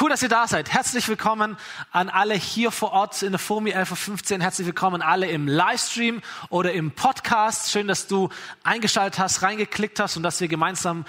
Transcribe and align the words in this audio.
Cool, 0.00 0.08
dass 0.08 0.22
ihr 0.22 0.30
da 0.30 0.48
seid. 0.48 0.72
Herzlich 0.72 1.08
willkommen 1.08 1.58
an 1.92 2.08
alle 2.08 2.32
hier 2.32 2.70
vor 2.70 2.92
Ort 2.92 3.22
in 3.22 3.32
der 3.32 3.38
FOMI 3.38 3.74
11.15 3.74 4.40
Herzlich 4.40 4.66
willkommen 4.66 5.02
alle 5.02 5.26
im 5.26 5.46
Livestream 5.46 6.22
oder 6.48 6.72
im 6.72 6.92
Podcast. 6.92 7.70
Schön, 7.70 7.86
dass 7.86 8.06
du 8.06 8.30
eingeschaltet 8.62 9.20
hast, 9.20 9.42
reingeklickt 9.42 10.00
hast 10.00 10.16
und 10.16 10.22
dass 10.22 10.40
wir 10.40 10.48
gemeinsam 10.48 11.04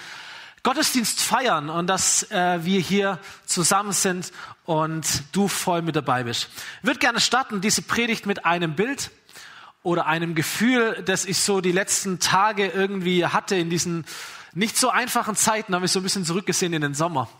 Gottesdienst 0.62 1.22
feiern 1.22 1.70
und 1.70 1.86
dass 1.86 2.30
äh, 2.30 2.66
wir 2.66 2.80
hier 2.80 3.18
zusammen 3.46 3.92
sind 3.92 4.30
und 4.66 5.06
du 5.32 5.48
voll 5.48 5.80
mit 5.80 5.96
dabei 5.96 6.24
bist. 6.24 6.50
Ich 6.82 6.86
würde 6.86 6.98
gerne 6.98 7.20
starten, 7.20 7.62
diese 7.62 7.80
Predigt 7.80 8.26
mit 8.26 8.44
einem 8.44 8.74
Bild 8.74 9.10
oder 9.82 10.04
einem 10.04 10.34
Gefühl, 10.34 11.02
das 11.06 11.24
ich 11.24 11.38
so 11.38 11.62
die 11.62 11.72
letzten 11.72 12.18
Tage 12.18 12.68
irgendwie 12.68 13.24
hatte 13.24 13.56
in 13.56 13.70
diesen 13.70 14.04
nicht 14.52 14.76
so 14.76 14.90
einfachen 14.90 15.34
Zeiten, 15.34 15.74
habe 15.74 15.86
ich 15.86 15.92
so 15.92 16.00
ein 16.00 16.02
bisschen 16.02 16.26
zurückgesehen 16.26 16.74
in 16.74 16.82
den 16.82 16.92
Sommer 16.92 17.30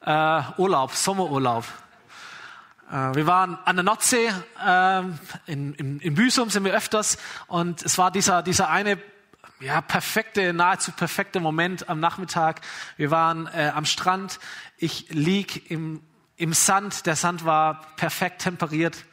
äh, 0.00 0.42
Urlaub, 0.56 0.92
Sommerurlaub. 0.92 1.64
Äh, 2.90 3.14
wir 3.14 3.26
waren 3.26 3.58
an 3.64 3.76
der 3.76 3.82
Nordsee, 3.82 4.28
äh, 4.64 5.02
in, 5.46 5.74
in, 5.74 6.00
in 6.00 6.14
Büsum 6.14 6.50
sind 6.50 6.64
wir 6.64 6.74
öfters 6.74 7.18
und 7.46 7.84
es 7.84 7.98
war 7.98 8.10
dieser, 8.10 8.42
dieser 8.42 8.68
eine 8.68 8.98
ja, 9.60 9.80
perfekte, 9.80 10.52
nahezu 10.52 10.92
perfekte 10.92 11.40
Moment 11.40 11.88
am 11.88 12.00
Nachmittag. 12.00 12.60
Wir 12.96 13.10
waren 13.10 13.46
äh, 13.46 13.72
am 13.74 13.86
Strand, 13.86 14.38
ich 14.76 15.08
lieg 15.10 15.70
im, 15.70 16.02
im 16.36 16.52
Sand, 16.52 17.06
der 17.06 17.16
Sand 17.16 17.44
war 17.44 17.86
perfekt 17.96 18.42
temperiert. 18.42 19.04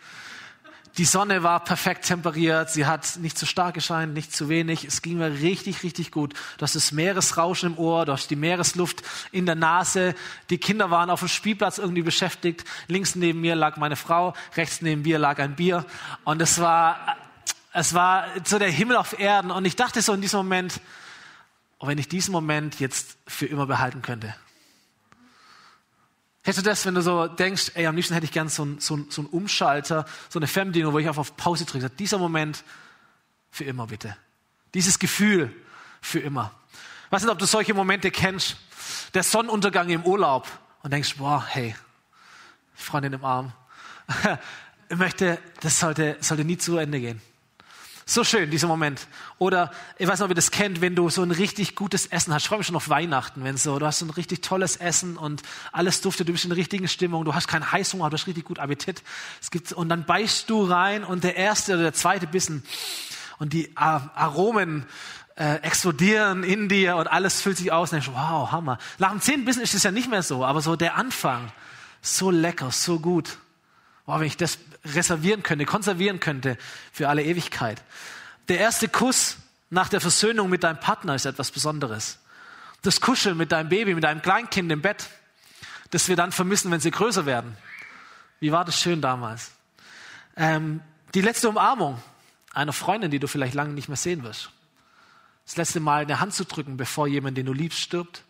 Die 0.98 1.06
Sonne 1.06 1.42
war 1.42 1.60
perfekt 1.64 2.06
temperiert, 2.06 2.70
sie 2.70 2.86
hat 2.86 3.18
nicht 3.18 3.36
zu 3.36 3.48
stark 3.48 3.74
gescheint, 3.74 4.14
nicht 4.14 4.36
zu 4.36 4.48
wenig. 4.48 4.86
Es 4.86 5.02
ging 5.02 5.18
mir 5.18 5.32
richtig, 5.32 5.82
richtig 5.82 6.12
gut. 6.12 6.36
Du 6.58 6.62
hast 6.62 6.76
das 6.76 6.92
Meeresrauschen 6.92 7.72
im 7.72 7.80
Ohr, 7.80 8.06
du 8.06 8.14
hast 8.14 8.30
die 8.30 8.36
Meeresluft 8.36 9.02
in 9.32 9.48
der 9.48 9.56
Nase. 9.56 10.14
Die 10.52 10.60
Kinder 10.60 10.92
waren 10.92 11.10
auf 11.10 11.22
dem 11.22 11.30
Spielplatz 11.30 11.80
irgendwie 11.80 12.04
beschäftigt. 12.04 12.64
Links 12.88 13.16
neben 13.16 13.42
mir 13.42 13.56
lag 13.56 13.78
meine 13.78 13.96
Frau, 13.96 14.36
rechts 14.56 14.84
neben 14.84 15.02
mir 15.02 15.18
lag 15.18 15.40
ein 15.40 15.56
Bier. 15.56 15.84
Und 16.26 16.44
es 16.44 16.60
war, 16.60 17.18
es 17.74 17.96
war 17.96 18.28
so 18.44 18.60
der 18.60 18.70
Himmel 18.70 18.96
auf 18.96 19.18
Erden. 19.18 19.50
Und 19.50 19.66
ich 19.66 19.76
dachte 19.76 20.00
so 20.04 20.14
in 20.14 20.22
diesem 20.22 20.38
Moment, 20.38 20.80
oh, 21.80 21.88
wenn 21.88 21.98
ich 21.98 22.08
diesen 22.08 22.32
Moment 22.32 22.80
jetzt 22.80 23.18
für 23.26 23.48
immer 23.48 23.66
behalten 23.66 24.04
könnte. 24.04 24.36
Hättest 26.44 26.66
du 26.66 26.70
das, 26.70 26.86
wenn 26.86 26.94
du 26.94 27.02
so 27.02 27.28
denkst, 27.28 27.72
ey, 27.76 27.88
am 27.88 27.96
liebsten 27.96 28.14
hätte 28.14 28.26
ich 28.26 28.32
gern 28.32 28.50
so 28.50 28.64
einen 28.64 28.80
so 28.80 29.00
so 29.10 29.22
ein 29.22 29.28
Umschalter, 29.28 30.06
so 30.30 30.40
eine 30.40 30.48
Fernbedienung, 30.48 30.94
wo 30.94 31.00
ich 31.00 31.08
einfach 31.08 31.22
auf 31.22 31.38
Pause 31.38 31.66
drücke. 31.66 31.90
Dieser 31.90 32.18
Moment 32.18 32.64
für 33.50 33.64
immer 33.64 33.88
bitte. 33.88 34.18
Dieses 34.74 35.00
Gefühl 35.00 35.56
für 36.02 36.20
immer. 36.20 36.52
Ich 37.06 37.12
weiß 37.12 37.24
nicht, 37.24 37.32
ob 37.32 37.40
du 37.40 37.46
solche 37.46 37.74
Momente 37.74 38.12
kennst. 38.12 38.58
Der 39.14 39.24
Sonnenuntergang 39.24 39.90
im 39.90 40.04
Urlaub 40.04 40.48
und 40.82 40.92
denkst, 40.92 41.16
boah, 41.18 41.46
hey, 41.48 41.76
Freundin 42.76 43.14
im 43.14 43.26
Arm. 43.26 43.54
Ich 44.90 45.00
möchte, 45.00 45.40
das 45.62 45.80
sollte, 45.80 46.18
sollte 46.20 46.46
nie 46.46 46.58
zu 46.58 46.78
Ende 46.78 47.00
gehen. 47.00 47.20
So 48.06 48.26
schön, 48.26 48.52
dieser 48.52 48.68
Moment. 48.68 49.08
Oder, 49.38 49.72
ich 49.98 50.08
weiß 50.08 50.22
ob 50.22 50.30
ihr 50.30 50.36
das 50.36 50.52
kennt, 50.52 50.82
wenn 50.82 50.94
du 50.94 51.10
so 51.10 51.22
ein 51.22 51.32
richtig 51.32 51.76
gutes 51.76 52.06
Essen 52.06 52.34
hast. 52.34 52.44
Ich 52.44 52.50
freue 52.50 52.58
mich 52.58 52.68
schon 52.68 52.76
auf 52.76 52.90
Weihnachten, 52.90 53.46
wenn 53.46 53.56
so, 53.56 53.80
du 53.80 53.86
hast 53.86 54.00
so 54.00 54.06
ein 54.06 54.10
richtig 54.10 54.42
tolles 54.42 54.76
Essen 54.76 55.16
und 55.16 55.42
alles 55.72 56.02
duftet, 56.02 56.28
du 56.28 56.34
bist 56.34 56.44
in 56.44 56.50
der 56.50 56.58
richtigen 56.58 56.90
Stimmung, 56.90 57.24
du 57.24 57.34
hast 57.34 57.48
keinen 57.48 57.72
Heißhunger, 57.72 58.10
du 58.10 58.18
hast 58.18 58.28
richtig 58.28 58.44
gut 58.44 58.60
Appetit. 58.60 59.04
Es 59.42 59.52
gibt, 59.52 59.72
und 59.72 59.88
dann 59.88 60.06
beißt 60.06 60.50
du 60.50 60.66
rein 60.66 61.06
und 61.06 61.24
der 61.24 61.38
erste 61.38 61.74
oder 61.74 61.84
der 61.84 61.94
zweite 61.94 62.28
Bissen 62.28 62.64
und 63.40 63.54
die 63.54 63.72
Aromen 63.76 64.86
äh, 65.36 65.56
explodieren 65.62 66.44
in 66.44 66.68
dir 66.68 66.98
und 66.98 67.08
alles 67.08 67.42
füllt 67.42 67.58
sich 67.58 67.72
aus 67.72 67.92
und 67.92 68.04
denkst, 68.04 68.12
wow, 68.14 68.52
Hammer. 68.52 68.80
Nach 69.00 69.12
dem 69.12 69.22
zehnten 69.22 69.46
Bissen 69.46 69.62
ist 69.62 69.74
es 69.74 69.84
ja 69.84 69.92
nicht 69.92 70.10
mehr 70.10 70.24
so, 70.24 70.44
aber 70.44 70.62
so 70.62 70.76
der 70.76 70.96
Anfang, 70.96 71.52
so 72.02 72.32
lecker, 72.32 72.70
so 72.72 73.00
gut. 73.00 73.38
Wow, 74.06 74.20
wenn 74.20 74.28
ich 74.28 74.38
das 74.38 74.58
reservieren 74.86 75.44
könnte, 75.44 75.66
konservieren 75.66 76.20
könnte 76.20 76.58
für 76.92 77.08
alle 77.08 77.24
Ewigkeit. 77.24 77.82
Der 78.50 78.60
erste 78.60 78.90
Kuss 78.90 79.38
nach 79.70 79.90
der 79.90 80.02
Versöhnung 80.02 80.50
mit 80.50 80.64
deinem 80.64 80.80
Partner 80.80 81.16
ist 81.16 81.26
etwas 81.26 81.52
Besonderes. 81.52 82.20
Das 82.82 83.00
Kuscheln 83.00 83.38
mit 83.38 83.52
deinem 83.52 83.70
Baby, 83.70 83.96
mit 83.96 84.04
deinem 84.04 84.22
Kleinkind 84.22 84.72
im 84.72 84.82
Bett, 84.82 85.10
das 85.92 86.10
wir 86.10 86.16
dann 86.16 86.32
vermissen, 86.32 86.70
wenn 86.70 86.82
sie 86.82 86.92
größer 86.92 87.26
werden. 87.26 87.56
Wie 88.40 88.52
war 88.52 88.66
das 88.66 88.80
schön 88.80 89.00
damals? 89.00 89.52
Ähm, 90.36 90.82
die 91.14 91.22
letzte 91.22 91.48
Umarmung 91.48 92.02
einer 92.54 92.74
Freundin, 92.74 93.10
die 93.10 93.20
du 93.20 93.28
vielleicht 93.28 93.54
lange 93.54 93.74
nicht 93.74 93.88
mehr 93.88 93.98
sehen 93.98 94.24
wirst. 94.24 94.52
Das 95.46 95.58
letzte 95.58 95.80
Mal 95.80 96.04
eine 96.04 96.20
Hand 96.20 96.34
zu 96.34 96.46
drücken, 96.46 96.78
bevor 96.78 97.08
jemand, 97.08 97.38
den 97.38 97.46
du 97.46 97.54
liebst, 97.54 97.80
stirbt. 97.80 98.24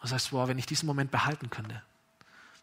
Und 0.00 0.08
sagst, 0.08 0.30
boah, 0.30 0.48
wenn 0.48 0.58
ich 0.58 0.66
diesen 0.66 0.86
Moment 0.86 1.10
behalten 1.10 1.50
könnte, 1.50 1.82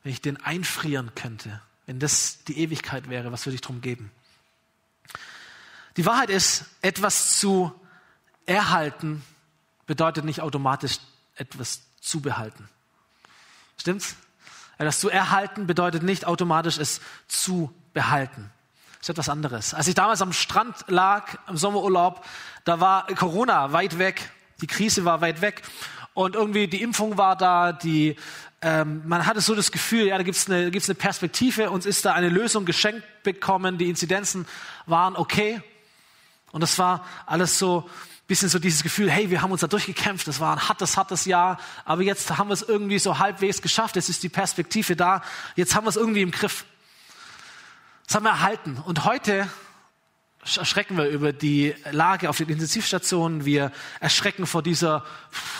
wenn 0.03 0.11
ich 0.11 0.21
den 0.21 0.37
einfrieren 0.37 1.13
könnte, 1.15 1.61
wenn 1.85 1.99
das 1.99 2.43
die 2.45 2.59
Ewigkeit 2.59 3.09
wäre, 3.09 3.31
was 3.31 3.45
würde 3.45 3.55
ich 3.55 3.61
darum 3.61 3.81
geben? 3.81 4.11
Die 5.97 6.05
Wahrheit 6.05 6.29
ist, 6.29 6.65
etwas 6.81 7.37
zu 7.37 7.73
erhalten 8.45 9.23
bedeutet 9.85 10.25
nicht 10.25 10.41
automatisch 10.41 10.99
etwas 11.35 11.81
zu 12.01 12.21
behalten. 12.21 12.69
Stimmt's? 13.77 14.15
Etwas 14.77 14.99
zu 14.99 15.09
erhalten 15.09 15.67
bedeutet 15.67 16.03
nicht 16.03 16.25
automatisch 16.25 16.77
es 16.77 16.99
zu 17.27 17.73
behalten. 17.93 18.51
Das 18.99 19.01
ist 19.01 19.09
etwas 19.09 19.29
anderes. 19.29 19.73
Als 19.73 19.87
ich 19.87 19.95
damals 19.95 20.21
am 20.21 20.33
Strand 20.33 20.85
lag, 20.87 21.37
im 21.47 21.57
Sommerurlaub, 21.57 22.25
da 22.63 22.79
war 22.79 23.05
Corona 23.07 23.71
weit 23.71 23.97
weg. 23.99 24.31
Die 24.61 24.67
Krise 24.67 25.05
war 25.05 25.21
weit 25.21 25.41
weg. 25.41 25.61
Und 26.13 26.35
irgendwie 26.35 26.67
die 26.67 26.81
Impfung 26.81 27.17
war 27.17 27.35
da, 27.35 27.71
die 27.71 28.15
ähm, 28.61 29.01
man 29.05 29.25
hatte 29.25 29.41
so 29.41 29.55
das 29.55 29.71
Gefühl, 29.71 30.07
ja, 30.07 30.17
da 30.17 30.23
gibt's 30.23 30.49
eine, 30.49 30.71
gibt's 30.71 30.87
eine 30.87 30.95
Perspektive, 30.95 31.69
uns 31.69 31.85
ist 31.85 32.05
da 32.05 32.13
eine 32.13 32.29
Lösung 32.29 32.63
geschenkt 32.63 33.03
bekommen, 33.23 33.77
die 33.77 33.89
Inzidenzen 33.89 34.45
waren 34.85 35.17
okay. 35.17 35.61
Und 36.51 36.61
das 36.61 36.79
war 36.79 37.05
alles 37.25 37.59
so 37.59 37.89
bisschen 38.27 38.47
so 38.47 38.57
dieses 38.57 38.81
Gefühl, 38.83 39.11
hey, 39.11 39.29
wir 39.29 39.41
haben 39.41 39.51
uns 39.51 39.61
da 39.61 39.67
durchgekämpft, 39.67 40.27
das 40.27 40.39
war 40.39 40.55
ein 40.55 40.69
hartes, 40.69 40.95
hartes 40.95 41.25
Jahr, 41.25 41.59
aber 41.83 42.03
jetzt 42.03 42.37
haben 42.37 42.47
wir 42.47 42.53
es 42.53 42.61
irgendwie 42.61 42.97
so 42.97 43.19
halbwegs 43.19 43.61
geschafft, 43.61 43.97
jetzt 43.97 44.07
ist 44.07 44.23
die 44.23 44.29
Perspektive 44.29 44.95
da, 44.95 45.21
jetzt 45.55 45.75
haben 45.75 45.85
wir 45.85 45.89
es 45.89 45.97
irgendwie 45.97 46.21
im 46.21 46.31
Griff. 46.31 46.63
Das 48.07 48.15
haben 48.15 48.23
wir 48.23 48.31
erhalten. 48.31 48.81
Und 48.85 49.03
heute 49.03 49.49
erschrecken 50.57 50.97
wir 50.97 51.07
über 51.07 51.33
die 51.33 51.73
Lage 51.91 52.29
auf 52.29 52.37
den 52.37 52.49
Intensivstationen. 52.49 53.45
Wir 53.45 53.71
erschrecken 53.99 54.45
vor 54.45 54.61
dieser 54.61 55.05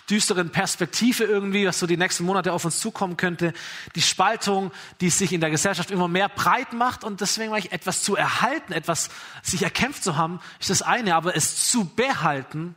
düsteren 0.10 0.52
Perspektive 0.52 1.24
irgendwie, 1.24 1.66
was 1.66 1.80
so 1.80 1.88
die 1.88 1.98
nächsten 1.98 2.26
Monate 2.26 2.54
auf 2.54 2.66
uns 2.66 2.80
zukommen 2.80 3.18
könnte. 3.18 3.54
Die 3.96 4.02
Spaltung, 4.02 4.72
die 5.02 5.10
sich 5.10 5.32
in 5.32 5.42
der 5.42 5.50
Gesellschaft 5.50 5.92
immer 5.92 6.08
mehr 6.08 6.30
breit 6.30 6.74
macht. 6.74 7.04
Und 7.04 7.22
deswegen 7.22 7.52
war 7.52 7.58
ich 7.58 7.72
etwas 7.72 8.04
zu 8.04 8.16
erhalten, 8.16 8.74
etwas 8.74 9.10
sich 9.42 9.64
erkämpft 9.64 10.04
zu 10.04 10.18
haben, 10.18 10.40
ist 10.60 10.70
das 10.70 10.82
eine. 10.82 11.16
Aber 11.16 11.36
es 11.36 11.70
zu 11.70 11.86
behalten, 11.86 12.76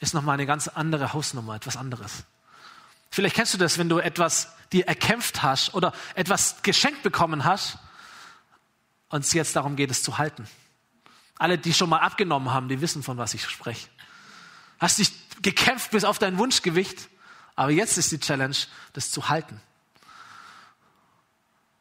ist 0.00 0.14
nochmal 0.14 0.34
eine 0.34 0.46
ganz 0.46 0.68
andere 0.68 1.12
Hausnummer, 1.12 1.54
etwas 1.56 1.76
anderes. 1.76 2.24
Vielleicht 3.10 3.36
kennst 3.36 3.54
du 3.54 3.58
das, 3.58 3.78
wenn 3.78 3.88
du 3.88 3.98
etwas 3.98 4.48
dir 4.72 4.86
erkämpft 4.88 5.42
hast 5.42 5.74
oder 5.74 5.92
etwas 6.14 6.62
geschenkt 6.62 7.02
bekommen 7.02 7.44
hast 7.44 7.78
und 9.08 9.24
es 9.24 9.32
jetzt 9.32 9.54
darum 9.54 9.76
geht, 9.76 9.90
es 9.90 10.02
zu 10.02 10.18
halten. 10.18 10.48
Alle, 11.38 11.58
die 11.58 11.74
schon 11.74 11.88
mal 11.88 11.98
abgenommen 11.98 12.52
haben, 12.52 12.68
die 12.68 12.80
wissen, 12.80 13.02
von 13.02 13.18
was 13.18 13.34
ich 13.34 13.44
spreche. 13.48 13.88
Hast 14.78 14.98
dich 14.98 15.12
gekämpft 15.42 15.90
bis 15.90 16.04
auf 16.04 16.18
dein 16.18 16.38
Wunschgewicht, 16.38 17.08
aber 17.56 17.70
jetzt 17.70 17.98
ist 17.98 18.12
die 18.12 18.20
Challenge, 18.20 18.56
das 18.92 19.10
zu 19.10 19.28
halten. 19.28 19.60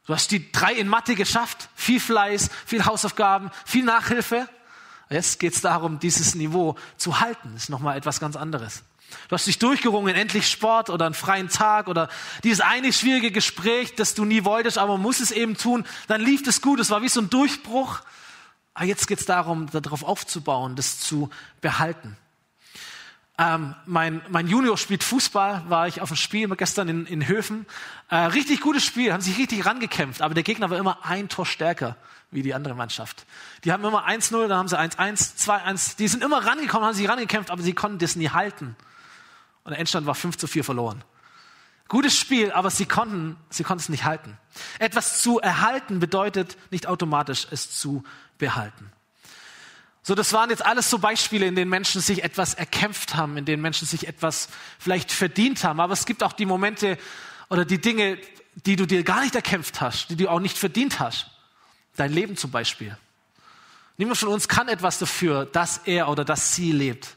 Du 0.05 0.13
hast 0.13 0.31
die 0.31 0.51
drei 0.51 0.73
in 0.73 0.87
Mathe 0.87 1.15
geschafft, 1.15 1.69
viel 1.75 1.99
Fleiß, 1.99 2.49
viel 2.65 2.85
Hausaufgaben, 2.85 3.51
viel 3.65 3.85
Nachhilfe. 3.85 4.49
Jetzt 5.09 5.39
geht 5.39 5.53
es 5.53 5.61
darum, 5.61 5.99
dieses 5.99 6.35
Niveau 6.35 6.75
zu 6.97 7.19
halten. 7.19 7.51
Das 7.53 7.63
ist 7.63 7.69
nochmal 7.69 7.97
etwas 7.97 8.19
ganz 8.19 8.35
anderes. 8.35 8.83
Du 9.29 9.33
hast 9.33 9.47
dich 9.47 9.59
durchgerungen, 9.59 10.15
endlich 10.15 10.49
Sport 10.49 10.89
oder 10.89 11.05
einen 11.05 11.13
freien 11.13 11.47
Tag 11.47 11.87
oder 11.87 12.09
dieses 12.43 12.61
eine 12.61 12.91
schwierige 12.91 13.31
Gespräch, 13.31 13.95
das 13.95 14.15
du 14.15 14.25
nie 14.25 14.43
wolltest, 14.43 14.77
aber 14.77 14.93
man 14.93 15.01
muss 15.01 15.19
es 15.19 15.31
eben 15.31 15.55
tun. 15.55 15.85
Dann 16.07 16.19
lief 16.19 16.45
es 16.47 16.61
gut, 16.61 16.79
es 16.79 16.89
war 16.89 17.01
wie 17.01 17.09
so 17.09 17.21
ein 17.21 17.29
Durchbruch. 17.29 18.01
Aber 18.73 18.85
jetzt 18.85 19.07
geht 19.07 19.19
es 19.19 19.25
darum, 19.25 19.69
darauf 19.69 20.03
aufzubauen, 20.03 20.75
das 20.75 20.99
zu 20.99 21.29
behalten. 21.61 22.17
Ähm, 23.37 23.73
mein, 23.85 24.21
mein 24.29 24.47
Junior 24.47 24.77
spielt 24.77 25.03
Fußball, 25.03 25.63
war 25.67 25.87
ich 25.87 26.01
auf 26.01 26.09
dem 26.09 26.17
Spiel 26.17 26.47
gestern 26.55 26.87
in, 26.87 27.05
in 27.07 27.27
Höfen. 27.27 27.65
Äh, 28.09 28.17
richtig 28.17 28.61
gutes 28.61 28.83
Spiel, 28.83 29.11
haben 29.11 29.21
sich 29.21 29.37
richtig 29.37 29.65
rangekämpft, 29.65 30.21
aber 30.21 30.35
der 30.35 30.43
Gegner 30.43 30.69
war 30.69 30.77
immer 30.77 30.99
ein 31.03 31.29
Tor 31.29 31.45
stärker 31.45 31.95
wie 32.29 32.43
die 32.43 32.53
andere 32.53 32.75
Mannschaft. 32.75 33.25
Die 33.63 33.71
haben 33.71 33.83
immer 33.83 34.07
1-0, 34.07 34.47
dann 34.47 34.57
haben 34.57 34.67
sie 34.67 34.79
1-1, 34.79 35.37
2-1. 35.37 35.97
Die 35.97 36.07
sind 36.07 36.23
immer 36.23 36.45
rangekommen, 36.45 36.87
haben 36.87 36.95
sich 36.95 37.07
rangekämpft, 37.07 37.49
aber 37.51 37.61
sie 37.61 37.73
konnten 37.73 37.99
das 37.99 38.15
nie 38.15 38.29
halten. 38.29 38.75
Und 39.63 39.71
der 39.71 39.79
Endstand 39.79 40.05
war 40.05 40.15
5 40.15 40.37
zu 40.37 40.47
4 40.47 40.63
verloren. 40.63 41.03
Gutes 41.87 42.17
Spiel, 42.17 42.51
aber 42.51 42.69
sie 42.69 42.85
konnten, 42.85 43.37
sie 43.49 43.63
konnten 43.63 43.81
es 43.81 43.89
nicht 43.89 44.05
halten. 44.05 44.37
Etwas 44.79 45.21
zu 45.21 45.39
erhalten 45.39 45.99
bedeutet 45.99 46.57
nicht 46.71 46.87
automatisch 46.87 47.47
es 47.51 47.77
zu 47.77 48.03
behalten. 48.37 48.91
So, 50.05 50.15
das 50.15 50.33
waren 50.33 50.49
jetzt 50.49 50.65
alles 50.65 50.89
so 50.89 50.99
Beispiele, 50.99 51.45
in 51.45 51.55
denen 51.55 51.69
Menschen 51.69 52.01
sich 52.01 52.23
etwas 52.23 52.55
erkämpft 52.55 53.15
haben, 53.15 53.37
in 53.37 53.45
denen 53.45 53.61
Menschen 53.61 53.87
sich 53.87 54.07
etwas 54.07 54.49
vielleicht 54.77 55.11
verdient 55.11 55.63
haben. 55.63 55.79
Aber 55.79 55.93
es 55.93 56.05
gibt 56.05 56.23
auch 56.23 56.33
die 56.33 56.45
Momente 56.45 56.97
oder 57.49 57.63
die 57.63 57.79
Dinge, 57.79 58.17
die 58.65 58.75
du 58.75 58.85
dir 58.85 59.03
gar 59.03 59.21
nicht 59.21 59.35
erkämpft 59.35 59.79
hast, 59.79 60.09
die 60.09 60.17
du 60.17 60.29
auch 60.29 60.41
nicht 60.41 60.57
verdient 60.57 60.99
hast. 60.99 61.27
Dein 61.95 62.11
Leben 62.11 62.35
zum 62.35 62.51
Beispiel. 62.51 62.97
Niemand 63.97 64.17
von 64.17 64.29
uns 64.29 64.47
kann 64.47 64.67
etwas 64.67 64.99
dafür, 64.99 65.45
dass 65.45 65.79
er 65.85 66.09
oder 66.09 66.25
dass 66.25 66.55
sie 66.55 66.71
lebt. 66.71 67.15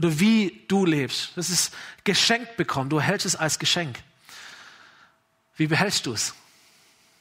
Oder 0.00 0.18
wie 0.18 0.62
du 0.66 0.86
lebst. 0.86 1.32
Das 1.36 1.50
ist 1.50 1.74
geschenkt 2.04 2.56
bekommen. 2.56 2.88
Du 2.88 2.96
erhältst 2.96 3.26
es 3.26 3.36
als 3.36 3.58
Geschenk. 3.58 3.98
Wie 5.58 5.66
behältst 5.66 6.06
du 6.06 6.14
es? 6.14 6.32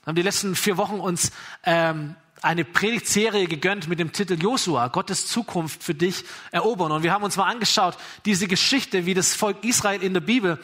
Wir 0.04 0.12
haben 0.12 0.16
die 0.16 0.22
letzten 0.22 0.56
vier 0.56 0.78
Wochen 0.78 1.02
uns 1.02 1.34
ähm, 1.66 2.16
eine 2.42 2.64
Predigtserie 2.64 3.48
gegönnt 3.48 3.90
mit 3.90 4.00
dem 4.00 4.14
Titel 4.14 4.42
Josua, 4.42 4.88
Gottes 4.88 5.28
Zukunft 5.28 5.84
für 5.84 5.94
dich 5.94 6.24
erobern. 6.52 6.94
Und 6.94 7.04
wir 7.04 7.12
haben 7.12 7.26
uns 7.26 7.36
mal 7.36 7.50
angeschaut, 7.52 7.98
diese 8.24 8.48
Geschichte, 8.48 9.06
wie 9.06 9.14
das 9.14 9.36
Volk 9.36 9.62
Israel 9.66 10.02
in 10.02 10.14
der 10.14 10.22
Bibel 10.22 10.58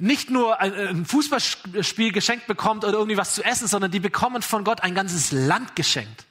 nicht 0.00 0.30
nur 0.30 0.60
ein, 0.60 1.06
Fußballspiel 1.06 2.10
geschenkt 2.10 2.48
bekommt 2.48 2.84
oder 2.84 2.94
irgendwie 2.94 3.18
was 3.18 3.36
zu 3.36 3.44
essen, 3.44 3.68
sondern 3.68 3.92
die 3.92 4.00
bekommen 4.00 4.42
von 4.42 4.64
Gott 4.64 4.82
ein 4.82 4.96
ganzes 4.96 5.30
Land 5.30 5.76
geschenkt, 5.76 6.24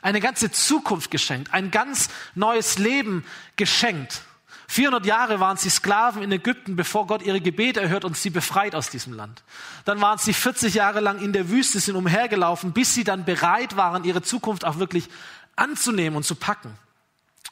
eine 0.00 0.20
ganze 0.20 0.52
Zukunft 0.52 1.10
geschenkt, 1.10 1.52
ein 1.52 1.72
ganz 1.72 2.08
neues 2.36 2.78
Leben 2.78 3.24
geschenkt. 3.56 4.22
400 4.70 5.04
Jahre 5.04 5.40
waren 5.40 5.56
sie 5.56 5.68
Sklaven 5.68 6.22
in 6.22 6.30
Ägypten, 6.30 6.76
bevor 6.76 7.08
Gott 7.08 7.22
ihre 7.22 7.40
Gebete 7.40 7.80
erhört 7.80 8.04
und 8.04 8.16
sie 8.16 8.30
befreit 8.30 8.76
aus 8.76 8.88
diesem 8.88 9.14
Land. 9.14 9.42
Dann 9.84 10.00
waren 10.00 10.18
sie 10.18 10.32
40 10.32 10.74
Jahre 10.74 11.00
lang 11.00 11.18
in 11.18 11.32
der 11.32 11.48
Wüste, 11.48 11.80
sind 11.80 11.96
umhergelaufen, 11.96 12.72
bis 12.72 12.94
sie 12.94 13.02
dann 13.02 13.24
bereit 13.24 13.76
waren, 13.76 14.04
ihre 14.04 14.22
Zukunft 14.22 14.64
auch 14.64 14.78
wirklich 14.78 15.08
anzunehmen 15.56 16.16
und 16.16 16.22
zu 16.22 16.36
packen. 16.36 16.72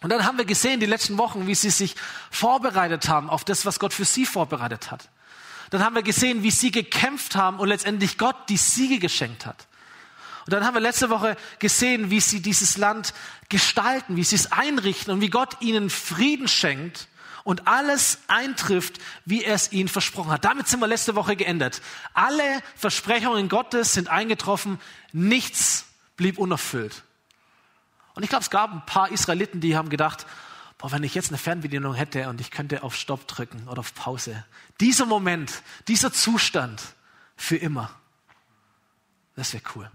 Und 0.01 0.11
dann 0.11 0.25
haben 0.25 0.39
wir 0.39 0.45
gesehen, 0.45 0.79
die 0.79 0.87
letzten 0.87 1.19
Wochen, 1.19 1.49
wie 1.49 1.57
sie 1.57 1.71
sich 1.71 1.97
vorbereitet 2.31 3.09
haben 3.09 3.29
auf 3.31 3.43
das, 3.43 3.67
was 3.67 3.81
Gott 3.81 3.93
für 3.93 4.05
sie 4.05 4.25
vorbereitet 4.25 4.93
hat. 4.93 5.09
Dann 5.71 5.85
haben 5.85 5.97
wir 5.97 6.05
gesehen, 6.05 6.45
wie 6.45 6.53
sie 6.53 6.71
gekämpft 6.71 7.35
haben 7.35 7.59
und 7.59 7.67
letztendlich 7.67 8.17
Gott 8.17 8.37
die 8.49 8.57
Siege 8.57 9.01
geschenkt 9.01 9.45
hat. 9.45 9.67
Und 10.47 10.53
dann 10.53 10.65
haben 10.65 10.75
wir 10.75 10.81
letzte 10.81 11.11
Woche 11.11 11.37
gesehen, 11.59 12.11
wie 12.11 12.21
sie 12.21 12.41
dieses 12.41 12.77
Land 12.77 13.13
gestalten, 13.49 14.15
wie 14.15 14.23
sie 14.23 14.37
es 14.37 14.53
einrichten 14.53 15.13
und 15.13 15.21
wie 15.21 15.31
Gott 15.31 15.57
ihnen 15.61 15.91
Frieden 15.91 16.47
schenkt 16.47 17.08
und 17.49 17.67
alles 17.67 18.19
eintrifft, 18.27 18.99
wie 19.25 19.43
er 19.43 19.55
es 19.55 19.73
ihnen 19.73 19.89
versprochen 19.89 20.31
hat. 20.31 20.45
Damit 20.45 20.69
sind 20.69 20.81
wir 20.81 20.87
letzte 20.87 21.15
Woche 21.15 21.35
geendet. 21.35 21.81
Alle 22.13 22.43
Versprechungen 22.77 23.49
Gottes 23.49 23.95
sind 23.95 24.09
eingetroffen, 24.09 24.79
nichts 25.15 25.87
blieb 26.19 26.37
unerfüllt. 26.37 27.05
Und 28.15 28.23
ich 28.23 28.29
glaube, 28.29 28.43
es 28.43 28.51
gab 28.51 28.71
ein 28.71 28.85
paar 28.85 29.11
Israeliten, 29.11 29.63
die 29.63 29.79
haben 29.79 29.89
gedacht, 29.89 30.27
boah, 30.77 30.93
wenn 30.93 31.03
ich 31.05 31.15
jetzt 31.15 31.31
eine 31.31 31.39
Fernbedienung 31.39 31.95
hätte 31.95 32.29
und 32.29 32.39
ich 32.43 32.51
könnte 32.51 32.83
auf 32.83 32.95
Stopp 32.95 33.27
drücken 33.27 33.67
oder 33.67 33.81
auf 33.81 33.95
Pause. 33.95 34.45
Dieser 34.79 35.07
Moment, 35.07 35.63
dieser 35.89 36.13
Zustand 36.13 36.83
für 37.35 37.57
immer. 37.57 37.91
Das 39.37 39.55
wäre 39.55 39.63
cool. 39.75 39.91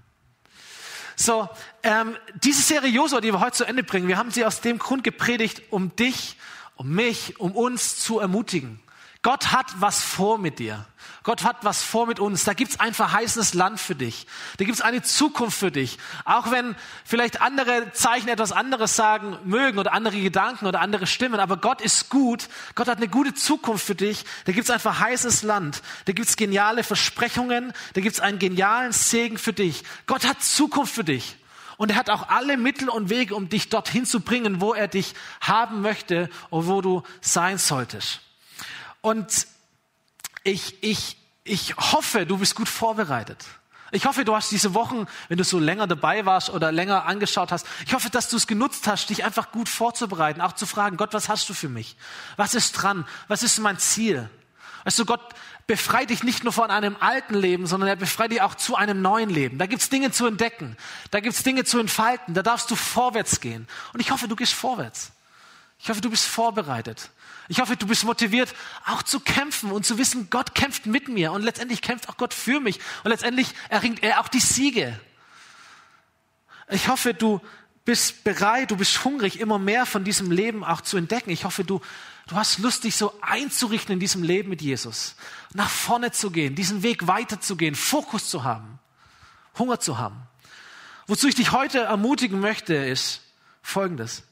So, 1.16 1.48
ähm, 1.84 2.18
diese 2.42 2.64
Serie 2.64 2.90
Josua, 2.90 3.22
die 3.22 3.32
wir 3.32 3.40
heute 3.40 3.58
zu 3.58 3.66
Ende 3.66 3.84
bringen, 3.84 4.08
wir 4.08 4.18
haben 4.18 4.32
sie 4.32 4.44
aus 4.44 4.62
dem 4.62 4.80
Grund 4.80 5.04
gepredigt, 5.04 5.62
um 5.70 5.96
dich, 5.96 6.36
um 6.84 6.90
mich, 6.90 7.40
um 7.40 7.54
uns 7.54 7.98
zu 7.98 8.20
ermutigen. 8.20 8.80
Gott 9.22 9.54
hat 9.54 9.68
was 9.80 10.04
vor 10.04 10.38
mit 10.38 10.60
dir. 10.60 10.86
Gott 11.24 11.46
hat 11.46 11.64
was 11.64 11.82
vor 11.82 12.08
mit 12.08 12.20
uns. 12.20 12.44
Da 12.44 12.54
gibt's 12.54 12.82
ein 12.82 12.94
verheißenes 12.94 13.54
Land 13.54 13.80
für 13.80 13.96
dich. 13.96 14.28
Da 14.58 14.66
gibt's 14.66 14.82
eine 14.82 15.02
Zukunft 15.02 15.58
für 15.58 15.72
dich. 15.72 15.98
Auch 16.26 16.52
wenn 16.52 16.76
vielleicht 17.06 17.42
andere 17.42 17.94
Zeichen 17.94 18.28
etwas 18.28 18.52
anderes 18.52 18.98
sagen 18.98 19.38
mögen 19.46 19.80
oder 19.80 19.94
andere 19.94 20.20
Gedanken 20.20 20.66
oder 20.66 20.82
andere 20.82 21.08
Stimmen. 21.08 21.40
Aber 21.40 21.56
Gott 21.56 21.80
ist 21.80 22.10
gut. 22.10 22.50
Gott 22.76 22.90
hat 22.90 22.98
eine 22.98 23.08
gute 23.08 23.34
Zukunft 23.34 23.86
für 23.86 23.96
dich. 23.96 24.26
Da 24.44 24.52
gibt's 24.52 24.70
ein 24.70 24.82
verheißenes 24.82 25.44
Land. 25.44 25.82
Da 26.04 26.12
gibt's 26.12 26.36
geniale 26.36 26.84
Versprechungen. 26.84 27.72
Da 27.94 28.02
gibt's 28.02 28.20
einen 28.20 28.40
genialen 28.40 28.92
Segen 28.92 29.38
für 29.38 29.54
dich. 29.54 29.86
Gott 30.06 30.26
hat 30.26 30.44
Zukunft 30.44 30.94
für 30.94 31.06
dich. 31.06 31.38
Und 31.78 31.92
er 31.92 31.98
hat 31.98 32.10
auch 32.10 32.30
alle 32.30 32.58
Mittel 32.58 32.90
und 32.90 33.10
Wege, 33.10 33.36
um 33.36 33.50
dich 33.50 33.70
dorthin 33.70 34.06
zu 34.06 34.20
bringen, 34.20 34.62
wo 34.62 34.74
er 34.74 34.88
dich 34.88 35.14
haben 35.42 35.82
möchte 35.82 36.30
und 36.50 36.68
wo 36.68 36.82
du 36.82 37.04
sein 37.22 37.58
solltest. 37.58 38.22
Und 39.02 39.48
ich, 40.44 40.82
ich, 40.84 41.18
ich 41.44 41.76
hoffe, 41.78 42.26
du 42.26 42.38
bist 42.38 42.56
gut 42.56 42.70
vorbereitet. 42.70 43.46
Ich 43.92 44.08
hoffe, 44.08 44.26
du 44.26 44.36
hast 44.36 44.52
diese 44.52 44.74
Wochen, 44.74 45.06
wenn 45.28 45.38
du 45.38 45.44
so 45.44 45.60
länger 45.60 45.86
dabei 45.86 46.26
warst 46.26 46.50
oder 46.50 46.72
länger 46.72 47.06
angeschaut 47.06 47.52
hast, 47.52 47.68
ich 47.86 47.94
hoffe, 47.94 48.10
dass 48.10 48.28
du 48.28 48.38
es 48.38 48.48
genutzt 48.48 48.88
hast, 48.88 49.10
dich 49.12 49.24
einfach 49.24 49.52
gut 49.52 49.70
vorzubereiten, 49.70 50.42
auch 50.42 50.54
zu 50.54 50.66
fragen, 50.66 50.98
Gott, 50.98 51.14
was 51.14 51.30
hast 51.30 51.48
du 51.48 51.54
für 51.54 51.70
mich? 51.70 51.96
Was 52.36 52.56
ist 52.56 52.72
dran? 52.72 53.06
Was 53.28 53.44
ist 53.44 53.60
mein 53.60 53.78
Ziel? 53.78 54.30
Weißt 54.84 55.00
du, 55.00 55.06
Gott 55.06 55.22
befreit 55.66 56.10
dich 56.10 56.24
nicht 56.24 56.44
nur 56.44 56.52
von 56.52 56.70
einem 56.70 56.98
alten 57.00 57.36
Leben, 57.36 57.68
sondern 57.68 57.90
er 57.90 57.96
befreit 57.96 58.32
dich 58.32 58.42
auch 58.42 58.56
zu 58.56 58.76
einem 58.76 59.02
neuen 59.02 59.30
Leben. 59.30 59.58
Da 59.58 59.66
gibt's 59.66 59.90
Dinge 59.90 60.12
zu 60.12 60.26
entdecken, 60.26 60.76
da 61.12 61.20
gibt's 61.20 61.44
Dinge 61.44 61.64
zu 61.64 61.80
entfalten, 61.80 62.34
da 62.34 62.44
darfst 62.44 62.70
du 62.70 62.76
vorwärts 62.76 63.40
gehen. 63.40 63.68
Und 63.94 64.02
ich 64.02 64.12
hoffe, 64.12 64.28
du 64.28 64.36
gehst 64.36 64.54
vorwärts. 64.54 65.12
Ich 65.80 65.90
hoffe, 65.90 66.02
du 66.02 66.10
bist 66.10 66.26
vorbereitet. 66.26 67.10
Ich 67.50 67.60
hoffe, 67.60 67.76
du 67.76 67.88
bist 67.88 68.06
motiviert, 68.06 68.54
auch 68.86 69.04
zu 69.04 69.20
kämpfen 69.20 69.72
und 69.72 69.86
zu 69.86 69.98
wissen, 69.98 70.30
Gott 70.30 70.56
kämpft 70.56 70.86
mit 70.86 71.10
mir 71.10 71.32
und 71.34 71.44
letztendlich 71.44 71.82
kämpft 71.82 72.08
auch 72.08 72.18
Gott 72.18 72.34
für 72.34 72.60
mich 72.62 72.80
und 73.04 73.12
letztendlich 73.12 73.54
erringt 73.70 74.02
er 74.02 74.22
auch 74.22 74.30
die 74.30 74.40
Siege. 74.40 74.98
Ich 76.70 76.88
hoffe, 76.88 77.14
du 77.14 77.42
bist 77.86 78.24
bereit, 78.24 78.72
du 78.72 78.78
bist 78.78 79.04
hungrig, 79.04 79.40
immer 79.40 79.60
mehr 79.60 79.86
von 79.86 80.04
diesem 80.04 80.32
Leben 80.32 80.64
auch 80.64 80.82
zu 80.82 80.98
entdecken. 80.98 81.30
Ich 81.32 81.46
hoffe, 81.46 81.64
du, 81.64 81.82
du 82.28 82.36
hast 82.36 82.60
Lust, 82.60 82.84
dich 82.84 82.96
so 82.96 83.14
einzurichten 83.22 83.94
in 83.94 84.00
diesem 84.00 84.24
Leben 84.24 84.50
mit 84.50 84.62
Jesus, 84.62 85.16
nach 85.54 85.70
vorne 85.70 86.12
zu 86.12 86.32
gehen, 86.32 86.56
diesen 86.56 86.84
Weg 86.84 87.08
weiterzugehen, 87.08 87.76
Fokus 87.76 88.30
zu 88.30 88.44
haben, 88.44 88.80
Hunger 89.58 89.80
zu 89.80 89.98
haben. 89.98 90.22
Wozu 91.08 91.28
ich 91.28 91.36
dich 91.36 91.52
heute 91.52 91.80
ermutigen 91.80 92.40
möchte, 92.40 92.74
ist 92.74 93.22
Folgendes 93.62 94.24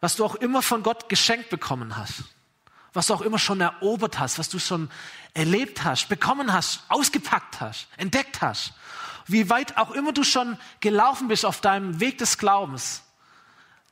was 0.00 0.16
du 0.16 0.24
auch 0.24 0.36
immer 0.36 0.62
von 0.62 0.82
Gott 0.82 1.08
geschenkt 1.08 1.50
bekommen 1.50 1.96
hast, 1.96 2.24
was 2.92 3.08
du 3.08 3.14
auch 3.14 3.20
immer 3.20 3.38
schon 3.38 3.60
erobert 3.60 4.18
hast, 4.18 4.38
was 4.38 4.48
du 4.48 4.58
schon 4.58 4.90
erlebt 5.34 5.84
hast, 5.84 6.08
bekommen 6.08 6.52
hast, 6.52 6.82
ausgepackt 6.88 7.60
hast, 7.60 7.88
entdeckt 7.96 8.40
hast, 8.40 8.72
wie 9.28 9.50
weit 9.50 9.76
auch 9.76 9.90
immer 9.92 10.12
du 10.12 10.24
schon 10.24 10.58
gelaufen 10.80 11.28
bist 11.28 11.44
auf 11.44 11.60
deinem 11.60 12.00
Weg 12.00 12.18
des 12.18 12.38
Glaubens, 12.38 13.02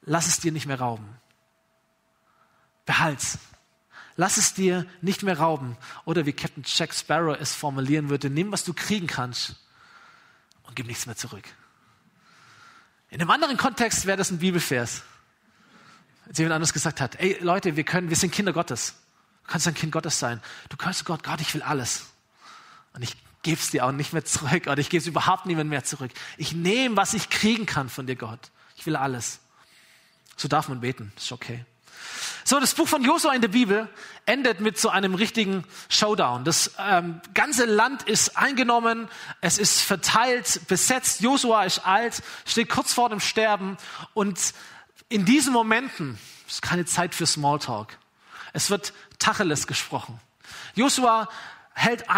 lass 0.03 0.27
es 0.27 0.41
dir 0.41 0.53
nicht 0.53 0.67
mehr 0.67 0.81
rauben. 0.81 1.07
Behalt's. 2.85 3.39
Lass 4.19 4.39
es 4.39 4.55
dir 4.55 4.87
nicht 5.03 5.23
mehr 5.23 5.39
rauben. 5.39 5.77
Oder 6.07 6.25
wie 6.25 6.33
Captain 6.33 6.65
Jack 6.67 6.95
Sparrow 6.95 7.37
es 7.39 7.55
formulieren 7.55 8.09
würde, 8.09 8.31
nimm, 8.31 8.51
was 8.51 8.65
du 8.65 8.73
kriegen 8.73 9.07
kannst 9.07 9.57
und 10.63 10.75
gib 10.75 10.87
nichts 10.87 11.05
mehr 11.07 11.17
zurück. 11.17 11.45
In 13.11 13.21
einem 13.21 13.31
anderen 13.31 13.57
Kontext 13.59 14.07
wäre 14.07 14.17
das 14.17 14.31
ein 14.31 14.39
Bibelvers 14.39 15.03
als 16.27 16.39
jemand 16.39 16.55
anderes 16.55 16.73
gesagt 16.73 17.01
hat, 17.01 17.21
ey 17.21 17.39
Leute, 17.41 17.77
wir 17.77 17.85
können, 17.85 18.09
wir 18.09 18.17
sind 18.17 18.33
Kinder 18.33 18.53
Gottes. 18.53 18.97
Du 19.45 19.53
kannst 19.53 19.69
ein 19.69 19.75
Kind 19.75 19.93
Gottes 19.93 20.19
sein. 20.19 20.43
Du 20.69 20.77
kannst 20.77 21.05
Gott, 21.05 21.23
Gott, 21.23 21.41
ich 21.41 21.55
will 21.55 21.63
alles. 21.63 22.07
Und 22.95 23.03
ich 23.03 23.17
gebe 23.47 23.61
es 23.61 23.71
dir 23.71 23.87
auch 23.87 23.93
nicht 23.93 24.13
mehr 24.13 24.25
zurück 24.25 24.67
oder 24.67 24.79
ich 24.79 24.91
gebe 24.91 25.01
es 25.01 25.07
überhaupt 25.07 25.47
niemand 25.47 25.71
mehr 25.71 25.85
zurück. 25.85 26.11
Ich 26.37 26.53
nehme, 26.53 26.97
was 26.97 27.15
ich 27.15 27.31
kriegen 27.31 27.65
kann 27.65 27.89
von 27.89 28.05
dir, 28.05 28.17
Gott. 28.17 28.41
Ich 28.77 28.85
will 28.87 28.97
alles. 28.97 29.39
So 30.37 30.49
darf 30.49 30.69
man 30.69 30.81
beten, 30.81 31.13
ist 31.17 31.31
okay. 31.31 31.65
So, 32.45 32.59
das 32.59 32.75
Buch 32.75 32.89
von 32.89 33.05
Josua 33.05 33.35
in 33.35 33.41
der 33.41 33.49
Bibel 33.49 33.89
endet 34.25 34.59
mit 34.61 34.81
so 34.81 34.89
einem 34.89 35.15
richtigen 35.15 35.65
Showdown. 35.89 36.43
Das 36.43 36.73
ähm, 36.79 37.21
ganze 37.35 37.67
Land 37.67 38.03
ist 38.03 38.37
eingenommen, 38.37 39.09
es 39.41 39.59
ist 39.59 39.81
verteilt, 39.81 40.63
besetzt. 40.67 41.21
Josua 41.21 41.63
ist 41.65 41.87
alt, 41.87 42.23
steht 42.47 42.69
kurz 42.69 42.93
vor 42.93 43.11
dem 43.11 43.21
Sterben 43.21 43.77
und 44.13 44.55
in 45.09 45.25
diesen 45.25 45.53
Momenten 45.53 46.19
ist 46.49 46.63
keine 46.63 46.85
Zeit 46.85 47.15
für 47.15 47.27
Smalltalk. 47.27 47.97
Es 48.53 48.71
wird 48.71 48.93
Tacheles 49.21 49.69
gesprochen. 49.69 50.19
Joshua 50.75 51.29
hält 51.75 52.11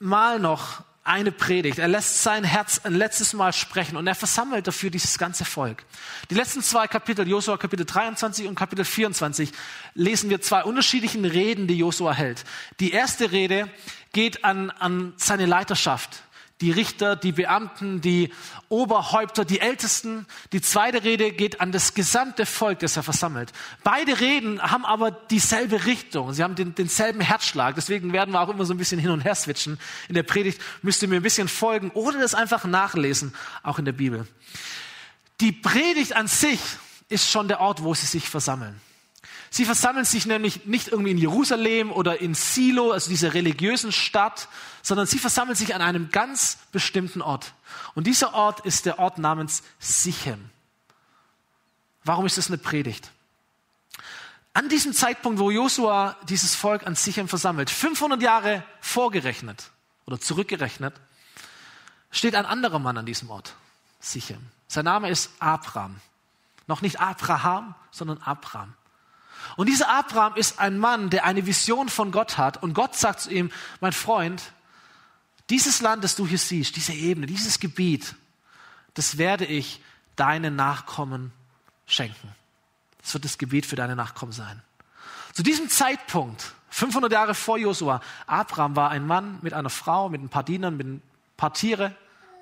einmal 0.00 0.38
noch 0.38 0.82
eine 1.04 1.30
Predigt. 1.30 1.78
Er 1.78 1.88
lässt 1.88 2.22
sein 2.22 2.42
Herz 2.44 2.80
ein 2.84 2.94
letztes 2.94 3.32
Mal 3.34 3.52
sprechen 3.52 3.96
und 3.96 4.06
er 4.06 4.14
versammelt 4.14 4.66
dafür 4.66 4.90
dieses 4.90 5.18
ganze 5.18 5.44
Volk. 5.44 5.84
Die 6.30 6.34
letzten 6.34 6.62
zwei 6.62 6.86
Kapitel, 6.86 7.28
Josua 7.28 7.58
Kapitel 7.58 7.84
23 7.84 8.46
und 8.46 8.54
Kapitel 8.54 8.84
24, 8.84 9.52
lesen 9.94 10.30
wir 10.30 10.40
zwei 10.40 10.64
unterschiedlichen 10.64 11.24
Reden, 11.24 11.66
die 11.66 11.76
Josua 11.76 12.14
hält. 12.14 12.44
Die 12.80 12.92
erste 12.92 13.30
Rede 13.32 13.68
geht 14.12 14.44
an, 14.44 14.70
an 14.70 15.12
seine 15.16 15.46
Leiterschaft 15.46 16.22
die 16.60 16.70
Richter, 16.70 17.16
die 17.16 17.32
Beamten, 17.32 18.00
die 18.00 18.32
Oberhäupter, 18.68 19.44
die 19.44 19.60
Ältesten. 19.60 20.26
Die 20.52 20.60
zweite 20.60 21.04
Rede 21.04 21.32
geht 21.32 21.60
an 21.60 21.72
das 21.72 21.94
gesamte 21.94 22.44
Volk, 22.44 22.80
das 22.80 22.96
er 22.96 23.02
versammelt. 23.02 23.52
Beide 23.82 24.20
Reden 24.20 24.60
haben 24.62 24.84
aber 24.84 25.10
dieselbe 25.10 25.86
Richtung. 25.86 26.32
Sie 26.34 26.42
haben 26.42 26.54
den, 26.54 26.74
denselben 26.74 27.20
Herzschlag. 27.20 27.74
Deswegen 27.76 28.12
werden 28.12 28.32
wir 28.32 28.40
auch 28.40 28.50
immer 28.50 28.64
so 28.64 28.74
ein 28.74 28.78
bisschen 28.78 29.00
hin 29.00 29.10
und 29.10 29.22
her 29.22 29.34
switchen. 29.34 29.78
In 30.08 30.14
der 30.14 30.22
Predigt 30.22 30.60
müsst 30.82 31.02
ihr 31.02 31.08
mir 31.08 31.16
ein 31.16 31.22
bisschen 31.22 31.48
folgen 31.48 31.90
oder 31.90 32.18
das 32.18 32.34
einfach 32.34 32.64
nachlesen, 32.64 33.34
auch 33.62 33.78
in 33.78 33.86
der 33.86 33.92
Bibel. 33.92 34.26
Die 35.40 35.52
Predigt 35.52 36.14
an 36.14 36.26
sich 36.26 36.60
ist 37.08 37.30
schon 37.30 37.48
der 37.48 37.60
Ort, 37.60 37.82
wo 37.82 37.94
sie 37.94 38.06
sich 38.06 38.28
versammeln. 38.28 38.80
Sie 39.52 39.64
versammeln 39.64 40.04
sich 40.04 40.26
nämlich 40.26 40.66
nicht 40.66 40.88
irgendwie 40.88 41.10
in 41.10 41.18
Jerusalem 41.18 41.90
oder 41.90 42.20
in 42.20 42.34
Silo, 42.34 42.92
also 42.92 43.10
dieser 43.10 43.34
religiösen 43.34 43.90
Stadt, 43.90 44.48
sondern 44.80 45.06
sie 45.06 45.18
versammeln 45.18 45.56
sich 45.56 45.74
an 45.74 45.82
einem 45.82 46.10
ganz 46.10 46.58
bestimmten 46.70 47.20
Ort. 47.20 47.52
Und 47.96 48.06
dieser 48.06 48.32
Ort 48.34 48.64
ist 48.64 48.86
der 48.86 49.00
Ort 49.00 49.18
namens 49.18 49.64
Sichem. 49.80 50.50
Warum 52.04 52.26
ist 52.26 52.38
das 52.38 52.46
eine 52.46 52.58
Predigt? 52.58 53.10
An 54.52 54.68
diesem 54.68 54.92
Zeitpunkt, 54.92 55.40
wo 55.40 55.50
Josua 55.50 56.16
dieses 56.28 56.54
Volk 56.54 56.86
an 56.86 56.94
Sichem 56.94 57.28
versammelt, 57.28 57.70
500 57.70 58.22
Jahre 58.22 58.64
vorgerechnet 58.80 59.70
oder 60.06 60.20
zurückgerechnet, 60.20 60.94
steht 62.12 62.36
ein 62.36 62.46
anderer 62.46 62.78
Mann 62.78 62.98
an 62.98 63.06
diesem 63.06 63.30
Ort, 63.30 63.54
Sichem. 64.00 64.46
Sein 64.68 64.84
Name 64.84 65.10
ist 65.10 65.30
Abraham. 65.40 66.00
Noch 66.68 66.82
nicht 66.82 67.00
Abraham, 67.00 67.74
sondern 67.90 68.18
Abraham. 68.18 68.74
Und 69.56 69.68
dieser 69.68 69.88
Abraham 69.88 70.36
ist 70.36 70.58
ein 70.58 70.78
Mann, 70.78 71.10
der 71.10 71.24
eine 71.24 71.46
Vision 71.46 71.88
von 71.88 72.12
Gott 72.12 72.38
hat. 72.38 72.62
Und 72.62 72.74
Gott 72.74 72.96
sagt 72.96 73.20
zu 73.20 73.30
ihm, 73.30 73.50
mein 73.80 73.92
Freund, 73.92 74.52
dieses 75.50 75.80
Land, 75.80 76.04
das 76.04 76.16
du 76.16 76.26
hier 76.26 76.38
siehst, 76.38 76.76
diese 76.76 76.92
Ebene, 76.92 77.26
dieses 77.26 77.58
Gebiet, 77.60 78.14
das 78.94 79.18
werde 79.18 79.44
ich 79.44 79.80
deinen 80.16 80.56
Nachkommen 80.56 81.32
schenken. 81.86 82.34
Das 83.02 83.14
wird 83.14 83.24
das 83.24 83.38
Gebiet 83.38 83.66
für 83.66 83.76
deine 83.76 83.96
Nachkommen 83.96 84.32
sein. 84.32 84.62
Zu 85.32 85.42
diesem 85.42 85.68
Zeitpunkt, 85.68 86.54
500 86.70 87.10
Jahre 87.10 87.34
vor 87.34 87.58
Josua, 87.58 88.00
Abraham 88.26 88.76
war 88.76 88.90
ein 88.90 89.06
Mann 89.06 89.38
mit 89.42 89.54
einer 89.54 89.70
Frau, 89.70 90.08
mit 90.08 90.22
ein 90.22 90.28
paar 90.28 90.44
Dienern, 90.44 90.76
mit 90.76 90.86
ein 90.86 91.02
paar 91.36 91.52
Tiere, 91.52 91.94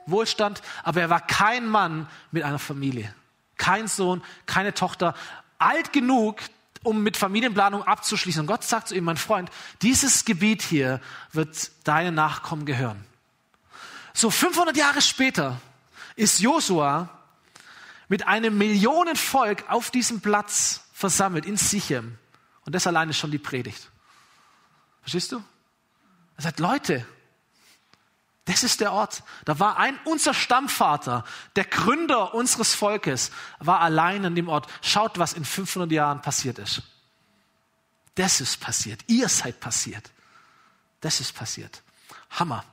Wohlstand, 0.06 0.62
aber 0.82 1.00
er 1.00 1.10
war 1.10 1.20
kein 1.20 1.66
Mann 1.66 2.08
mit 2.30 2.42
einer 2.42 2.58
Familie. 2.58 3.14
Kein 3.56 3.88
Sohn, 3.88 4.22
keine 4.46 4.74
Tochter, 4.74 5.14
alt 5.58 5.92
genug, 5.92 6.40
um 6.82 7.02
mit 7.02 7.16
Familienplanung 7.16 7.82
abzuschließen. 7.82 8.40
Und 8.40 8.46
Gott 8.46 8.64
sagt 8.64 8.88
zu 8.88 8.94
ihm, 8.94 9.04
mein 9.04 9.16
Freund, 9.16 9.50
dieses 9.82 10.24
Gebiet 10.24 10.62
hier 10.62 11.00
wird 11.32 11.70
deinen 11.84 12.14
Nachkommen 12.14 12.66
gehören. 12.66 13.04
So 14.14 14.30
500 14.30 14.76
Jahre 14.76 15.00
später 15.00 15.60
ist 16.16 16.40
Josua 16.40 17.08
mit 18.08 18.26
einem 18.26 18.58
Millionenvolk 18.58 19.64
auf 19.68 19.90
diesem 19.90 20.20
Platz 20.20 20.82
versammelt 20.92 21.46
in 21.46 21.56
Sichem. 21.56 22.18
Und 22.64 22.74
das 22.74 22.86
allein 22.86 23.10
ist 23.10 23.18
schon 23.18 23.30
die 23.30 23.38
Predigt. 23.38 23.90
Verstehst 25.02 25.32
du? 25.32 25.42
Er 26.36 26.42
sagt, 26.42 26.58
Leute, 26.58 27.06
das 28.48 28.62
ist 28.62 28.80
der 28.80 28.92
Ort. 28.92 29.22
Da 29.44 29.60
war 29.60 29.76
ein, 29.76 29.98
unser 30.04 30.32
Stammvater, 30.32 31.22
der 31.54 31.64
Gründer 31.64 32.32
unseres 32.32 32.74
Volkes, 32.74 33.30
war 33.58 33.80
allein 33.80 34.24
an 34.24 34.34
dem 34.34 34.48
Ort. 34.48 34.66
Schaut, 34.80 35.18
was 35.18 35.34
in 35.34 35.44
500 35.44 35.92
Jahren 35.92 36.22
passiert 36.22 36.58
ist. 36.58 36.82
Das 38.14 38.40
ist 38.40 38.58
passiert. 38.58 39.02
Ihr 39.06 39.28
seid 39.28 39.60
passiert. 39.60 40.10
Das 41.02 41.20
ist 41.20 41.34
passiert. 41.34 41.82
Hammer. 42.30 42.64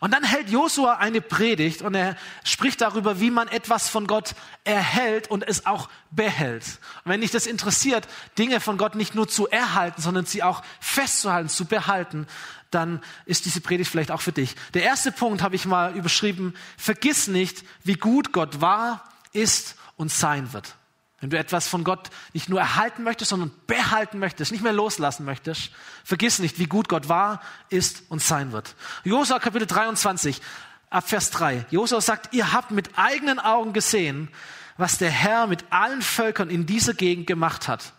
Und 0.00 0.12
dann 0.12 0.24
hält 0.24 0.48
Josua 0.48 0.94
eine 0.94 1.20
Predigt 1.20 1.82
und 1.82 1.94
er 1.94 2.16
spricht 2.44 2.80
darüber, 2.80 3.20
wie 3.20 3.30
man 3.30 3.48
etwas 3.48 3.88
von 3.88 4.06
Gott 4.06 4.34
erhält 4.64 5.30
und 5.30 5.46
es 5.46 5.66
auch 5.66 5.90
behält. 6.10 6.64
Und 7.04 7.12
wenn 7.12 7.20
dich 7.20 7.30
das 7.30 7.46
interessiert, 7.46 8.08
Dinge 8.38 8.60
von 8.60 8.78
Gott 8.78 8.94
nicht 8.94 9.14
nur 9.14 9.28
zu 9.28 9.48
erhalten, 9.48 10.00
sondern 10.00 10.24
sie 10.24 10.42
auch 10.42 10.62
festzuhalten, 10.80 11.50
zu 11.50 11.66
behalten, 11.66 12.26
dann 12.70 13.02
ist 13.26 13.44
diese 13.44 13.60
Predigt 13.60 13.90
vielleicht 13.90 14.10
auch 14.10 14.20
für 14.20 14.32
dich. 14.32 14.54
Der 14.74 14.84
erste 14.84 15.12
Punkt 15.12 15.42
habe 15.42 15.56
ich 15.56 15.66
mal 15.66 15.94
überschrieben, 15.94 16.54
vergiss 16.78 17.26
nicht, 17.26 17.64
wie 17.84 17.94
gut 17.94 18.32
Gott 18.32 18.60
war, 18.60 19.04
ist 19.32 19.76
und 19.96 20.10
sein 20.10 20.52
wird. 20.52 20.76
Wenn 21.20 21.30
du 21.30 21.38
etwas 21.38 21.68
von 21.68 21.84
Gott 21.84 22.08
nicht 22.32 22.48
nur 22.48 22.60
erhalten 22.60 23.02
möchtest, 23.02 23.30
sondern 23.30 23.52
behalten 23.66 24.18
möchtest, 24.18 24.52
nicht 24.52 24.64
mehr 24.64 24.72
loslassen 24.72 25.26
möchtest, 25.26 25.70
vergiss 26.02 26.38
nicht, 26.38 26.58
wie 26.58 26.66
gut 26.66 26.88
Gott 26.88 27.08
war, 27.08 27.42
ist 27.68 28.04
und 28.08 28.22
sein 28.22 28.52
wird. 28.52 28.74
Josua 29.04 29.38
Kapitel 29.38 29.66
23, 29.66 30.40
ab 30.88 31.08
Vers 31.08 31.30
3. 31.30 31.66
Josua 31.70 32.00
sagt, 32.00 32.32
ihr 32.32 32.52
habt 32.52 32.70
mit 32.70 32.98
eigenen 32.98 33.38
Augen 33.38 33.74
gesehen, 33.74 34.30
was 34.78 34.96
der 34.96 35.10
Herr 35.10 35.46
mit 35.46 35.64
allen 35.70 36.00
Völkern 36.00 36.48
in 36.48 36.64
dieser 36.64 36.94
Gegend 36.94 37.26
gemacht 37.26 37.68
hat. 37.68 37.92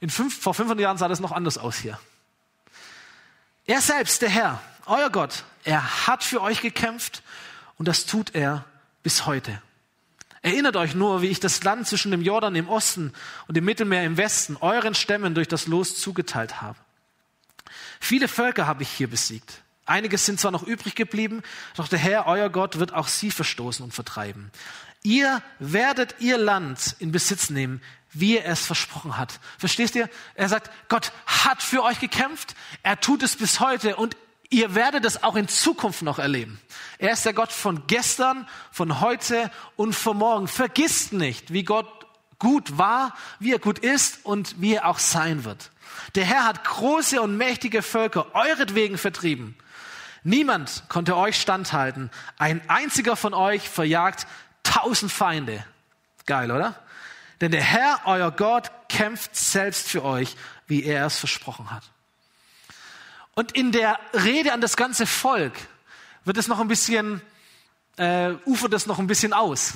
In 0.00 0.10
fünf, 0.10 0.40
vor 0.40 0.54
500 0.54 0.82
Jahren 0.82 0.98
sah 0.98 1.06
das 1.06 1.20
noch 1.20 1.32
anders 1.32 1.56
aus 1.56 1.76
hier. 1.76 1.98
Er 3.64 3.80
selbst, 3.80 4.22
der 4.22 4.30
Herr, 4.30 4.60
euer 4.86 5.10
Gott, 5.10 5.44
er 5.62 6.06
hat 6.08 6.24
für 6.24 6.40
euch 6.40 6.62
gekämpft 6.62 7.22
und 7.76 7.86
das 7.86 8.06
tut 8.06 8.34
er 8.34 8.64
bis 9.04 9.26
heute. 9.26 9.62
Erinnert 10.42 10.76
euch 10.76 10.94
nur, 10.94 11.22
wie 11.22 11.26
ich 11.26 11.40
das 11.40 11.62
Land 11.64 11.86
zwischen 11.86 12.10
dem 12.10 12.22
Jordan 12.22 12.54
im 12.54 12.68
Osten 12.68 13.12
und 13.48 13.56
dem 13.56 13.64
Mittelmeer 13.64 14.04
im 14.04 14.16
Westen 14.16 14.56
euren 14.56 14.94
Stämmen 14.94 15.34
durch 15.34 15.48
das 15.48 15.66
Los 15.66 15.98
zugeteilt 15.98 16.60
habe. 16.60 16.78
Viele 18.00 18.28
Völker 18.28 18.66
habe 18.66 18.82
ich 18.82 18.90
hier 18.90 19.08
besiegt. 19.08 19.62
Einige 19.84 20.18
sind 20.18 20.38
zwar 20.38 20.50
noch 20.50 20.62
übrig 20.62 20.94
geblieben, 20.94 21.42
doch 21.74 21.88
der 21.88 21.98
Herr, 21.98 22.26
euer 22.26 22.50
Gott, 22.50 22.78
wird 22.78 22.92
auch 22.92 23.08
sie 23.08 23.30
verstoßen 23.30 23.82
und 23.82 23.94
vertreiben. 23.94 24.50
Ihr 25.02 25.42
werdet 25.58 26.16
ihr 26.20 26.38
Land 26.38 26.96
in 26.98 27.10
Besitz 27.10 27.50
nehmen, 27.50 27.80
wie 28.12 28.38
er 28.38 28.52
es 28.52 28.66
versprochen 28.66 29.16
hat. 29.16 29.40
Verstehst 29.58 29.94
ihr? 29.94 30.08
Er 30.34 30.48
sagt, 30.48 30.70
Gott 30.88 31.12
hat 31.26 31.62
für 31.62 31.82
euch 31.82 32.00
gekämpft, 32.00 32.54
er 32.82 33.00
tut 33.00 33.22
es 33.22 33.36
bis 33.36 33.60
heute 33.60 33.96
und 33.96 34.16
Ihr 34.50 34.74
werdet 34.74 35.04
es 35.04 35.22
auch 35.22 35.36
in 35.36 35.46
Zukunft 35.46 36.02
noch 36.02 36.18
erleben. 36.18 36.60
Er 36.98 37.12
ist 37.12 37.26
der 37.26 37.34
Gott 37.34 37.52
von 37.52 37.86
gestern, 37.86 38.48
von 38.70 39.00
heute 39.00 39.50
und 39.76 39.92
von 39.92 40.16
morgen. 40.16 40.48
Vergisst 40.48 41.12
nicht, 41.12 41.52
wie 41.52 41.64
Gott 41.64 41.86
gut 42.38 42.78
war, 42.78 43.14
wie 43.40 43.52
er 43.52 43.58
gut 43.58 43.78
ist 43.78 44.24
und 44.24 44.60
wie 44.60 44.74
er 44.74 44.86
auch 44.86 44.98
sein 44.98 45.44
wird. 45.44 45.70
Der 46.14 46.24
Herr 46.24 46.44
hat 46.44 46.64
große 46.64 47.20
und 47.20 47.36
mächtige 47.36 47.82
Völker 47.82 48.34
euretwegen 48.34 48.96
vertrieben. 48.96 49.56
Niemand 50.22 50.84
konnte 50.88 51.16
euch 51.16 51.40
standhalten. 51.40 52.10
Ein 52.38 52.68
einziger 52.68 53.16
von 53.16 53.34
euch 53.34 53.68
verjagt 53.68 54.26
tausend 54.62 55.12
Feinde. 55.12 55.64
Geil, 56.26 56.50
oder? 56.50 56.74
Denn 57.40 57.52
der 57.52 57.62
Herr, 57.62 58.00
euer 58.04 58.30
Gott, 58.30 58.70
kämpft 58.88 59.36
selbst 59.36 59.88
für 59.88 60.04
euch, 60.04 60.36
wie 60.66 60.84
er 60.84 61.06
es 61.06 61.18
versprochen 61.18 61.70
hat. 61.70 61.84
Und 63.38 63.52
in 63.52 63.70
der 63.70 64.00
Rede 64.14 64.52
an 64.52 64.60
das 64.60 64.76
ganze 64.76 65.06
Volk 65.06 65.52
wird 66.24 66.38
es 66.38 66.48
noch 66.48 66.58
ein 66.58 66.66
bisschen, 66.66 67.22
äh, 67.96 68.32
ufert 68.46 68.74
es 68.74 68.86
noch 68.86 68.98
ein 68.98 69.06
bisschen 69.06 69.32
aus. 69.32 69.74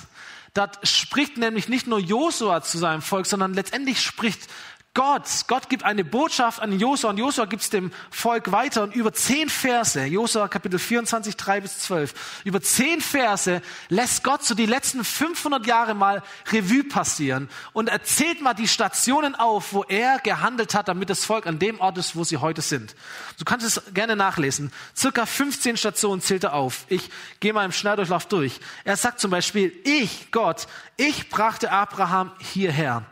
Dort 0.53 0.85
spricht 0.85 1.37
nämlich 1.37 1.69
nicht 1.69 1.87
nur 1.87 2.01
Josua 2.01 2.63
zu 2.63 2.77
seinem 2.77 3.03
Volk, 3.03 3.25
sondern 3.25 3.55
letztendlich 3.55 4.03
spricht 4.03 4.49
Gott, 4.95 5.47
Gott 5.47 5.71
gibt 5.71 5.85
eine 5.85 6.05
Botschaft 6.05 6.61
an 6.61 6.79
Josua 6.79 7.09
und 7.09 7.17
Josua 7.17 7.47
gibt 7.47 7.63
es 7.63 7.71
dem 7.71 7.93
Volk 8.11 8.53
weiter 8.53 8.83
und 8.83 8.95
über 8.95 9.11
zehn 9.15 9.49
Verse, 9.49 10.05
Josua 10.05 10.49
Kapitel 10.49 10.79
24, 10.79 11.35
3 11.35 11.63
bis 11.63 11.79
12, 11.79 12.43
über 12.45 12.61
zehn 12.61 13.01
Verse 13.01 13.63
lässt 13.89 14.23
Gott 14.23 14.45
so 14.45 14.55
die 14.55 14.67
letzten 14.67 15.03
500 15.03 15.67
Jahre 15.67 15.95
mal 15.95 16.23
Revue 16.53 16.85
passieren 16.85 17.49
und 17.73 17.89
erzählt 17.89 18.43
mal 18.43 18.53
die 18.53 18.69
Stationen 18.69 19.35
auf, 19.35 19.73
wo 19.73 19.83
er 19.85 20.19
gehandelt 20.19 20.75
hat, 20.75 20.89
damit 20.89 21.09
das 21.09 21.25
Volk 21.25 21.47
an 21.47 21.59
dem 21.59 21.81
Ort 21.81 21.97
ist, 21.97 22.15
wo 22.15 22.25
sie 22.25 22.37
heute 22.37 22.61
sind. 22.61 22.95
Du 23.39 23.47
kannst 23.47 23.65
es 23.65 23.95
gerne 23.95 24.15
nachlesen. 24.15 24.71
Circa 24.95 25.25
15 25.25 25.79
Stationen 25.79 26.21
zählt 26.21 26.45
er 26.45 26.53
auf. 26.53 26.85
Ich 26.89 27.09
gehe 27.41 27.55
mal 27.55 27.65
im 27.65 27.73
Schnelldurchlauf 27.73 28.27
durch. 28.27 28.61
Er 28.85 28.99
sagt 28.99 29.21
zum 29.21 29.31
Beispiel, 29.31 29.73
ich, 29.85 30.31
Gott, 30.33 30.67
ich 30.99 31.31
brachte 31.31 31.73
Abraham 31.73 32.33
hierher. 32.41 33.07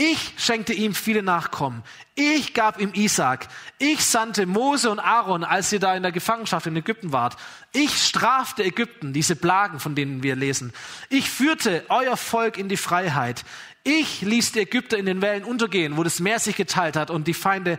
Ich 0.00 0.34
schenkte 0.36 0.74
ihm 0.74 0.94
viele 0.94 1.24
Nachkommen. 1.24 1.82
Ich 2.14 2.54
gab 2.54 2.80
ihm 2.80 2.92
Isaac. 2.94 3.48
Ich 3.78 4.04
sandte 4.04 4.46
Mose 4.46 4.90
und 4.90 5.00
Aaron, 5.00 5.42
als 5.42 5.72
ihr 5.72 5.80
da 5.80 5.96
in 5.96 6.04
der 6.04 6.12
Gefangenschaft 6.12 6.68
in 6.68 6.76
Ägypten 6.76 7.10
wart. 7.10 7.36
Ich 7.72 8.00
strafte 8.06 8.62
Ägypten, 8.62 9.12
diese 9.12 9.34
Plagen, 9.34 9.80
von 9.80 9.96
denen 9.96 10.22
wir 10.22 10.36
lesen. 10.36 10.72
Ich 11.10 11.28
führte 11.28 11.84
euer 11.88 12.16
Volk 12.16 12.58
in 12.58 12.68
die 12.68 12.76
Freiheit. 12.76 13.44
Ich 13.82 14.20
ließ 14.20 14.52
die 14.52 14.60
Ägypter 14.60 14.98
in 14.98 15.06
den 15.06 15.20
Wellen 15.20 15.42
untergehen, 15.42 15.96
wo 15.96 16.04
das 16.04 16.20
Meer 16.20 16.38
sich 16.38 16.54
geteilt 16.54 16.94
hat 16.94 17.10
und 17.10 17.26
die 17.26 17.34
Feinde 17.34 17.76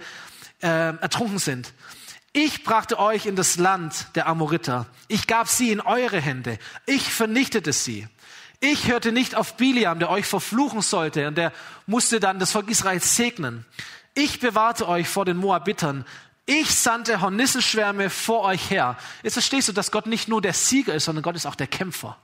äh, 0.62 0.68
ertrunken 0.68 1.40
sind. 1.40 1.74
Ich 2.34 2.66
brachte 2.66 3.00
euch 3.00 3.28
in 3.28 3.38
das 3.38 3.58
Land 3.58 4.08
der 4.16 4.28
Amoriter. 4.28 4.88
Ich 5.08 5.26
gab 5.26 5.48
sie 5.48 5.72
in 5.72 5.80
eure 5.80 6.20
Hände. 6.20 6.60
Ich 6.86 7.14
vernichtete 7.14 7.72
sie. 7.72 8.10
Ich 8.60 8.88
hörte 8.88 9.12
nicht 9.12 9.36
auf 9.36 9.56
Biliam, 9.56 10.00
der 10.00 10.10
euch 10.10 10.26
verfluchen 10.26 10.82
sollte, 10.82 11.28
und 11.28 11.36
der 11.36 11.54
musste 11.86 12.20
dann 12.20 12.40
das 12.40 12.52
Volk 12.52 12.70
Israel 12.70 13.02
segnen. 13.02 13.66
Ich 14.16 14.40
bewahrte 14.40 14.88
euch 14.88 15.08
vor 15.08 15.24
den 15.26 15.38
Moabitern. 15.38 16.06
Ich 16.46 16.76
sandte 16.76 17.22
Hornissenschwärme 17.22 18.10
vor 18.10 18.42
euch 18.42 18.70
her. 18.70 18.98
Jetzt 19.24 19.34
verstehst 19.34 19.70
du, 19.70 19.72
dass 19.72 19.92
Gott 19.92 20.08
nicht 20.08 20.28
nur 20.28 20.42
der 20.42 20.54
Sieger 20.54 20.94
ist, 20.94 21.06
sondern 21.06 21.22
Gott 21.24 21.36
ist 21.36 21.46
auch 21.46 21.56
der 21.56 21.68
Kämpfer. 21.68 22.18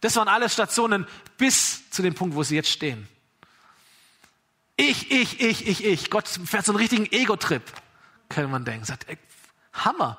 Das 0.00 0.16
waren 0.16 0.28
alle 0.28 0.48
Stationen 0.48 1.06
bis 1.38 1.88
zu 1.90 2.02
dem 2.02 2.14
Punkt, 2.14 2.36
wo 2.36 2.42
sie 2.42 2.56
jetzt 2.56 2.70
stehen. 2.70 3.08
Ich, 4.76 5.10
ich, 5.10 5.40
ich, 5.40 5.66
ich, 5.66 5.84
ich. 5.84 6.10
Gott 6.10 6.28
fährt 6.28 6.66
so 6.66 6.72
einen 6.72 6.78
richtigen 6.78 7.06
Ego-Trip, 7.06 7.62
könnte 8.28 8.50
man 8.50 8.64
denken. 8.64 8.84
Sagt, 8.84 9.08
ey, 9.08 9.18
Hammer. 9.72 10.18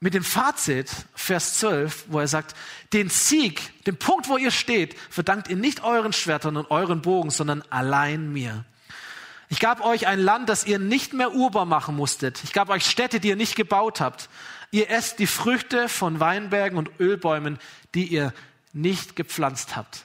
Mit 0.00 0.14
dem 0.14 0.22
Fazit, 0.22 0.90
Vers 1.14 1.58
12, 1.58 2.06
wo 2.08 2.20
er 2.20 2.28
sagt, 2.28 2.54
den 2.92 3.08
Sieg, 3.08 3.84
den 3.84 3.98
Punkt, 3.98 4.28
wo 4.28 4.36
ihr 4.36 4.52
steht, 4.52 4.96
verdankt 5.10 5.48
ihr 5.48 5.56
nicht 5.56 5.82
euren 5.82 6.12
Schwertern 6.12 6.56
und 6.56 6.70
euren 6.70 7.02
Bogen, 7.02 7.30
sondern 7.30 7.62
allein 7.70 8.32
mir. 8.32 8.64
Ich 9.48 9.60
gab 9.60 9.84
euch 9.84 10.06
ein 10.06 10.20
Land, 10.20 10.48
das 10.48 10.64
ihr 10.64 10.78
nicht 10.78 11.14
mehr 11.14 11.34
urbar 11.34 11.64
machen 11.64 11.96
musstet. 11.96 12.44
Ich 12.44 12.52
gab 12.52 12.68
euch 12.68 12.84
Städte, 12.86 13.18
die 13.18 13.28
ihr 13.28 13.36
nicht 13.36 13.56
gebaut 13.56 14.00
habt. 14.00 14.28
Ihr 14.70 14.90
esst 14.90 15.18
die 15.18 15.26
Früchte 15.26 15.88
von 15.88 16.20
Weinbergen 16.20 16.78
und 16.78 17.00
Ölbäumen, 17.00 17.58
die 17.94 18.06
ihr 18.06 18.34
nicht 18.72 19.16
gepflanzt 19.16 19.74
habt. 19.74 20.04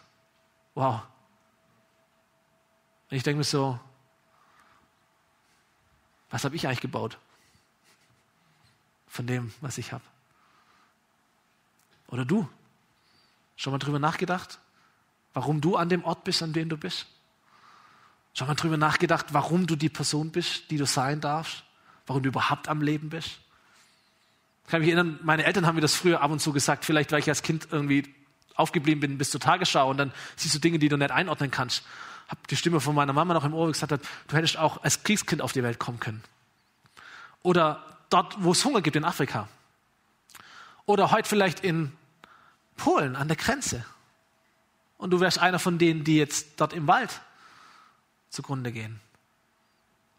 Wow. 0.73 1.01
Und 3.11 3.17
ich 3.17 3.23
denke 3.23 3.39
mir 3.39 3.43
so, 3.43 3.79
was 6.29 6.45
habe 6.45 6.55
ich 6.55 6.65
eigentlich 6.65 6.81
gebaut? 6.81 7.19
Von 9.13 9.27
dem, 9.27 9.53
was 9.61 9.77
ich 9.77 9.91
habe. 9.91 10.03
Oder 12.07 12.25
du? 12.25 12.49
Schon 13.55 13.71
mal 13.71 13.77
drüber 13.77 13.99
nachgedacht, 13.99 14.57
warum 15.35 15.61
du 15.61 15.75
an 15.75 15.87
dem 15.87 16.03
Ort 16.03 16.23
bist, 16.23 16.41
an 16.41 16.51
dem 16.51 16.67
du 16.67 16.77
bist? 16.77 17.05
Schon 18.33 18.47
mal 18.47 18.55
drüber 18.55 18.75
nachgedacht, 18.75 19.27
warum 19.29 19.67
du 19.67 19.75
die 19.75 19.89
Person 19.89 20.31
bist, 20.31 20.71
die 20.71 20.77
du 20.77 20.87
sein 20.87 21.21
darfst? 21.21 21.63
Warum 22.07 22.23
du 22.23 22.29
überhaupt 22.29 22.67
am 22.67 22.81
Leben 22.81 23.11
bist? 23.11 23.37
Ich 24.63 24.71
kann 24.71 24.81
mich 24.81 24.89
erinnern, 24.89 25.19
meine 25.21 25.43
Eltern 25.43 25.67
haben 25.67 25.75
mir 25.75 25.81
das 25.81 25.93
früher 25.93 26.19
ab 26.19 26.31
und 26.31 26.39
zu 26.39 26.51
gesagt, 26.51 26.83
vielleicht 26.83 27.11
weil 27.11 27.19
ich 27.19 27.29
als 27.29 27.43
Kind 27.43 27.67
irgendwie 27.69 28.11
aufgeblieben 28.55 28.99
bin 28.99 29.19
bis 29.19 29.29
zur 29.29 29.39
Tagesschau 29.39 29.91
und 29.91 29.97
dann 29.97 30.11
siehst 30.37 30.55
du 30.55 30.59
Dinge, 30.59 30.79
die 30.79 30.89
du 30.89 30.97
nicht 30.97 31.11
einordnen 31.11 31.51
kannst. 31.51 31.85
Hab 32.29 32.47
die 32.47 32.55
Stimme 32.55 32.79
von 32.79 32.95
meiner 32.95 33.13
Mama 33.13 33.35
noch 33.35 33.45
im 33.45 33.53
Ohr 33.53 33.67
gesagt 33.67 33.91
hat, 33.91 34.01
du 34.27 34.35
hättest 34.35 34.57
auch 34.57 34.83
als 34.83 35.03
Kriegskind 35.03 35.43
auf 35.43 35.53
die 35.53 35.61
Welt 35.61 35.77
kommen 35.77 35.99
können. 35.99 36.23
Oder 37.43 37.93
dort, 38.13 38.35
wo 38.43 38.51
es 38.51 38.63
Hunger 38.63 38.81
gibt 38.81 38.95
in 38.95 39.03
Afrika. 39.03 39.47
Oder 40.85 41.11
heute 41.11 41.27
vielleicht 41.27 41.61
in 41.61 41.91
Polen 42.77 43.15
an 43.15 43.27
der 43.27 43.37
Grenze. 43.37 43.85
Und 44.97 45.11
du 45.11 45.19
wärst 45.19 45.39
einer 45.39 45.59
von 45.59 45.77
denen, 45.77 46.03
die 46.03 46.17
jetzt 46.17 46.47
dort 46.57 46.73
im 46.73 46.87
Wald 46.87 47.21
zugrunde 48.29 48.71
gehen. 48.71 48.99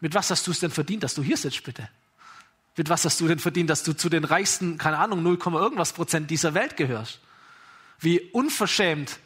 Mit 0.00 0.14
was 0.14 0.30
hast 0.30 0.46
du 0.46 0.50
es 0.50 0.60
denn 0.60 0.70
verdient, 0.70 1.02
dass 1.02 1.14
du 1.14 1.22
hier 1.22 1.36
sitzt, 1.36 1.64
bitte? 1.64 1.88
Mit 2.76 2.88
was 2.88 3.04
hast 3.04 3.20
du 3.20 3.28
denn 3.28 3.38
verdient, 3.38 3.70
dass 3.70 3.84
du 3.84 3.92
zu 3.92 4.08
den 4.08 4.24
reichsten, 4.24 4.78
keine 4.78 4.98
Ahnung, 4.98 5.22
0, 5.22 5.38
irgendwas 5.54 5.92
Prozent 5.92 6.30
dieser 6.30 6.54
Welt 6.54 6.76
gehörst? 6.76 7.20
Wie 8.00 8.20
unverschämt 8.20 9.18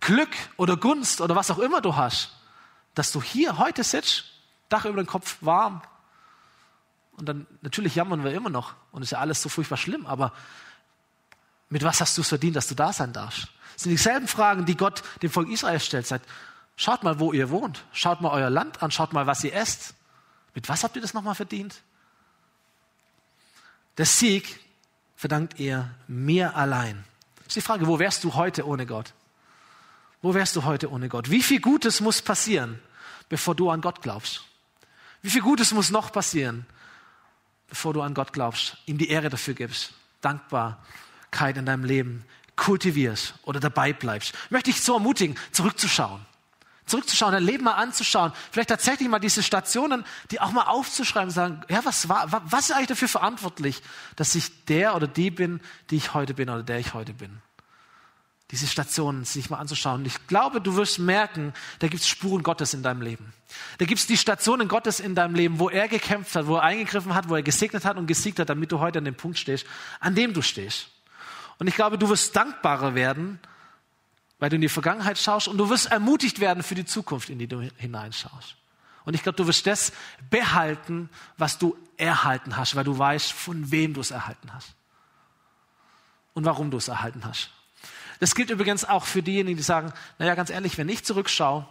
Glück 0.00 0.30
oder 0.56 0.76
Gunst 0.76 1.20
oder 1.20 1.36
was 1.36 1.50
auch 1.50 1.58
immer 1.58 1.80
du 1.80 1.96
hast, 1.96 2.36
dass 2.94 3.12
du 3.12 3.22
hier 3.22 3.58
heute 3.58 3.84
sitzt, 3.84 4.24
Dach 4.68 4.86
über 4.86 5.02
den 5.02 5.06
Kopf 5.06 5.36
warm. 5.42 5.82
Und 7.16 7.28
dann, 7.28 7.46
natürlich 7.60 7.94
jammern 7.94 8.24
wir 8.24 8.32
immer 8.32 8.50
noch 8.50 8.74
und 8.90 9.02
ist 9.02 9.10
ja 9.10 9.18
alles 9.18 9.42
so 9.42 9.48
furchtbar 9.48 9.76
schlimm, 9.76 10.06
aber 10.06 10.32
mit 11.68 11.82
was 11.82 12.00
hast 12.00 12.16
du 12.16 12.22
es 12.22 12.28
verdient, 12.28 12.56
dass 12.56 12.68
du 12.68 12.74
da 12.74 12.92
sein 12.92 13.12
darfst? 13.12 13.48
Das 13.74 13.84
sind 13.84 13.90
dieselben 13.90 14.28
Fragen, 14.28 14.66
die 14.66 14.76
Gott 14.76 15.02
dem 15.22 15.30
Volk 15.30 15.48
Israel 15.48 15.80
stellt. 15.80 16.06
Sagt, 16.06 16.26
Schaut 16.76 17.02
mal, 17.02 17.20
wo 17.20 17.32
ihr 17.32 17.50
wohnt. 17.50 17.84
Schaut 17.92 18.20
mal 18.20 18.30
euer 18.30 18.50
Land 18.50 18.82
an. 18.82 18.90
Schaut 18.90 19.12
mal, 19.12 19.26
was 19.26 19.44
ihr 19.44 19.54
esst. 19.54 19.94
Mit 20.54 20.68
was 20.68 20.84
habt 20.84 20.96
ihr 20.96 21.02
das 21.02 21.14
nochmal 21.14 21.34
verdient? 21.34 21.82
Der 23.98 24.06
Sieg 24.06 24.58
verdankt 25.16 25.60
ihr 25.60 25.94
mir 26.08 26.56
allein. 26.56 27.04
Das 27.36 27.48
ist 27.48 27.56
die 27.56 27.60
Frage, 27.60 27.86
wo 27.86 27.98
wärst 27.98 28.24
du 28.24 28.34
heute 28.34 28.66
ohne 28.66 28.86
Gott? 28.86 29.12
Wo 30.22 30.34
wärst 30.34 30.56
du 30.56 30.64
heute 30.64 30.90
ohne 30.90 31.08
Gott? 31.08 31.30
Wie 31.30 31.42
viel 31.42 31.60
Gutes 31.60 32.00
muss 32.00 32.22
passieren, 32.22 32.80
bevor 33.28 33.54
du 33.54 33.70
an 33.70 33.80
Gott 33.80 34.02
glaubst? 34.02 34.44
Wie 35.20 35.30
viel 35.30 35.42
Gutes 35.42 35.72
muss 35.72 35.90
noch 35.90 36.10
passieren, 36.10 36.66
bevor 37.72 37.94
du 37.94 38.02
an 38.02 38.12
Gott 38.12 38.34
glaubst, 38.34 38.76
ihm 38.84 38.98
die 38.98 39.08
Ehre 39.08 39.30
dafür 39.30 39.54
gibst, 39.54 39.94
Dankbarkeit 40.20 41.56
in 41.56 41.64
deinem 41.64 41.84
Leben 41.84 42.22
kultivierst 42.54 43.32
oder 43.44 43.60
dabei 43.60 43.94
bleibst? 43.94 44.34
Ich 44.44 44.50
möchte 44.50 44.70
dich 44.70 44.82
so 44.82 44.92
ermutigen, 44.92 45.38
zurückzuschauen 45.52 46.20
zurückzuschauen, 46.84 47.32
dein 47.32 47.44
Leben 47.44 47.64
mal 47.64 47.74
anzuschauen, 47.74 48.32
vielleicht 48.50 48.68
tatsächlich 48.68 49.08
mal 49.08 49.20
diese 49.20 49.42
Stationen, 49.42 50.04
die 50.30 50.40
auch 50.40 50.52
mal 50.52 50.64
aufzuschreiben, 50.64 51.30
sagen, 51.30 51.62
ja, 51.70 51.82
was 51.84 52.08
war, 52.08 52.26
was 52.30 52.68
ist 52.68 52.72
eigentlich 52.72 52.88
dafür 52.88 53.08
verantwortlich, 53.08 53.80
dass 54.16 54.34
ich 54.34 54.66
der 54.66 54.94
oder 54.94 55.06
die 55.06 55.30
bin, 55.30 55.60
die 55.88 55.96
ich 55.96 56.12
heute 56.12 56.34
bin 56.34 56.50
oder 56.50 56.62
der 56.62 56.80
ich 56.80 56.92
heute 56.92 57.14
bin? 57.14 57.40
Diese 58.52 58.66
Stationen 58.66 59.24
sich 59.24 59.48
mal 59.48 59.56
anzuschauen. 59.56 60.04
Ich 60.04 60.26
glaube, 60.26 60.60
du 60.60 60.76
wirst 60.76 60.98
merken, 60.98 61.54
da 61.78 61.88
gibt 61.88 62.02
es 62.02 62.08
Spuren 62.08 62.42
Gottes 62.42 62.74
in 62.74 62.82
deinem 62.82 63.00
Leben. 63.00 63.32
Da 63.78 63.86
gibt 63.86 63.98
es 63.98 64.06
die 64.06 64.18
Stationen 64.18 64.68
Gottes 64.68 65.00
in 65.00 65.14
deinem 65.14 65.34
Leben, 65.34 65.58
wo 65.58 65.70
er 65.70 65.88
gekämpft 65.88 66.36
hat, 66.36 66.46
wo 66.46 66.56
er 66.56 66.62
eingegriffen 66.62 67.14
hat, 67.14 67.30
wo 67.30 67.34
er 67.34 67.42
gesegnet 67.42 67.86
hat 67.86 67.96
und 67.96 68.06
gesiegt 68.06 68.38
hat, 68.38 68.50
damit 68.50 68.70
du 68.70 68.78
heute 68.78 68.98
an 68.98 69.06
dem 69.06 69.14
Punkt 69.14 69.38
stehst, 69.38 69.66
an 70.00 70.14
dem 70.14 70.34
du 70.34 70.42
stehst. 70.42 70.88
Und 71.58 71.66
ich 71.66 71.74
glaube, 71.74 71.96
du 71.96 72.10
wirst 72.10 72.36
dankbarer 72.36 72.94
werden, 72.94 73.40
weil 74.38 74.50
du 74.50 74.56
in 74.56 74.62
die 74.62 74.68
Vergangenheit 74.68 75.18
schaust 75.18 75.48
und 75.48 75.56
du 75.56 75.70
wirst 75.70 75.86
ermutigt 75.86 76.38
werden 76.40 76.62
für 76.62 76.74
die 76.74 76.84
Zukunft, 76.84 77.30
in 77.30 77.38
die 77.38 77.46
du 77.46 77.60
hineinschaust. 77.76 78.56
Und 79.04 79.14
ich 79.14 79.22
glaube, 79.22 79.36
du 79.36 79.46
wirst 79.46 79.66
das 79.66 79.92
behalten, 80.28 81.08
was 81.38 81.58
du 81.58 81.76
erhalten 81.96 82.56
hast, 82.56 82.76
weil 82.76 82.84
du 82.84 82.98
weißt, 82.98 83.32
von 83.32 83.70
wem 83.70 83.94
du 83.94 84.00
es 84.00 84.10
erhalten 84.10 84.52
hast. 84.52 84.74
Und 86.34 86.44
warum 86.44 86.70
du 86.70 86.76
es 86.76 86.88
erhalten 86.88 87.24
hast. 87.24 87.50
Das 88.22 88.36
gilt 88.36 88.50
übrigens 88.50 88.84
auch 88.84 89.04
für 89.04 89.20
diejenigen, 89.20 89.56
die 89.56 89.64
sagen, 89.64 89.92
naja, 90.20 90.36
ganz 90.36 90.48
ehrlich, 90.48 90.78
wenn 90.78 90.88
ich 90.88 91.02
zurückschaue, 91.04 91.66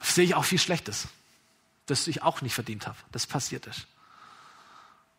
sehe 0.00 0.24
ich 0.24 0.34
auch 0.34 0.44
viel 0.44 0.58
Schlechtes, 0.58 1.06
das 1.86 2.08
ich 2.08 2.24
auch 2.24 2.42
nicht 2.42 2.52
verdient 2.52 2.88
habe, 2.88 2.98
das 3.12 3.28
passiert 3.28 3.68
ist 3.68 3.86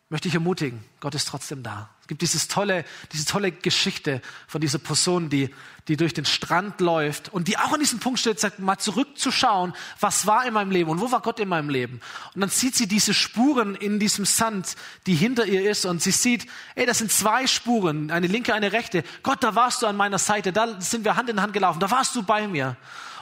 möchte 0.08 0.28
ich 0.28 0.34
ermutigen, 0.34 0.84
Gott 1.00 1.16
ist 1.16 1.26
trotzdem 1.26 1.64
da. 1.64 1.90
Es 2.00 2.06
gibt 2.06 2.22
dieses 2.22 2.46
tolle, 2.46 2.84
diese 3.12 3.24
tolle 3.24 3.50
Geschichte 3.50 4.22
von 4.46 4.60
dieser 4.60 4.78
Person, 4.78 5.28
die, 5.28 5.52
die 5.88 5.96
durch 5.96 6.14
den 6.14 6.24
Strand 6.24 6.80
läuft 6.80 7.32
und 7.32 7.48
die 7.48 7.58
auch 7.58 7.72
an 7.72 7.80
diesem 7.80 7.98
Punkt 7.98 8.20
steht, 8.20 8.38
sagt, 8.38 8.60
mal 8.60 8.78
zurückzuschauen, 8.78 9.74
was 9.98 10.24
war 10.24 10.46
in 10.46 10.54
meinem 10.54 10.70
Leben 10.70 10.90
und 10.90 11.00
wo 11.00 11.10
war 11.10 11.22
Gott 11.22 11.40
in 11.40 11.48
meinem 11.48 11.68
Leben. 11.68 12.00
Und 12.34 12.40
dann 12.40 12.50
sieht 12.50 12.76
sie 12.76 12.86
diese 12.86 13.12
Spuren 13.12 13.74
in 13.74 13.98
diesem 13.98 14.24
Sand, 14.24 14.76
die 15.08 15.16
hinter 15.16 15.46
ihr 15.46 15.68
ist 15.68 15.84
und 15.84 16.00
sie 16.00 16.12
sieht, 16.12 16.46
ey, 16.76 16.86
das 16.86 16.98
sind 16.98 17.10
zwei 17.10 17.48
Spuren, 17.48 18.12
eine 18.12 18.28
linke, 18.28 18.54
eine 18.54 18.70
rechte. 18.70 19.02
Gott, 19.24 19.42
da 19.42 19.56
warst 19.56 19.82
du 19.82 19.88
an 19.88 19.96
meiner 19.96 20.18
Seite, 20.18 20.52
da 20.52 20.80
sind 20.80 21.04
wir 21.04 21.16
Hand 21.16 21.28
in 21.28 21.42
Hand 21.42 21.52
gelaufen, 21.52 21.80
da 21.80 21.90
warst 21.90 22.14
du 22.14 22.22
bei 22.22 22.46
mir. 22.46 22.76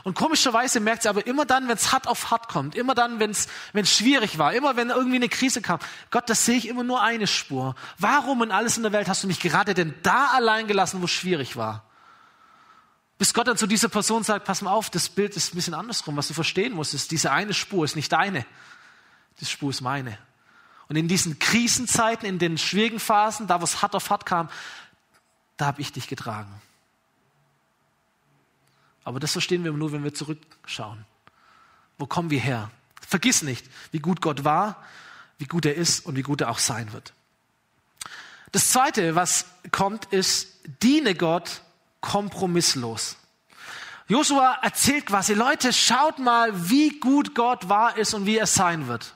Und 0.04 0.14
komischerweise 0.14 0.80
merkt 0.80 1.02
sie 1.02 1.08
aber 1.08 1.26
immer 1.26 1.46
dann, 1.46 1.66
wenn 1.66 1.76
es 1.76 1.90
hart 1.90 2.06
auf 2.06 2.30
hart 2.30 2.48
kommt, 2.48 2.74
immer 2.74 2.94
dann, 2.94 3.20
wenn 3.20 3.30
es 3.30 3.48
schwierig 3.84 4.36
war, 4.36 4.52
immer 4.52 4.76
wenn 4.76 4.90
irgendwie 4.90 5.16
eine 5.16 5.30
Krise 5.30 5.62
kam, 5.62 5.80
Gott, 6.10 6.28
das 6.28 6.44
sehe 6.44 6.58
ich 6.58 6.68
immer 6.68 6.84
nur 6.84 7.02
eine 7.02 7.26
Spur. 7.26 7.74
Warum 7.98 8.42
in 8.42 8.52
alles 8.52 8.76
in 8.76 8.82
der 8.82 8.92
Welt 8.92 9.08
hast 9.08 9.22
du 9.22 9.26
mich 9.26 9.40
gerade 9.40 9.72
denn 9.72 9.94
da 10.02 10.28
allein 10.34 10.66
gelassen, 10.66 11.00
wo 11.00 11.06
es 11.06 11.10
schwierig 11.10 11.56
war? 11.56 11.84
Bis 13.16 13.32
Gott 13.32 13.48
dann 13.48 13.56
zu 13.56 13.66
dieser 13.66 13.88
Person 13.88 14.24
sagt, 14.24 14.44
pass 14.44 14.60
mal 14.60 14.72
auf, 14.72 14.90
das 14.90 15.08
Bild 15.08 15.36
ist 15.36 15.54
ein 15.54 15.56
bisschen 15.56 15.72
andersrum. 15.72 16.16
Was 16.16 16.28
du 16.28 16.34
verstehen 16.34 16.74
musst, 16.74 16.92
ist, 16.92 17.10
diese 17.10 17.30
eine 17.30 17.54
Spur 17.54 17.84
ist 17.84 17.96
nicht 17.96 18.12
deine. 18.12 18.44
Die 19.40 19.46
Spur 19.46 19.70
ist 19.70 19.80
meine. 19.80 20.18
Und 20.88 20.96
in 20.96 21.08
diesen 21.08 21.38
Krisenzeiten, 21.38 22.28
in 22.28 22.38
den 22.38 22.58
schwierigen 22.58 23.00
Phasen, 23.00 23.46
da 23.46 23.60
wo 23.60 23.64
es 23.64 23.80
hart 23.80 23.94
auf 23.94 24.10
hart 24.10 24.26
kam, 24.26 24.50
da 25.56 25.64
habe 25.64 25.80
ich 25.80 25.92
dich 25.92 26.08
getragen. 26.08 26.60
Aber 29.04 29.20
das 29.20 29.32
verstehen 29.32 29.64
wir 29.64 29.72
nur, 29.72 29.92
wenn 29.92 30.04
wir 30.04 30.14
zurückschauen. 30.14 31.04
Wo 31.98 32.06
kommen 32.06 32.30
wir 32.30 32.40
her? 32.40 32.70
Vergiss 33.06 33.42
nicht, 33.42 33.66
wie 33.92 34.00
gut 34.00 34.20
Gott 34.20 34.44
war, 34.44 34.82
wie 35.38 35.46
gut 35.46 35.66
er 35.66 35.74
ist 35.74 36.06
und 36.06 36.16
wie 36.16 36.22
gut 36.22 36.40
er 36.40 36.50
auch 36.50 36.58
sein 36.58 36.92
wird. 36.92 37.12
Das 38.52 38.70
Zweite, 38.70 39.14
was 39.14 39.46
kommt, 39.70 40.06
ist, 40.06 40.48
diene 40.82 41.14
Gott 41.14 41.62
kompromisslos. 42.00 43.16
Josua 44.06 44.58
erzählt 44.62 45.06
quasi, 45.06 45.34
Leute, 45.34 45.72
schaut 45.72 46.18
mal, 46.18 46.70
wie 46.70 47.00
gut 47.00 47.34
Gott 47.34 47.68
war 47.68 47.96
ist 47.96 48.14
und 48.14 48.26
wie 48.26 48.36
er 48.36 48.46
sein 48.46 48.86
wird. 48.86 49.14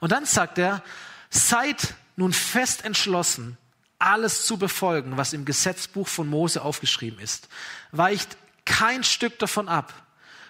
Und 0.00 0.12
dann 0.12 0.24
sagt 0.24 0.58
er, 0.58 0.82
seid 1.30 1.94
nun 2.16 2.32
fest 2.32 2.84
entschlossen, 2.84 3.58
alles 3.98 4.46
zu 4.46 4.56
befolgen, 4.56 5.16
was 5.16 5.32
im 5.32 5.44
Gesetzbuch 5.44 6.08
von 6.08 6.28
Mose 6.28 6.62
aufgeschrieben 6.62 7.18
ist. 7.18 7.48
Weicht 7.92 8.36
kein 8.66 9.02
Stück 9.02 9.38
davon 9.38 9.68
ab. 9.68 9.94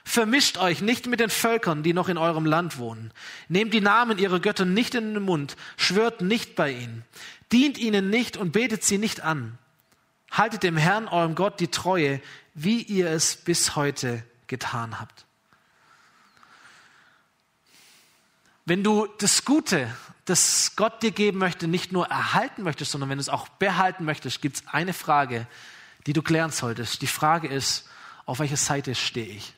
Vermischt 0.04 0.58
euch 0.58 0.80
nicht 0.80 1.06
mit 1.06 1.20
den 1.20 1.30
Völkern, 1.30 1.82
die 1.82 1.92
noch 1.92 2.08
in 2.08 2.18
eurem 2.18 2.46
Land 2.46 2.78
wohnen. 2.78 3.12
Nehmt 3.48 3.74
die 3.74 3.80
Namen 3.80 4.18
ihrer 4.18 4.40
Götter 4.40 4.64
nicht 4.64 4.94
in 4.94 5.14
den 5.14 5.22
Mund, 5.22 5.56
schwört 5.76 6.20
nicht 6.20 6.54
bei 6.54 6.70
ihnen. 6.72 7.04
Dient 7.52 7.76
ihnen 7.78 8.10
nicht 8.10 8.36
und 8.36 8.52
betet 8.52 8.84
sie 8.84 8.98
nicht 8.98 9.20
an. 9.22 9.58
Haltet 10.30 10.62
dem 10.62 10.76
Herrn, 10.76 11.08
eurem 11.08 11.34
Gott, 11.34 11.60
die 11.60 11.68
Treue, 11.68 12.20
wie 12.54 12.82
ihr 12.82 13.10
es 13.10 13.36
bis 13.36 13.76
heute 13.76 14.24
getan 14.46 15.00
habt. 15.00 15.24
Wenn 18.64 18.82
du 18.82 19.06
das 19.18 19.44
Gute, 19.44 19.88
das 20.24 20.72
Gott 20.76 21.02
dir 21.02 21.12
geben 21.12 21.38
möchte, 21.38 21.68
nicht 21.68 21.92
nur 21.92 22.06
erhalten 22.06 22.62
möchtest, 22.62 22.90
sondern 22.90 23.10
wenn 23.10 23.18
du 23.18 23.22
es 23.22 23.28
auch 23.28 23.48
behalten 23.48 24.04
möchtest, 24.04 24.42
gibt 24.42 24.56
es 24.56 24.64
eine 24.66 24.92
Frage, 24.92 25.46
die 26.06 26.12
du 26.12 26.22
klären 26.22 26.50
solltest. 26.50 27.02
Die 27.02 27.06
Frage 27.06 27.48
ist, 27.48 27.88
auf 28.26 28.40
welcher 28.40 28.56
Seite 28.56 28.94
stehe 28.94 29.26
ich. 29.26 29.54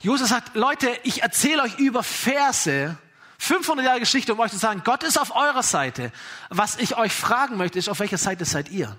Josef 0.00 0.28
sagt, 0.28 0.56
Leute, 0.56 0.90
ich 1.04 1.22
erzähle 1.22 1.62
euch 1.62 1.78
über 1.78 2.02
Verse 2.02 2.96
500 3.38 3.84
Jahre 3.84 4.00
Geschichte, 4.00 4.32
um 4.32 4.40
euch 4.40 4.52
zu 4.52 4.58
sagen, 4.58 4.82
Gott 4.84 5.02
ist 5.02 5.20
auf 5.20 5.34
eurer 5.34 5.62
Seite. 5.62 6.12
Was 6.48 6.76
ich 6.76 6.96
euch 6.96 7.12
fragen 7.12 7.56
möchte, 7.56 7.78
ist, 7.78 7.88
auf 7.88 7.98
welcher 8.00 8.18
Seite 8.18 8.44
seid 8.44 8.70
ihr? 8.70 8.96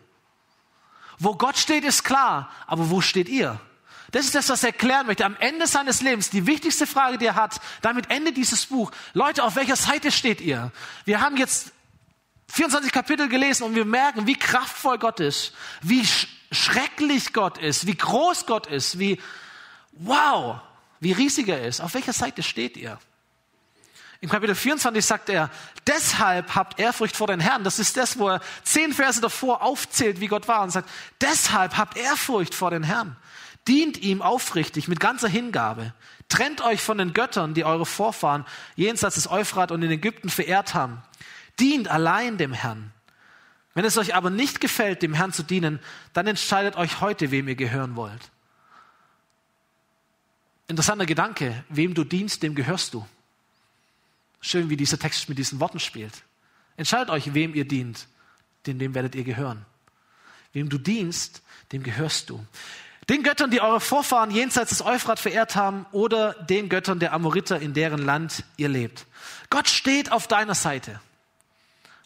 Wo 1.18 1.36
Gott 1.36 1.58
steht, 1.58 1.84
ist 1.84 2.04
klar, 2.04 2.52
aber 2.68 2.90
wo 2.90 3.02
steht 3.02 3.30
ihr? 3.30 3.60
Das 4.12 4.26
ist 4.26 4.36
das, 4.36 4.50
was 4.50 4.64
er 4.64 4.70
erklären 4.70 5.08
möchte. 5.08 5.26
Am 5.26 5.36
Ende 5.38 5.66
seines 5.66 6.02
Lebens, 6.02 6.30
die 6.30 6.46
wichtigste 6.46 6.86
Frage, 6.86 7.18
die 7.18 7.26
er 7.26 7.36
hat, 7.36 7.60
damit 7.82 8.12
endet 8.12 8.38
dieses 8.38 8.66
Buch. 8.66 8.92
Leute, 9.14 9.44
auf 9.44 9.56
welcher 9.56 9.76
Seite 9.76 10.12
steht 10.12 10.40
ihr? 10.40 10.72
Wir 11.06 11.22
haben 11.22 11.38
jetzt 11.38 11.72
24 12.50 12.92
Kapitel 12.92 13.30
gelesen 13.30 13.64
und 13.64 13.76
wir 13.76 13.86
merken, 13.86 14.28
wie 14.28 14.36
kraftvoll 14.36 15.00
Gott 15.00 15.20
ist, 15.20 15.54
wie 15.82 16.06
schrecklich 16.54 17.34
Gott 17.34 17.58
ist, 17.58 17.88
wie 17.88 17.96
groß 17.96 18.46
Gott 18.46 18.68
ist, 18.68 19.00
wie 19.00 19.20
wow, 19.94 20.60
wie 21.00 21.12
riesig 21.12 21.48
er 21.48 21.66
ist. 21.66 21.82
Auf 21.82 21.94
welcher 21.94 22.14
Seite 22.14 22.44
steht 22.44 22.78
ihr? 22.78 23.00
Im 24.24 24.30
Kapitel 24.30 24.56
24 24.56 25.06
sagt 25.06 25.28
er, 25.28 25.50
deshalb 25.86 26.56
habt 26.56 26.80
Ehrfurcht 26.80 27.18
vor 27.18 27.28
den 27.28 27.42
Herrn. 27.42 27.66
Das 27.66 27.78
ist 27.78 27.98
das, 27.98 28.18
wo 28.18 28.30
er 28.30 28.42
zehn 28.64 28.94
Verse 28.94 29.20
davor 29.20 29.62
aufzählt, 29.62 30.22
wie 30.22 30.28
Gott 30.28 30.48
war 30.48 30.64
und 30.64 30.70
sagt, 30.70 30.90
deshalb 31.20 31.76
habt 31.76 31.98
Ehrfurcht 31.98 32.56
vor 32.56 32.72
den 32.72 32.84
Herrn. 32.84 33.18
Dient 33.68 33.98
ihm 33.98 34.22
aufrichtig 34.22 34.88
mit 34.88 35.02
ganzer 35.02 35.28
Hingabe. 35.28 35.94
Trennt 36.30 36.62
euch 36.62 36.80
von 36.80 37.00
den 37.00 37.12
Göttern, 37.12 37.54
die 37.54 37.66
eure 37.66 37.86
Vorfahren 37.86 38.46
jenseits 38.78 39.16
des 39.16 39.30
Euphrat 39.30 39.72
und 39.74 39.84
in 39.84 39.92
Ägypten 39.92 40.30
verehrt 40.30 40.74
haben. 40.74 41.04
Dient 41.60 41.90
allein 41.90 42.38
dem 42.38 42.54
Herrn. 42.54 42.93
Wenn 43.74 43.86
es 43.86 43.98
euch 43.98 44.14
aber 44.16 44.30
nicht 44.30 44.62
gefällt, 44.62 45.02
dem 45.02 45.14
Herrn 45.14 45.34
zu 45.34 45.44
dienen, 45.44 45.80
dann 46.14 46.28
entscheidet 46.28 46.76
euch 46.76 47.02
heute, 47.02 47.32
wem 47.32 47.48
ihr 47.48 47.56
gehören 47.56 47.96
wollt. 47.96 48.32
Interessanter 50.68 51.06
Gedanke, 51.06 51.64
wem 51.70 51.94
du 51.94 52.04
dienst, 52.04 52.44
dem 52.44 52.56
gehörst 52.56 52.94
du. 52.94 53.06
Schön, 54.42 54.70
wie 54.70 54.78
dieser 54.78 55.00
Text 55.00 55.30
mit 55.30 55.38
diesen 55.38 55.60
Worten 55.60 55.80
spielt. 55.80 56.24
Entscheidet 56.78 57.10
euch, 57.10 57.34
wem 57.34 57.54
ihr 57.56 57.68
dient, 57.68 58.08
denn 58.66 58.80
dem 58.80 58.94
werdet 58.94 59.16
ihr 59.16 59.24
gehören. 59.24 59.66
Wem 60.52 60.70
du 60.70 60.78
dienst, 60.78 61.42
dem 61.72 61.84
gehörst 61.84 62.30
du. 62.30 62.46
Den 63.10 63.24
Göttern, 63.24 63.52
die 63.52 63.62
eure 63.62 63.82
Vorfahren 63.82 64.32
jenseits 64.32 64.70
des 64.70 64.86
Euphrat 64.86 65.20
verehrt 65.20 65.56
haben, 65.56 65.86
oder 65.92 66.34
den 66.34 66.70
Göttern 66.70 67.00
der 67.00 67.14
Amoriter, 67.14 67.60
in 67.60 67.74
deren 67.74 68.00
Land 68.06 68.44
ihr 68.56 68.70
lebt. 68.70 69.06
Gott 69.50 69.68
steht 69.68 70.12
auf 70.12 70.28
deiner 70.28 70.56
Seite. 70.56 71.02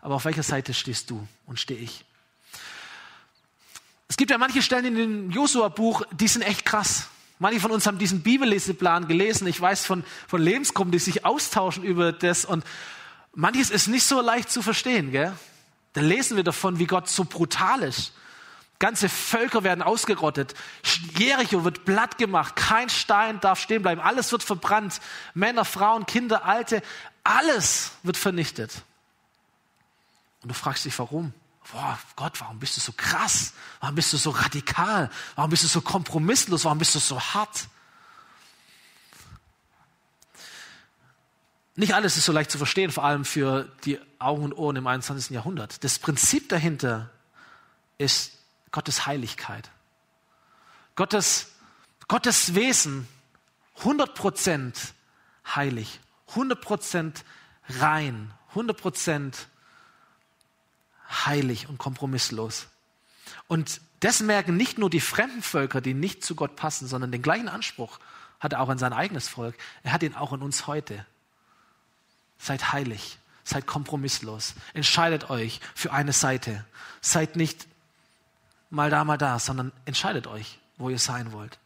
Aber 0.02 0.16
auf 0.16 0.26
welcher 0.26 0.44
Seite 0.44 0.74
stehst 0.74 1.10
du 1.10 1.28
und 1.46 1.60
stehe 1.60 1.80
ich? 1.80 2.06
Es 4.08 4.16
gibt 4.18 4.32
ja 4.32 4.38
manche 4.38 4.62
Stellen 4.62 4.86
in 4.86 4.96
dem 4.96 5.32
Josua-Buch, 5.32 6.04
die 6.12 6.28
sind 6.28 6.42
echt 6.42 6.66
krass. 6.66 7.10
Manche 7.40 7.60
von 7.60 7.72
uns 7.72 7.86
haben 7.86 8.00
diesen 8.00 8.22
Bibelleseplan 8.22 9.08
gelesen. 9.08 9.48
Ich 9.48 9.60
weiß 9.60 9.86
von, 9.86 10.04
von 10.28 10.42
Lebensgruppen, 10.42 10.92
die 10.92 11.00
sich 11.00 11.26
austauschen 11.26 11.84
über 11.84 12.12
das. 12.12 12.46
Und 12.46 12.64
manches 13.34 13.70
ist 13.70 13.88
nicht 13.88 14.06
so 14.06 14.22
leicht 14.22 14.50
zu 14.50 14.62
verstehen. 14.62 15.12
Gell? 15.12 15.34
Da 15.94 16.02
lesen 16.02 16.36
wir 16.36 16.44
davon, 16.44 16.80
wie 16.80 16.88
Gott 16.88 17.10
so 17.10 17.26
brutal 17.26 17.84
ist. 17.84 18.14
Ganze 18.80 19.10
Völker 19.10 19.64
werden 19.64 19.82
ausgerottet. 19.82 20.54
Jericho 21.18 21.64
wird 21.64 21.84
platt 21.86 22.18
gemacht. 22.18 22.56
Kein 22.56 22.90
Stein 22.90 23.40
darf 23.40 23.60
stehen 23.60 23.82
bleiben. 23.82 24.02
Alles 24.02 24.32
wird 24.32 24.44
verbrannt. 24.44 25.00
Männer, 25.34 25.66
Frauen, 25.66 26.06
Kinder, 26.06 26.46
Alte. 26.46 26.82
Alles 27.24 27.92
wird 28.04 28.18
vernichtet. 28.18 28.72
Und 30.48 30.52
du 30.52 30.60
fragst 30.62 30.86
dich, 30.86 30.98
warum? 30.98 31.34
Boah, 31.74 32.00
Gott, 32.16 32.40
warum 32.40 32.58
bist 32.58 32.78
du 32.78 32.80
so 32.80 32.94
krass? 32.94 33.52
Warum 33.82 33.96
bist 33.96 34.14
du 34.14 34.18
so 34.18 34.30
radikal? 34.30 35.12
Warum 35.36 35.52
bist 35.52 35.66
du 35.66 35.68
so 35.68 35.82
kompromisslos? 35.82 36.64
Warum 36.64 36.78
bist 36.78 36.96
du 36.96 37.00
so 37.00 37.20
hart? 37.20 37.68
Nicht 41.76 41.94
alles 41.94 42.16
ist 42.16 42.24
so 42.24 42.32
leicht 42.32 42.50
zu 42.50 42.58
verstehen, 42.58 42.92
vor 42.92 43.04
allem 43.04 43.26
für 43.26 43.70
die 43.84 44.00
Augen 44.20 44.46
und 44.46 44.54
Ohren 44.54 44.78
im 44.78 44.88
21. 44.88 45.32
Jahrhundert. 45.32 45.84
Das 45.84 46.00
Prinzip 46.00 46.48
dahinter 46.48 47.10
ist 47.98 48.32
Gottes 48.72 49.06
Heiligkeit. 49.06 49.70
Gottes, 50.96 51.48
Gottes 52.08 52.56
Wesen 52.56 53.06
100% 53.82 54.74
heilig, 55.46 56.00
100% 56.30 57.16
rein, 57.82 58.34
100% 58.56 59.34
heilig 61.10 61.70
und 61.70 61.78
kompromisslos. 61.78 62.68
Und 63.48 63.82
das 64.00 64.20
merken 64.20 64.58
nicht 64.58 64.78
nur 64.78 64.90
die 64.90 65.00
fremden 65.00 65.42
Völker, 65.42 65.82
die 65.82 65.94
nicht 65.94 66.24
zu 66.24 66.36
Gott 66.36 66.56
passen, 66.56 66.88
sondern 66.88 67.12
den 67.12 67.22
gleichen 67.22 67.50
Anspruch 67.50 68.00
hat 68.40 68.54
er 68.54 68.62
auch 68.62 68.70
an 68.70 68.78
sein 68.78 68.94
eigenes 68.94 69.28
Volk. 69.28 69.56
Er 69.84 69.94
hat 69.94 70.04
ihn 70.04 70.16
auch 70.16 70.34
an 70.34 70.42
uns 70.42 70.68
heute. 70.68 71.06
Seid 72.38 72.72
heilig, 72.72 73.18
seid 73.44 73.66
kompromisslos, 73.66 74.54
entscheidet 74.74 75.30
euch 75.30 75.60
für 75.74 75.92
eine 75.92 76.14
Seite. 76.14 76.66
Seid 77.02 77.36
nicht 77.36 77.68
mal 78.70 78.92
da, 78.92 79.04
mal 79.04 79.18
da, 79.18 79.40
sondern 79.40 79.72
entscheidet 79.86 80.28
euch, 80.28 80.60
wo 80.78 80.90
ihr 80.90 81.00
sein 81.00 81.32
wollt. 81.32 81.58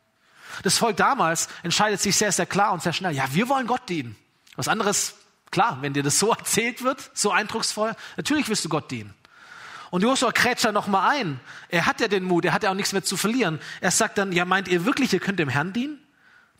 Das 0.64 0.78
Volk 0.78 0.98
damals 0.98 1.50
entscheidet 1.64 2.00
sich 2.02 2.16
sehr, 2.16 2.32
sehr 2.32 2.46
klar 2.46 2.74
und 2.74 2.82
sehr 2.82 2.94
schnell. 2.94 3.14
Ja, 3.14 3.34
wir 3.34 3.50
wollen 3.50 3.68
Gott 3.68 3.88
dienen. 3.90 4.16
Was 4.56 4.68
anderes, 4.68 5.16
klar, 5.50 5.82
wenn 5.82 5.94
dir 5.94 6.04
das 6.04 6.20
so 6.20 6.32
erzählt 6.34 6.84
wird, 6.84 7.12
so 7.14 7.32
eindrucksvoll, 7.32 7.96
natürlich 8.16 8.48
wirst 8.48 8.64
du 8.64 8.70
Gott 8.70 8.92
dienen. 8.92 9.14
Und 9.92 10.02
Josua 10.02 10.32
krätscht 10.32 10.66
da 10.66 10.72
nochmal 10.72 11.18
ein. 11.18 11.40
Er 11.70 11.86
hat 11.86 12.00
ja 12.00 12.08
den 12.08 12.24
Mut, 12.24 12.46
er 12.46 12.54
hat 12.54 12.64
ja 12.64 12.72
auch 12.72 12.76
nichts 12.76 12.94
mehr 12.94 13.04
zu 13.04 13.18
verlieren. 13.18 13.60
Er 13.82 13.92
sagt 13.92 14.18
dann, 14.18 14.32
ja, 14.32 14.46
meint 14.46 14.70
ihr 14.70 14.86
wirklich, 14.86 15.12
ihr 15.14 15.20
könnt 15.20 15.38
dem 15.38 15.50
Herrn 15.50 15.74
dienen? 15.74 16.00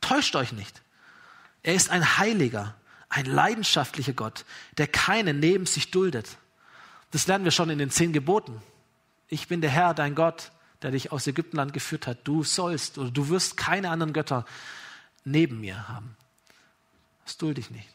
Täuscht 0.02 0.36
euch 0.36 0.52
nicht. 0.52 0.82
Er 1.64 1.74
ist 1.74 1.90
ein 1.90 2.18
Heiliger, 2.18 2.76
ein 3.08 3.26
leidenschaftlicher 3.26 4.14
Gott, 4.14 4.46
der 4.78 4.88
keinen 4.88 5.40
neben 5.40 5.66
sich 5.66 5.92
duldet. 5.92 6.28
Das 7.12 7.26
lernen 7.26 7.46
wir 7.46 7.52
schon 7.52 7.70
in 7.70 7.80
den 7.80 7.90
zehn 7.90 8.12
Geboten. 8.12 8.62
Ich 9.30 9.48
bin 9.48 9.62
der 9.62 9.70
Herr, 9.70 9.94
dein 9.94 10.14
Gott, 10.14 10.52
der 10.82 10.92
dich 10.92 11.14
aus 11.14 11.26
Ägyptenland 11.26 11.72
geführt 11.72 12.08
hat. 12.08 12.20
Du 12.26 12.44
sollst 12.44 12.98
oder 12.98 13.12
du 13.12 13.30
wirst 13.30 13.56
keine 13.56 13.92
anderen 13.92 14.12
Götter 14.12 14.46
neben 15.24 15.62
mir 15.62 15.88
haben. 15.88 16.18
Das 17.24 17.38
dulde 17.38 17.62
ich 17.62 17.70
nicht. 17.70 17.88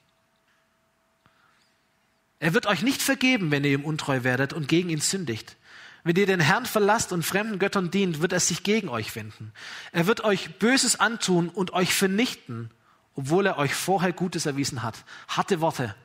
Er 2.39 2.55
wird 2.55 2.67
euch 2.67 2.83
nicht 2.83 3.03
vergeben, 3.03 3.51
wenn 3.51 3.65
ihr 3.65 3.73
ihm 3.73 3.85
untreu 3.85 4.23
werdet 4.23 4.53
und 4.53 4.69
gegen 4.69 4.91
ihn 4.91 5.01
sündigt. 5.01 5.57
Wenn 6.05 6.17
ihr 6.17 6.27
den 6.27 6.41
Herrn 6.41 6.67
verlasst 6.67 7.13
und 7.13 7.25
fremden 7.25 7.59
Göttern 7.59 7.91
dient, 7.91 8.21
wird 8.21 8.33
er 8.33 8.41
sich 8.41 8.63
gegen 8.63 8.89
euch 8.89 9.17
wenden. 9.17 9.53
Er 9.91 10.07
wird 10.07 10.23
euch 10.23 10.59
Böses 10.59 11.01
antun 11.01 11.49
und 11.49 11.73
euch 11.73 11.95
vernichten, 11.95 12.71
obwohl 13.15 13.47
er 13.47 13.59
euch 13.59 13.75
vorher 13.75 14.13
Gutes 14.13 14.47
erwiesen 14.47 14.83
hat. 14.83 15.05
Harte 15.27 15.61
Worte. 15.61 15.97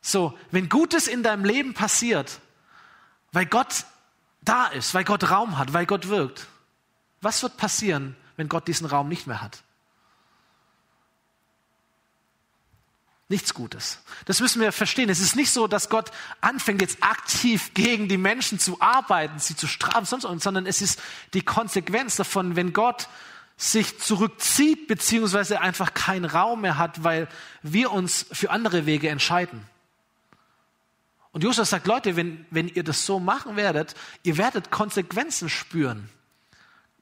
So, 0.00 0.36
wenn 0.50 0.68
Gutes 0.68 1.06
in 1.06 1.22
deinem 1.22 1.44
Leben 1.44 1.74
passiert, 1.74 2.40
weil 3.32 3.46
Gott 3.46 3.84
da 4.42 4.66
ist, 4.66 4.94
weil 4.94 5.04
Gott 5.04 5.30
Raum 5.30 5.58
hat, 5.58 5.72
weil 5.72 5.86
Gott 5.86 6.08
wirkt, 6.08 6.46
was 7.20 7.42
wird 7.42 7.58
passieren, 7.58 8.16
wenn 8.36 8.48
Gott 8.48 8.66
diesen 8.66 8.86
Raum 8.86 9.08
nicht 9.08 9.26
mehr 9.26 9.42
hat? 9.42 9.62
Nichts 13.30 13.54
Gutes. 13.54 14.00
Das 14.24 14.40
müssen 14.40 14.60
wir 14.60 14.72
verstehen. 14.72 15.08
Es 15.08 15.20
ist 15.20 15.36
nicht 15.36 15.52
so, 15.52 15.68
dass 15.68 15.88
Gott 15.88 16.10
anfängt, 16.40 16.82
jetzt 16.82 17.02
aktiv 17.02 17.72
gegen 17.74 18.08
die 18.08 18.18
Menschen 18.18 18.58
zu 18.58 18.80
arbeiten, 18.80 19.38
sie 19.38 19.54
zu 19.54 19.68
strafen, 19.68 20.04
sonst, 20.04 20.42
sondern 20.42 20.66
es 20.66 20.82
ist 20.82 21.00
die 21.32 21.42
Konsequenz 21.42 22.16
davon, 22.16 22.56
wenn 22.56 22.72
Gott 22.72 23.08
sich 23.56 24.00
zurückzieht, 24.00 24.88
beziehungsweise 24.88 25.60
einfach 25.60 25.94
keinen 25.94 26.24
Raum 26.24 26.62
mehr 26.62 26.76
hat, 26.76 27.04
weil 27.04 27.28
wir 27.62 27.92
uns 27.92 28.26
für 28.32 28.50
andere 28.50 28.84
Wege 28.84 29.08
entscheiden. 29.08 29.64
Und 31.30 31.44
Josua 31.44 31.64
sagt, 31.64 31.86
Leute, 31.86 32.16
wenn, 32.16 32.44
wenn 32.50 32.68
ihr 32.68 32.82
das 32.82 33.06
so 33.06 33.20
machen 33.20 33.54
werdet, 33.54 33.94
ihr 34.24 34.38
werdet 34.38 34.72
Konsequenzen 34.72 35.48
spüren. 35.48 36.08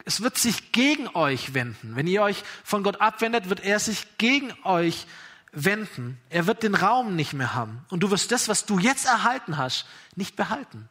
Es 0.05 0.21
wird 0.21 0.37
sich 0.37 0.73
gegen 0.73 1.09
euch 1.09 1.55
wenden. 1.55 1.97
Wenn 1.97 2.07
ihr 2.07 2.23
euch 2.23 2.43
von 2.65 2.83
Gott 2.83 3.01
abwendet, 3.01 3.49
wird 3.49 3.61
er 3.61 3.79
sich 3.79 4.07
gegen 4.19 4.53
euch 4.65 5.07
wenden 5.07 5.28
wenden. 5.53 6.21
Er 6.31 6.47
wird 6.47 6.63
den 6.63 6.75
Raum 6.75 7.17
nicht 7.17 7.33
mehr 7.33 7.55
haben. 7.55 7.85
Und 7.91 8.01
du 8.01 8.11
wirst 8.11 8.33
das, 8.33 8.49
was 8.49 8.67
du 8.67 8.79
jetzt 8.79 9.07
erhalten 9.07 9.57
hast, 9.57 9.87
nicht 10.15 10.37
behalten. 10.37 10.89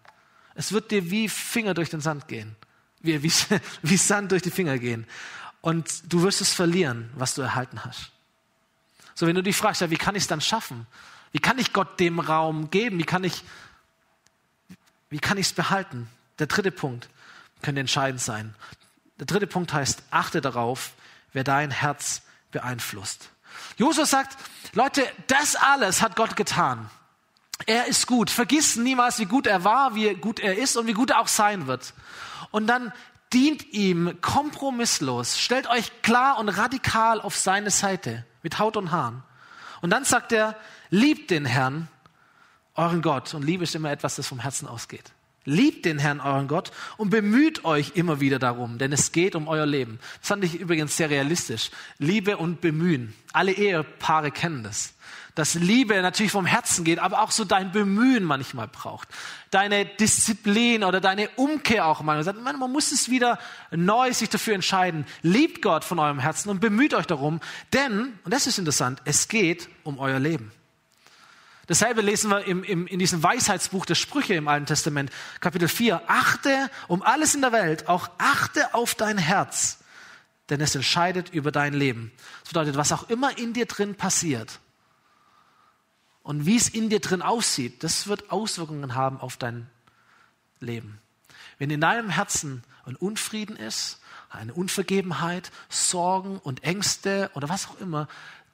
Es 0.56 0.72
wird 0.72 0.92
dir 0.92 1.12
wie 1.12 1.30
Finger 1.30 1.74
durch 1.74 1.90
den 1.90 2.02
Sand 2.02 2.28
gehen. 2.28 2.56
Wie, 3.02 3.22
wie, 3.22 3.32
wie 3.82 3.98
Sand 3.98 4.32
durch 4.32 4.42
die 4.42 4.52
Finger 4.52 4.80
gehen. 4.80 5.06
Und 5.62 6.12
du 6.12 6.24
wirst 6.24 6.42
es 6.42 6.54
verlieren, 6.54 7.10
was 7.16 7.36
du 7.36 7.42
erhalten 7.42 7.84
hast. 7.86 8.12
So, 9.16 9.26
wenn 9.28 9.36
du 9.36 9.44
dich 9.44 9.56
fragst, 9.56 9.82
ja, 9.82 9.90
wie 9.90 9.98
kann 9.98 10.16
ich 10.16 10.24
es 10.24 10.28
dann 10.28 10.42
schaffen? 10.42 10.86
Wie 11.32 11.40
kann 11.40 11.58
ich 11.60 11.74
Gott 11.74 12.00
dem 12.00 12.20
Raum 12.20 12.70
geben? 12.70 13.00
Wie 13.00 13.04
kann 13.04 13.24
ich, 13.24 13.44
wie 15.10 15.20
kann 15.20 15.38
ich 15.38 15.48
es 15.48 15.54
behalten? 15.54 16.08
Der 16.40 16.48
dritte 16.48 16.72
Punkt 16.72 17.10
könnte 17.62 17.82
entscheidend 17.82 18.22
sein. 18.22 18.56
Der 19.20 19.26
dritte 19.26 19.48
Punkt 19.48 19.74
heißt, 19.74 20.04
achte 20.12 20.42
darauf, 20.42 20.94
wer 21.34 21.44
dein 21.44 21.72
Herz 21.72 22.22
beeinflusst. 22.52 23.30
Josua 23.78 24.06
sagt, 24.06 24.38
Leute, 24.74 25.04
das 25.28 25.56
alles 25.56 26.02
hat 26.02 26.16
Gott 26.16 26.36
getan. 26.36 26.90
Er 27.66 27.88
ist 27.88 28.08
gut. 28.08 28.30
Vergiss 28.30 28.76
niemals, 28.76 29.20
wie 29.20 29.26
gut 29.26 29.48
er 29.48 29.64
war, 29.64 29.96
wie 29.96 30.14
gut 30.16 30.40
er 30.40 30.58
ist 30.58 30.78
und 30.78 30.88
wie 30.88 30.94
gut 30.94 31.10
er 31.10 31.20
auch 31.20 31.28
sein 31.28 31.68
wird. 31.68 31.94
Und 32.52 32.68
dann 32.68 32.94
dient 33.34 33.74
ihm 33.74 34.20
kompromisslos. 34.22 35.40
Stellt 35.40 35.68
euch 35.68 36.02
klar 36.02 36.38
und 36.38 36.50
radikal 36.50 37.20
auf 37.20 37.36
seine 37.36 37.72
Seite 37.72 38.26
mit 38.44 38.60
Haut 38.60 38.78
und 38.78 38.92
Haaren. 38.92 39.24
Und 39.82 39.90
dann 39.90 40.06
sagt 40.06 40.32
er, 40.32 40.56
liebt 40.90 41.32
den 41.32 41.46
Herrn, 41.46 41.88
euren 42.76 43.02
Gott. 43.02 43.34
Und 43.34 43.44
Liebe 43.44 43.64
ist 43.64 43.76
immer 43.76 43.92
etwas, 43.92 44.16
das 44.16 44.28
vom 44.28 44.40
Herzen 44.40 44.68
ausgeht. 44.68 45.12
Liebt 45.50 45.86
den 45.86 45.98
Herrn, 45.98 46.20
euren 46.20 46.50
Gott, 46.50 46.74
und 46.98 47.10
bemüht 47.10 47.64
euch 47.64 47.94
immer 47.96 48.20
wieder 48.20 48.38
darum, 48.38 48.78
denn 48.80 48.92
es 48.92 49.14
geht 49.14 49.34
um 49.34 49.48
euer 49.48 49.66
Leben. 49.66 49.98
Das 50.20 50.28
fand 50.28 50.44
ich 50.44 50.60
übrigens 50.60 50.98
sehr 50.98 51.10
realistisch. 51.10 51.72
Liebe 52.00 52.36
und 52.36 52.60
bemühen. 52.60 53.14
Alle 53.32 53.54
Ehepaare 53.54 54.32
kennen 54.32 54.64
das. 54.64 54.94
Dass 55.36 55.54
Liebe 55.54 56.02
natürlich 56.02 56.34
vom 56.34 56.46
Herzen 56.46 56.84
geht, 56.84 57.00
aber 57.00 57.22
auch 57.22 57.32
so 57.32 57.46
dein 57.46 57.72
Bemühen 57.72 58.26
manchmal 58.26 58.68
braucht. 58.68 59.08
Deine 59.50 59.86
Disziplin 59.86 60.84
oder 60.84 61.00
deine 61.00 61.30
Umkehr 61.38 61.86
auch 61.86 62.02
manchmal. 62.02 62.34
Man 62.58 62.72
muss 62.74 62.92
es 62.92 63.10
wieder 63.10 63.40
neu 63.72 64.12
sich 64.12 64.28
dafür 64.28 64.54
entscheiden. 64.54 65.06
Liebt 65.22 65.62
Gott 65.62 65.86
von 65.86 65.98
eurem 65.98 66.20
Herzen 66.20 66.50
und 66.50 66.60
bemüht 66.60 66.94
euch 66.94 67.06
darum, 67.06 67.40
denn, 67.72 68.20
und 68.26 68.34
das 68.34 68.48
ist 68.48 68.58
interessant, 68.58 69.02
es 69.06 69.30
geht 69.30 69.70
um 69.86 69.98
euer 69.98 70.20
Leben. 70.20 70.52
Dasselbe 71.68 72.02
lesen 72.02 72.32
wir 72.32 72.46
im, 72.46 72.64
im, 72.64 72.88
in 72.88 72.98
diesem 72.98 73.22
Weisheitsbuch 73.22 73.86
der 73.86 73.96
Sprüche 73.96 74.34
im 74.34 74.48
Alten 74.48 74.66
Testament, 74.66 75.12
Kapitel 75.42 75.68
4. 75.68 76.02
Achte 76.08 76.72
um 76.88 77.02
alles 77.02 77.36
in 77.36 77.42
der 77.42 77.52
Welt, 77.52 77.90
auch 77.90 78.10
achte 78.18 78.74
auf 78.74 78.96
dein 78.96 79.18
Herz, 79.18 79.80
denn 80.50 80.62
es 80.62 80.76
entscheidet 80.76 81.30
über 81.30 81.52
dein 81.52 81.74
Leben. 81.74 82.12
Das 82.44 82.50
bedeutet, 82.50 82.78
was 82.78 82.94
auch 82.94 83.10
immer 83.10 83.38
in 83.38 83.52
dir 83.52 83.66
drin 83.66 83.96
passiert 83.96 84.60
und 86.24 86.46
wie 86.46 86.56
es 86.56 86.70
in 86.70 86.90
dir 86.90 87.02
drin 87.02 87.22
aussieht, 87.22 87.84
das 87.84 88.08
wird 88.08 88.32
Auswirkungen 88.32 88.96
haben 88.96 89.20
auf 89.20 89.36
dein 89.36 89.70
Leben. 90.62 91.00
Wenn 91.58 91.70
in 91.70 91.82
deinem 91.82 92.10
Herzen 92.10 92.64
ein 92.86 92.96
Unfrieden 92.96 93.58
ist, 93.58 94.00
eine 94.30 94.54
Unvergebenheit, 94.54 95.52
Sorgen 95.70 96.40
und 96.40 96.64
Ängste 96.64 97.32
oder 97.34 97.50
was 97.50 97.68
auch 97.68 97.80
immer, 97.80 98.08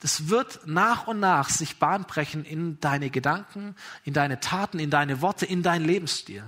das 0.04 0.28
wird 0.28 0.68
nach 0.68 1.08
und 1.08 1.22
nach 1.22 1.48
sich 1.48 1.80
Bahn 1.80 2.04
brechen 2.04 2.44
in 2.44 2.78
deine 2.82 3.10
Gedanken, 3.10 3.74
in 4.04 4.14
deine 4.14 4.42
Taten, 4.42 4.78
in 4.78 4.90
deine 4.90 5.22
Worte, 5.22 5.46
in 5.46 5.64
deinen 5.64 5.86
Lebensstil. 5.86 6.44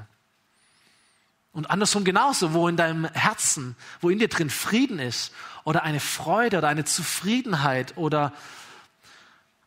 Und 1.53 1.71
andersrum 1.71 2.03
genauso, 2.03 2.51
wo 2.51 2.67
in 2.67 2.75
deinem 2.75 3.05
Herzen, 3.05 3.77
wo 4.01 4.09
in 4.09 4.19
dir 4.19 4.27
drin 4.27 4.49
Frieden 4.49 4.99
ist 4.99 5.31
oder 5.63 5.83
eine 5.83 6.01
Freude 6.01 6.57
oder 6.57 6.67
eine 6.67 6.83
Zufriedenheit 6.83 7.95
oder 7.95 8.33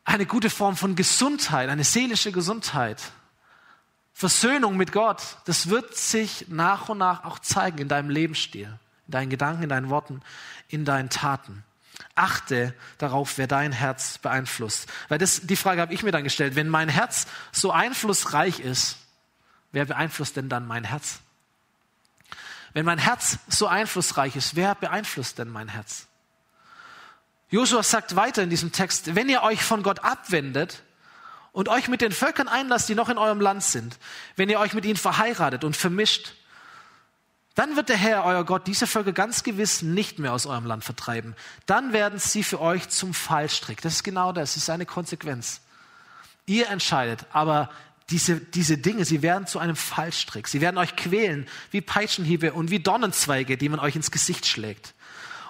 eine 0.05 0.27
gute 0.27 0.51
Form 0.51 0.77
von 0.77 0.95
Gesundheit, 0.95 1.71
eine 1.71 1.85
seelische 1.85 2.31
Gesundheit, 2.31 3.01
Versöhnung 4.13 4.77
mit 4.77 4.93
Gott, 4.93 5.39
das 5.47 5.71
wird 5.71 5.97
sich 5.97 6.45
nach 6.49 6.91
und 6.91 6.99
nach 6.99 7.25
auch 7.25 7.39
zeigen 7.39 7.79
in 7.79 7.89
deinem 7.89 8.11
Lebensstil, 8.11 8.79
in 9.07 9.13
deinen 9.13 9.31
Gedanken, 9.31 9.63
in 9.63 9.71
deinen 9.71 9.89
Worten, 9.89 10.21
in 10.69 10.85
deinen 10.85 11.09
Taten 11.09 11.65
achte 12.15 12.75
darauf, 12.99 13.39
wer 13.39 13.47
dein 13.47 13.73
Herz 13.73 14.19
beeinflusst. 14.19 14.89
Weil 15.09 15.19
das, 15.19 15.43
die 15.43 15.57
Frage 15.57 15.81
habe 15.81 15.95
ich 15.95 16.03
mir 16.03 16.13
dann 16.13 16.25
gestellt. 16.25 16.57
Wenn 16.57 16.69
mein 16.69 16.89
Herz 16.89 17.27
so 17.53 17.71
einflussreich 17.71 18.61
ist, 18.61 18.99
wer 19.73 19.85
beeinflusst 19.85 20.37
denn 20.37 20.49
dann 20.49 20.67
mein 20.67 20.85
Herz? 20.85 21.21
Wenn 22.73 22.85
mein 22.85 22.99
Herz 22.99 23.39
so 23.49 23.67
einflussreich 23.67 24.37
ist, 24.37 24.57
wer 24.57 24.75
beeinflusst 24.75 25.39
denn 25.39 25.49
mein 25.49 25.69
Herz? 25.69 26.07
Josua 27.51 27.83
sagt 27.83 28.15
weiter 28.15 28.43
in 28.43 28.51
diesem 28.51 28.73
Text, 28.73 29.15
wenn 29.15 29.29
ihr 29.29 29.43
euch 29.43 29.63
von 29.63 29.83
Gott 29.83 30.01
abwendet 30.05 30.83
und 31.53 31.69
euch 31.69 31.89
mit 31.89 32.03
den 32.03 32.13
Völkern 32.13 32.47
einlasst, 32.47 32.89
die 32.89 32.95
noch 32.95 33.09
in 33.09 33.17
eurem 33.17 33.41
Land 33.41 33.63
sind, 33.63 33.99
wenn 34.37 34.51
ihr 34.51 34.61
euch 34.61 34.75
mit 34.75 34.85
ihnen 34.85 34.97
verheiratet 34.97 35.65
und 35.65 35.77
vermischt, 35.77 36.35
dann 37.59 37.75
wird 37.75 37.89
der 37.89 37.97
Herr, 37.97 38.25
euer 38.25 38.45
Gott, 38.45 38.69
diese 38.69 38.87
Völker 38.87 39.11
ganz 39.11 39.43
gewiss 39.43 39.83
nicht 39.83 40.21
mehr 40.21 40.33
aus 40.33 40.47
eurem 40.47 40.65
Land 40.65 40.85
vertreiben. 40.85 41.35
Dann 41.67 41.93
werden 41.93 42.21
sie 42.21 42.45
für 42.45 42.61
euch 42.61 42.89
zum 42.89 43.13
Fallstrick. 43.13 43.83
Das 43.83 43.95
ist 43.95 44.05
genau 44.05 44.31
das, 44.31 44.55
das 44.55 44.63
ist 44.63 44.71
eine 44.71 44.87
Konsequenz. 44.87 45.61
Ihr 46.47 46.69
entscheidet, 46.69 47.27
aber 47.33 47.69
diese, 48.11 48.37
diese 48.37 48.79
Dinge, 48.79 49.05
sie 49.05 49.23
werden 49.23 49.49
zu 49.49 49.59
einem 49.59 49.75
Fallstrick. 49.75 50.47
Sie 50.47 50.61
werden 50.61 50.79
euch 50.79 50.95
quälen 50.95 51.49
wie 51.73 51.81
Peitschenhiebe 51.81 52.53
und 52.53 52.71
wie 52.71 52.79
Dornenzweige, 52.79 53.57
die 53.57 53.69
man 53.69 53.81
euch 53.81 53.97
ins 53.97 54.13
Gesicht 54.13 54.47
schlägt. 54.47 54.95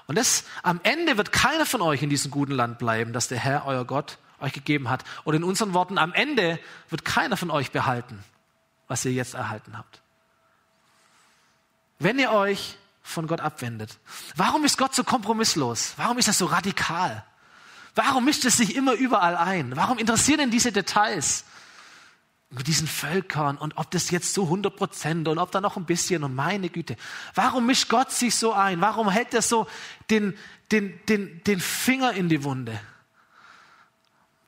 Und 0.06 0.16
das, 0.16 0.44
am 0.62 0.80
Ende 0.84 1.18
wird 1.18 1.30
keiner 1.30 1.66
von 1.66 1.82
euch 1.82 2.02
in 2.02 2.08
diesem 2.08 2.30
guten 2.30 2.52
Land 2.52 2.78
bleiben, 2.78 3.12
das 3.12 3.28
der 3.28 3.38
Herr, 3.38 3.66
euer 3.66 3.84
Gott, 3.84 4.16
euch 4.40 4.54
gegeben 4.54 4.88
hat. 4.88 5.04
Oder 5.24 5.36
in 5.36 5.44
unseren 5.44 5.74
Worten, 5.74 5.98
am 5.98 6.14
Ende 6.14 6.58
wird 6.88 7.04
keiner 7.04 7.36
von 7.36 7.50
euch 7.50 7.70
behalten, 7.70 8.24
was 8.86 9.04
ihr 9.04 9.12
jetzt 9.12 9.34
erhalten 9.34 9.76
habt 9.76 10.00
wenn 11.98 12.18
ihr 12.18 12.30
euch 12.30 12.76
von 13.02 13.26
Gott 13.26 13.40
abwendet. 13.40 13.98
Warum 14.36 14.64
ist 14.64 14.76
Gott 14.76 14.94
so 14.94 15.02
kompromisslos? 15.02 15.94
Warum 15.96 16.18
ist 16.18 16.28
er 16.28 16.34
so 16.34 16.46
radikal? 16.46 17.24
Warum 17.94 18.26
mischt 18.26 18.44
es 18.44 18.58
sich 18.58 18.76
immer 18.76 18.92
überall 18.92 19.36
ein? 19.36 19.76
Warum 19.76 19.98
interessieren 19.98 20.40
ihn 20.40 20.50
diese 20.50 20.72
Details? 20.72 21.44
Mit 22.50 22.66
diesen 22.66 22.86
Völkern 22.86 23.58
und 23.58 23.76
ob 23.76 23.90
das 23.90 24.10
jetzt 24.10 24.32
so 24.32 24.44
100 24.44 24.74
Prozent 24.74 25.28
und 25.28 25.38
ob 25.38 25.50
da 25.50 25.60
noch 25.60 25.76
ein 25.76 25.84
bisschen 25.84 26.24
und 26.24 26.34
meine 26.34 26.70
Güte. 26.70 26.96
Warum 27.34 27.66
mischt 27.66 27.88
Gott 27.88 28.10
sich 28.10 28.34
so 28.34 28.52
ein? 28.52 28.80
Warum 28.80 29.10
hält 29.10 29.34
er 29.34 29.42
so 29.42 29.66
den, 30.08 30.36
den, 30.70 30.98
den, 31.08 31.42
den 31.44 31.60
Finger 31.60 32.12
in 32.12 32.28
die 32.28 32.44
Wunde? 32.44 32.80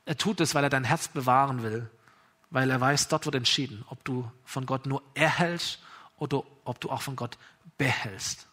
Er 0.05 0.17
tut 0.17 0.39
es, 0.41 0.55
weil 0.55 0.63
er 0.63 0.69
dein 0.71 0.83
Herz 0.83 1.09
bewahren 1.09 1.61
will, 1.61 1.89
weil 2.49 2.71
er 2.71 2.81
weiß, 2.81 3.07
dort 3.07 3.25
wird 3.25 3.35
entschieden, 3.35 3.85
ob 3.89 4.03
du 4.03 4.31
von 4.45 4.65
Gott 4.65 4.87
nur 4.87 5.03
erhältst 5.13 5.79
oder 6.17 6.43
ob 6.65 6.79
du 6.79 6.89
auch 6.89 7.01
von 7.01 7.15
Gott 7.15 7.37
behältst. 7.77 8.47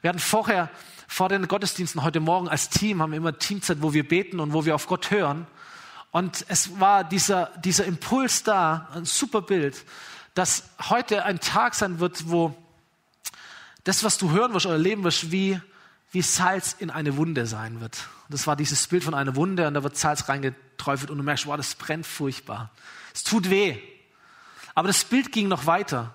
Wir 0.00 0.10
hatten 0.10 0.18
vorher, 0.18 0.70
vor 1.08 1.28
den 1.28 1.48
Gottesdiensten 1.48 2.02
heute 2.02 2.20
Morgen 2.20 2.48
als 2.48 2.68
Team, 2.68 3.02
haben 3.02 3.12
wir 3.12 3.16
immer 3.16 3.38
Teamzeit, 3.38 3.82
wo 3.82 3.92
wir 3.92 4.06
beten 4.06 4.40
und 4.40 4.52
wo 4.52 4.64
wir 4.64 4.74
auf 4.74 4.86
Gott 4.86 5.10
hören. 5.10 5.46
Und 6.10 6.44
es 6.48 6.80
war 6.80 7.04
dieser, 7.04 7.46
dieser 7.58 7.84
Impuls 7.84 8.42
da, 8.42 8.88
ein 8.94 9.04
super 9.04 9.42
Bild, 9.42 9.84
dass 10.34 10.70
heute 10.88 11.24
ein 11.24 11.40
Tag 11.40 11.74
sein 11.74 11.98
wird, 11.98 12.28
wo 12.28 12.56
das, 13.84 14.04
was 14.04 14.18
du 14.18 14.30
hören 14.30 14.54
wirst 14.54 14.66
oder 14.66 14.76
erleben 14.76 15.04
wirst, 15.04 15.32
wie, 15.32 15.60
wie 16.12 16.22
Salz 16.22 16.76
in 16.78 16.90
eine 16.90 17.16
Wunde 17.16 17.46
sein 17.46 17.80
wird. 17.80 18.08
Das 18.28 18.46
war 18.46 18.54
dieses 18.54 18.86
Bild 18.86 19.04
von 19.04 19.14
einer 19.14 19.34
Wunde 19.36 19.66
und 19.66 19.74
da 19.74 19.82
wird 19.82 19.96
Salz 19.96 20.28
reingeträufelt 20.28 21.10
und 21.10 21.18
du 21.18 21.24
merkst, 21.24 21.46
wow, 21.46 21.56
das 21.56 21.74
brennt 21.74 22.06
furchtbar. 22.06 22.70
Es 23.14 23.24
tut 23.24 23.50
weh. 23.50 23.78
Aber 24.74 24.88
das 24.88 25.04
Bild 25.04 25.32
ging 25.32 25.48
noch 25.48 25.66
weiter. 25.66 26.14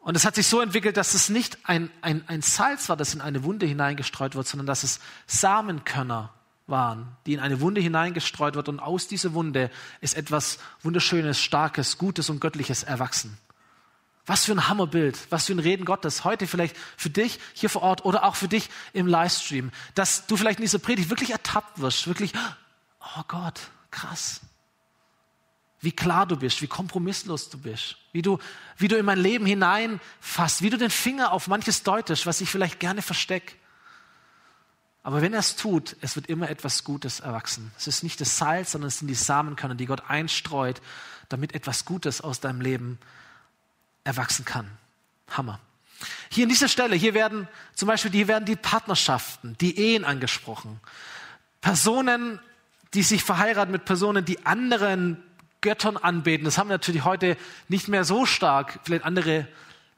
Und 0.00 0.16
es 0.16 0.24
hat 0.24 0.36
sich 0.36 0.46
so 0.46 0.60
entwickelt, 0.60 0.96
dass 0.96 1.14
es 1.14 1.28
nicht 1.28 1.58
ein, 1.64 1.90
ein, 2.00 2.22
ein 2.28 2.42
Salz 2.42 2.88
war, 2.88 2.96
das 2.96 3.14
in 3.14 3.20
eine 3.20 3.44
Wunde 3.44 3.66
hineingestreut 3.66 4.34
wird, 4.34 4.46
sondern 4.46 4.66
dass 4.66 4.82
es 4.82 5.00
Samenkörner 5.26 6.32
waren, 6.66 7.16
die 7.26 7.34
in 7.34 7.40
eine 7.40 7.60
Wunde 7.60 7.80
hineingestreut 7.80 8.54
wird. 8.54 8.68
Und 8.68 8.80
aus 8.80 9.08
dieser 9.08 9.34
Wunde 9.34 9.70
ist 10.00 10.16
etwas 10.16 10.58
Wunderschönes, 10.82 11.40
Starkes, 11.40 11.98
Gutes 11.98 12.30
und 12.30 12.40
Göttliches 12.40 12.82
erwachsen. 12.82 13.36
Was 14.24 14.44
für 14.44 14.52
ein 14.52 14.68
Hammerbild, 14.68 15.18
was 15.30 15.46
für 15.46 15.54
ein 15.54 15.58
Reden 15.58 15.86
Gottes. 15.86 16.24
Heute 16.24 16.46
vielleicht 16.46 16.76
für 16.96 17.10
dich 17.10 17.40
hier 17.54 17.70
vor 17.70 17.82
Ort 17.82 18.04
oder 18.04 18.24
auch 18.24 18.36
für 18.36 18.48
dich 18.48 18.68
im 18.92 19.06
Livestream, 19.06 19.70
dass 19.94 20.26
du 20.26 20.36
vielleicht 20.36 20.58
in 20.58 20.64
dieser 20.64 20.78
Predigt 20.78 21.08
wirklich 21.08 21.30
ertappt 21.30 21.80
wirst, 21.80 22.06
wirklich, 22.06 22.32
oh 23.00 23.22
Gott, 23.26 23.60
krass 23.90 24.42
wie 25.80 25.92
klar 25.92 26.26
du 26.26 26.36
bist, 26.36 26.60
wie 26.60 26.66
kompromisslos 26.66 27.50
du 27.50 27.58
bist, 27.58 27.96
wie 28.12 28.22
du, 28.22 28.38
wie 28.76 28.88
du 28.88 28.96
in 28.96 29.04
mein 29.04 29.18
Leben 29.18 29.46
hineinfasst, 29.46 30.62
wie 30.62 30.70
du 30.70 30.76
den 30.76 30.90
Finger 30.90 31.32
auf 31.32 31.46
manches 31.46 31.82
deutest, 31.82 32.26
was 32.26 32.40
ich 32.40 32.50
vielleicht 32.50 32.80
gerne 32.80 33.02
verstecke. 33.02 33.54
Aber 35.04 35.22
wenn 35.22 35.32
er 35.32 35.38
es 35.38 35.56
tut, 35.56 35.96
es 36.00 36.16
wird 36.16 36.26
immer 36.26 36.50
etwas 36.50 36.84
Gutes 36.84 37.20
erwachsen. 37.20 37.70
Es 37.78 37.86
ist 37.86 38.02
nicht 38.02 38.20
das 38.20 38.36
Salz, 38.36 38.72
sondern 38.72 38.88
es 38.88 38.98
sind 38.98 39.08
die 39.08 39.14
Samenkörner, 39.14 39.76
die 39.76 39.86
Gott 39.86 40.02
einstreut, 40.08 40.82
damit 41.28 41.54
etwas 41.54 41.84
Gutes 41.84 42.20
aus 42.20 42.40
deinem 42.40 42.60
Leben 42.60 42.98
erwachsen 44.04 44.44
kann. 44.44 44.68
Hammer. 45.30 45.60
Hier 46.30 46.44
an 46.44 46.48
dieser 46.48 46.68
Stelle, 46.68 46.96
hier 46.96 47.14
werden 47.14 47.48
zum 47.74 47.88
Beispiel, 47.88 48.10
hier 48.10 48.28
werden 48.28 48.44
die 48.44 48.56
Partnerschaften, 48.56 49.56
die 49.60 49.78
Ehen 49.78 50.04
angesprochen. 50.04 50.80
Personen, 51.60 52.40
die 52.94 53.02
sich 53.02 53.22
verheiraten 53.22 53.72
mit 53.72 53.84
Personen, 53.84 54.24
die 54.24 54.44
anderen 54.46 55.22
Göttern 55.60 55.96
anbeten. 55.96 56.44
Das 56.44 56.58
haben 56.58 56.68
wir 56.68 56.74
natürlich 56.74 57.04
heute 57.04 57.36
nicht 57.68 57.88
mehr 57.88 58.04
so 58.04 58.26
stark, 58.26 58.80
vielleicht 58.84 59.04
andere 59.04 59.48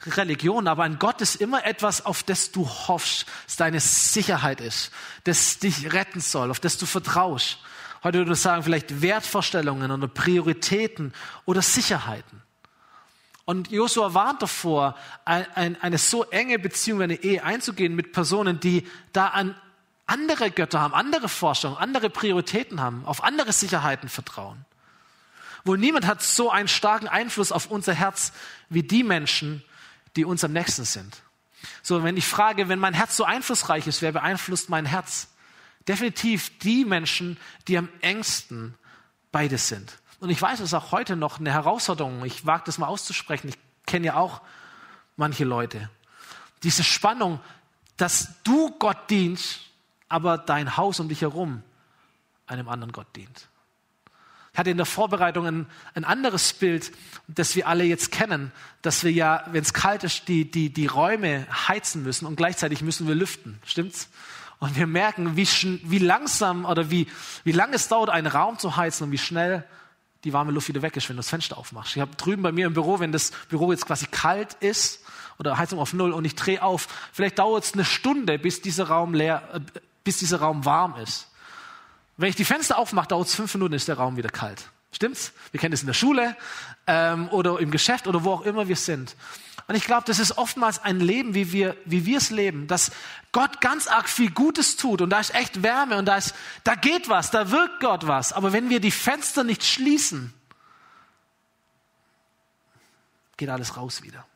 Religionen, 0.06 0.68
aber 0.68 0.84
ein 0.84 0.98
Gott 0.98 1.20
ist 1.20 1.36
immer 1.36 1.66
etwas, 1.66 2.06
auf 2.06 2.22
das 2.22 2.52
du 2.52 2.66
hoffst, 2.66 3.26
das 3.46 3.56
deine 3.56 3.80
Sicherheit 3.80 4.60
ist, 4.60 4.90
das 5.24 5.58
dich 5.58 5.92
retten 5.92 6.20
soll, 6.20 6.50
auf 6.50 6.60
das 6.60 6.78
du 6.78 6.86
vertraust. 6.86 7.58
Heute 8.02 8.18
würde 8.18 8.32
ich 8.32 8.40
sagen, 8.40 8.62
vielleicht 8.62 9.02
Wertvorstellungen 9.02 9.90
oder 9.90 10.08
Prioritäten 10.08 11.12
oder 11.44 11.60
Sicherheiten. 11.60 12.40
Und 13.44 13.70
Josua 13.70 14.14
warnt 14.14 14.40
davor, 14.40 14.96
ein, 15.24 15.44
ein, 15.54 15.82
eine 15.82 15.98
so 15.98 16.24
enge 16.24 16.58
Beziehung, 16.58 17.02
eine 17.02 17.16
Ehe 17.16 17.44
einzugehen 17.44 17.94
mit 17.94 18.12
Personen, 18.12 18.60
die 18.60 18.86
da 19.12 19.26
an 19.28 19.54
andere 20.06 20.50
Götter 20.50 20.80
haben, 20.80 20.94
andere 20.94 21.28
Forschung, 21.28 21.76
andere 21.76 22.10
Prioritäten 22.10 22.80
haben, 22.80 23.04
auf 23.04 23.22
andere 23.22 23.52
Sicherheiten 23.52 24.08
vertrauen. 24.08 24.64
Wohl 25.64 25.78
niemand 25.78 26.06
hat 26.06 26.22
so 26.22 26.50
einen 26.50 26.68
starken 26.68 27.08
Einfluss 27.08 27.52
auf 27.52 27.66
unser 27.70 27.94
Herz 27.94 28.32
wie 28.68 28.82
die 28.82 29.02
Menschen, 29.02 29.62
die 30.16 30.24
uns 30.24 30.44
am 30.44 30.52
nächsten 30.52 30.84
sind. 30.84 31.22
So, 31.82 32.02
wenn 32.02 32.16
ich 32.16 32.26
frage, 32.26 32.68
wenn 32.68 32.78
mein 32.78 32.94
Herz 32.94 33.16
so 33.16 33.24
einflussreich 33.24 33.86
ist, 33.86 34.02
wer 34.02 34.12
beeinflusst 34.12 34.70
mein 34.70 34.86
Herz? 34.86 35.28
definitiv 35.90 36.56
die 36.60 36.84
Menschen, 36.84 37.36
die 37.66 37.76
am 37.76 37.88
engsten 38.00 38.76
beides 39.32 39.68
sind. 39.68 39.98
Und 40.20 40.30
ich 40.30 40.40
weiß, 40.40 40.60
es 40.60 40.66
ist 40.66 40.74
auch 40.74 40.92
heute 40.92 41.16
noch 41.16 41.40
eine 41.40 41.52
Herausforderung. 41.52 42.24
Ich 42.24 42.46
wage 42.46 42.62
das 42.66 42.78
mal 42.78 42.86
auszusprechen. 42.86 43.48
Ich 43.48 43.58
kenne 43.86 44.06
ja 44.06 44.14
auch 44.14 44.40
manche 45.16 45.44
Leute. 45.44 45.90
Diese 46.62 46.84
Spannung, 46.84 47.40
dass 47.96 48.28
du 48.44 48.70
Gott 48.78 49.10
dienst, 49.10 49.60
aber 50.08 50.36
dein 50.38 50.76
Haus 50.76 51.00
um 51.00 51.08
dich 51.08 51.22
herum 51.22 51.62
einem 52.46 52.68
anderen 52.68 52.92
Gott 52.92 53.08
dient. 53.16 53.48
Ich 54.52 54.58
hatte 54.58 54.70
in 54.70 54.76
der 54.76 54.86
Vorbereitung 54.86 55.46
ein, 55.46 55.66
ein 55.94 56.04
anderes 56.04 56.52
Bild, 56.52 56.92
das 57.28 57.54
wir 57.54 57.68
alle 57.68 57.84
jetzt 57.84 58.10
kennen, 58.10 58.52
dass 58.82 59.04
wir 59.04 59.12
ja, 59.12 59.44
wenn 59.52 59.62
es 59.62 59.72
kalt 59.72 60.02
ist, 60.04 60.26
die, 60.28 60.50
die, 60.50 60.70
die 60.72 60.86
Räume 60.86 61.46
heizen 61.68 62.02
müssen 62.02 62.26
und 62.26 62.36
gleichzeitig 62.36 62.82
müssen 62.82 63.06
wir 63.06 63.14
lüften. 63.14 63.60
Stimmt's? 63.64 64.08
Und 64.58 64.76
wir 64.76 64.86
merken, 64.86 65.36
wie, 65.36 65.46
wie 65.46 65.98
langsam 65.98 66.66
oder 66.66 66.90
wie, 66.90 67.06
wie 67.44 67.52
lange 67.52 67.76
es 67.76 67.88
dauert, 67.88 68.10
einen 68.10 68.26
Raum 68.26 68.58
zu 68.58 68.76
heizen 68.76 69.04
und 69.04 69.12
wie 69.12 69.18
schnell 69.18 69.64
die 70.24 70.32
warme 70.32 70.52
Luft 70.52 70.68
wieder 70.68 70.82
weg 70.82 70.96
ist, 70.96 71.08
wenn 71.08 71.16
du 71.16 71.20
das 71.20 71.30
Fenster 71.30 71.56
aufmachst. 71.56 71.96
Ich 71.96 72.02
habe 72.02 72.14
drüben 72.16 72.42
bei 72.42 72.52
mir 72.52 72.66
im 72.66 72.74
Büro, 72.74 73.00
wenn 73.00 73.12
das 73.12 73.30
Büro 73.48 73.72
jetzt 73.72 73.86
quasi 73.86 74.06
kalt 74.06 74.54
ist 74.60 75.02
oder 75.38 75.56
Heizung 75.56 75.78
auf 75.78 75.94
Null 75.94 76.12
und 76.12 76.26
ich 76.26 76.34
drehe 76.34 76.62
auf, 76.62 76.88
vielleicht 77.12 77.38
dauert 77.38 77.64
es 77.64 77.72
eine 77.72 77.86
Stunde, 77.86 78.38
bis 78.38 78.60
dieser 78.60 78.88
Raum 78.88 79.14
leer, 79.14 79.42
äh, 79.54 79.60
bis 80.04 80.18
dieser 80.18 80.40
Raum 80.40 80.66
warm 80.66 80.96
ist. 80.96 81.29
Wenn 82.20 82.28
ich 82.28 82.36
die 82.36 82.44
Fenster 82.44 82.76
aufmache, 82.76 83.08
dauert 83.08 83.28
es 83.28 83.34
fünf 83.34 83.54
Minuten, 83.54 83.72
ist 83.72 83.88
der 83.88 83.96
Raum 83.96 84.18
wieder 84.18 84.28
kalt. 84.28 84.68
Stimmt's? 84.92 85.32
Wir 85.52 85.60
kennen 85.60 85.70
das 85.70 85.80
in 85.80 85.86
der 85.86 85.94
Schule 85.94 86.36
ähm, 86.86 87.30
oder 87.30 87.58
im 87.60 87.70
Geschäft 87.70 88.06
oder 88.06 88.24
wo 88.24 88.32
auch 88.32 88.42
immer 88.42 88.68
wir 88.68 88.76
sind. 88.76 89.16
Und 89.68 89.74
ich 89.74 89.84
glaube, 89.84 90.02
das 90.06 90.18
ist 90.18 90.36
oftmals 90.36 90.82
ein 90.82 91.00
Leben, 91.00 91.34
wie 91.34 91.50
wir, 91.52 91.78
wie 91.86 92.04
wir 92.04 92.18
es 92.18 92.28
leben, 92.28 92.66
dass 92.66 92.92
Gott 93.32 93.62
ganz 93.62 93.86
arg 93.86 94.06
viel 94.06 94.30
Gutes 94.32 94.76
tut 94.76 95.00
und 95.00 95.08
da 95.08 95.18
ist 95.18 95.34
echt 95.34 95.62
Wärme 95.62 95.96
und 95.96 96.04
da 96.04 96.16
ist, 96.18 96.34
da 96.62 96.74
geht 96.74 97.08
was, 97.08 97.30
da 97.30 97.50
wirkt 97.50 97.80
Gott 97.80 98.06
was. 98.06 98.34
Aber 98.34 98.52
wenn 98.52 98.68
wir 98.68 98.80
die 98.80 98.90
Fenster 98.90 99.42
nicht 99.42 99.64
schließen, 99.64 100.34
geht 103.38 103.48
alles 103.48 103.78
raus 103.78 104.02
wieder. 104.02 104.26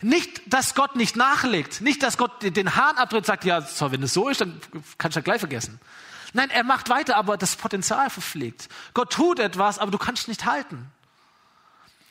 Nicht, 0.00 0.52
dass 0.52 0.74
Gott 0.74 0.96
nicht 0.96 1.14
nachlegt, 1.14 1.82
nicht, 1.82 2.02
dass 2.02 2.18
Gott 2.18 2.42
den 2.42 2.74
Hahn 2.74 2.96
abdreht 2.96 3.18
und 3.18 3.26
sagt, 3.26 3.44
ja, 3.44 3.60
so, 3.60 3.92
wenn 3.92 4.02
es 4.02 4.12
so 4.12 4.28
ist, 4.28 4.40
dann 4.40 4.60
kannst 4.98 5.14
du 5.14 5.20
ja 5.20 5.24
gleich 5.24 5.38
vergessen. 5.38 5.78
Nein, 6.36 6.50
er 6.50 6.64
macht 6.64 6.90
weiter, 6.90 7.16
aber 7.16 7.38
das 7.38 7.56
Potenzial 7.56 8.10
verpflegt. 8.10 8.68
Gott 8.92 9.10
tut 9.10 9.38
etwas, 9.38 9.78
aber 9.78 9.90
du 9.90 9.96
kannst 9.96 10.28
nicht 10.28 10.44
halten. 10.44 10.92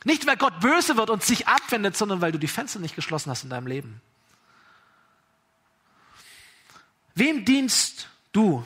Nicht, 0.03 0.25
weil 0.25 0.35
Gott 0.35 0.59
böse 0.61 0.97
wird 0.97 1.11
und 1.11 1.23
sich 1.23 1.47
abwendet, 1.47 1.95
sondern 1.95 2.21
weil 2.21 2.31
du 2.31 2.39
die 2.39 2.47
Fenster 2.47 2.79
nicht 2.79 2.95
geschlossen 2.95 3.29
hast 3.29 3.43
in 3.43 3.51
deinem 3.51 3.67
Leben. 3.67 4.01
Wem 7.13 7.45
dienst 7.45 8.09
du 8.31 8.65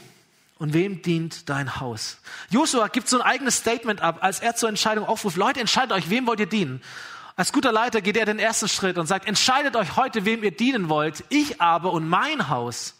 und 0.59 0.71
wem 0.71 1.01
dient 1.01 1.49
dein 1.49 1.81
Haus? 1.81 2.19
Josua 2.49 2.87
gibt 2.87 3.09
so 3.09 3.19
ein 3.19 3.27
eigenes 3.27 3.57
Statement 3.57 4.01
ab, 4.01 4.19
als 4.21 4.39
er 4.39 4.55
zur 4.55 4.69
Entscheidung 4.69 5.05
aufruft, 5.05 5.35
Leute, 5.35 5.59
entscheidet 5.59 5.91
euch, 5.91 6.09
wem 6.09 6.25
wollt 6.25 6.39
ihr 6.39 6.45
dienen? 6.45 6.81
Als 7.35 7.51
guter 7.51 7.73
Leiter 7.73 7.99
geht 7.99 8.15
er 8.15 8.25
den 8.25 8.39
ersten 8.39 8.69
Schritt 8.69 8.97
und 8.97 9.07
sagt, 9.07 9.27
entscheidet 9.27 9.75
euch 9.75 9.97
heute, 9.97 10.23
wem 10.23 10.41
ihr 10.41 10.55
dienen 10.55 10.87
wollt. 10.87 11.25
Ich 11.27 11.59
aber 11.59 11.91
und 11.91 12.07
mein 12.07 12.47
Haus, 12.47 12.95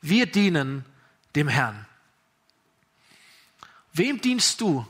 wir 0.00 0.26
dienen 0.26 0.84
dem 1.34 1.48
Herrn. 1.48 1.86
Wem 3.92 4.20
dienst 4.20 4.60
du 4.60 4.86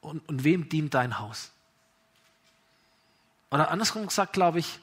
und, 0.00 0.26
und 0.28 0.44
wem 0.44 0.68
dient 0.68 0.94
dein 0.94 1.18
Haus? 1.18 1.50
Oder 3.50 3.70
andersrum 3.70 4.06
gesagt, 4.06 4.32
glaube 4.32 4.60
ich, 4.60 4.80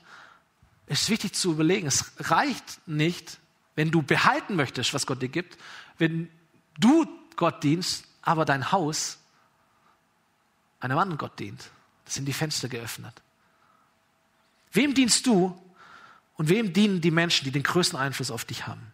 es 0.88 1.04
ist 1.04 1.10
wichtig 1.10 1.34
zu 1.34 1.52
überlegen, 1.52 1.88
es 1.88 2.12
reicht 2.20 2.88
nicht, 2.88 3.40
wenn 3.76 3.92
du 3.92 4.02
behalten 4.02 4.56
möchtest, 4.56 4.94
was 4.94 5.06
Gott 5.06 5.22
dir 5.22 5.30
gibt, 5.30 5.58
wenn 5.98 6.30
du 6.80 7.06
Gott 7.36 7.64
dienst, 7.64 8.06
aber 8.22 8.46
dein 8.46 8.72
Haus 8.72 9.20
einem 10.80 10.98
anderen 10.98 11.18
Gott 11.18 11.40
dient. 11.40 11.70
Das 12.06 12.16
sind 12.16 12.26
die 12.26 12.34
Fenster 12.34 12.70
geöffnet. 12.70 13.22
Wem 14.72 14.94
dienst 14.94 15.26
du 15.26 15.60
und 16.36 16.50
wem 16.50 16.74
dienen 16.74 17.02
die 17.02 17.12
Menschen, 17.12 17.46
die 17.46 17.52
den 17.52 17.64
größten 17.64 17.98
Einfluss 17.98 18.32
auf 18.32 18.46
dich 18.46 18.68
haben? 18.68 18.94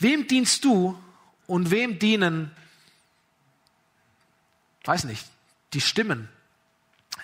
Wem 0.00 0.26
dienst 0.26 0.64
du 0.64 0.98
und 1.46 1.70
wem 1.70 1.98
dienen, 1.98 2.50
weiß 4.84 5.04
nicht, 5.04 5.26
die 5.74 5.82
Stimmen, 5.82 6.28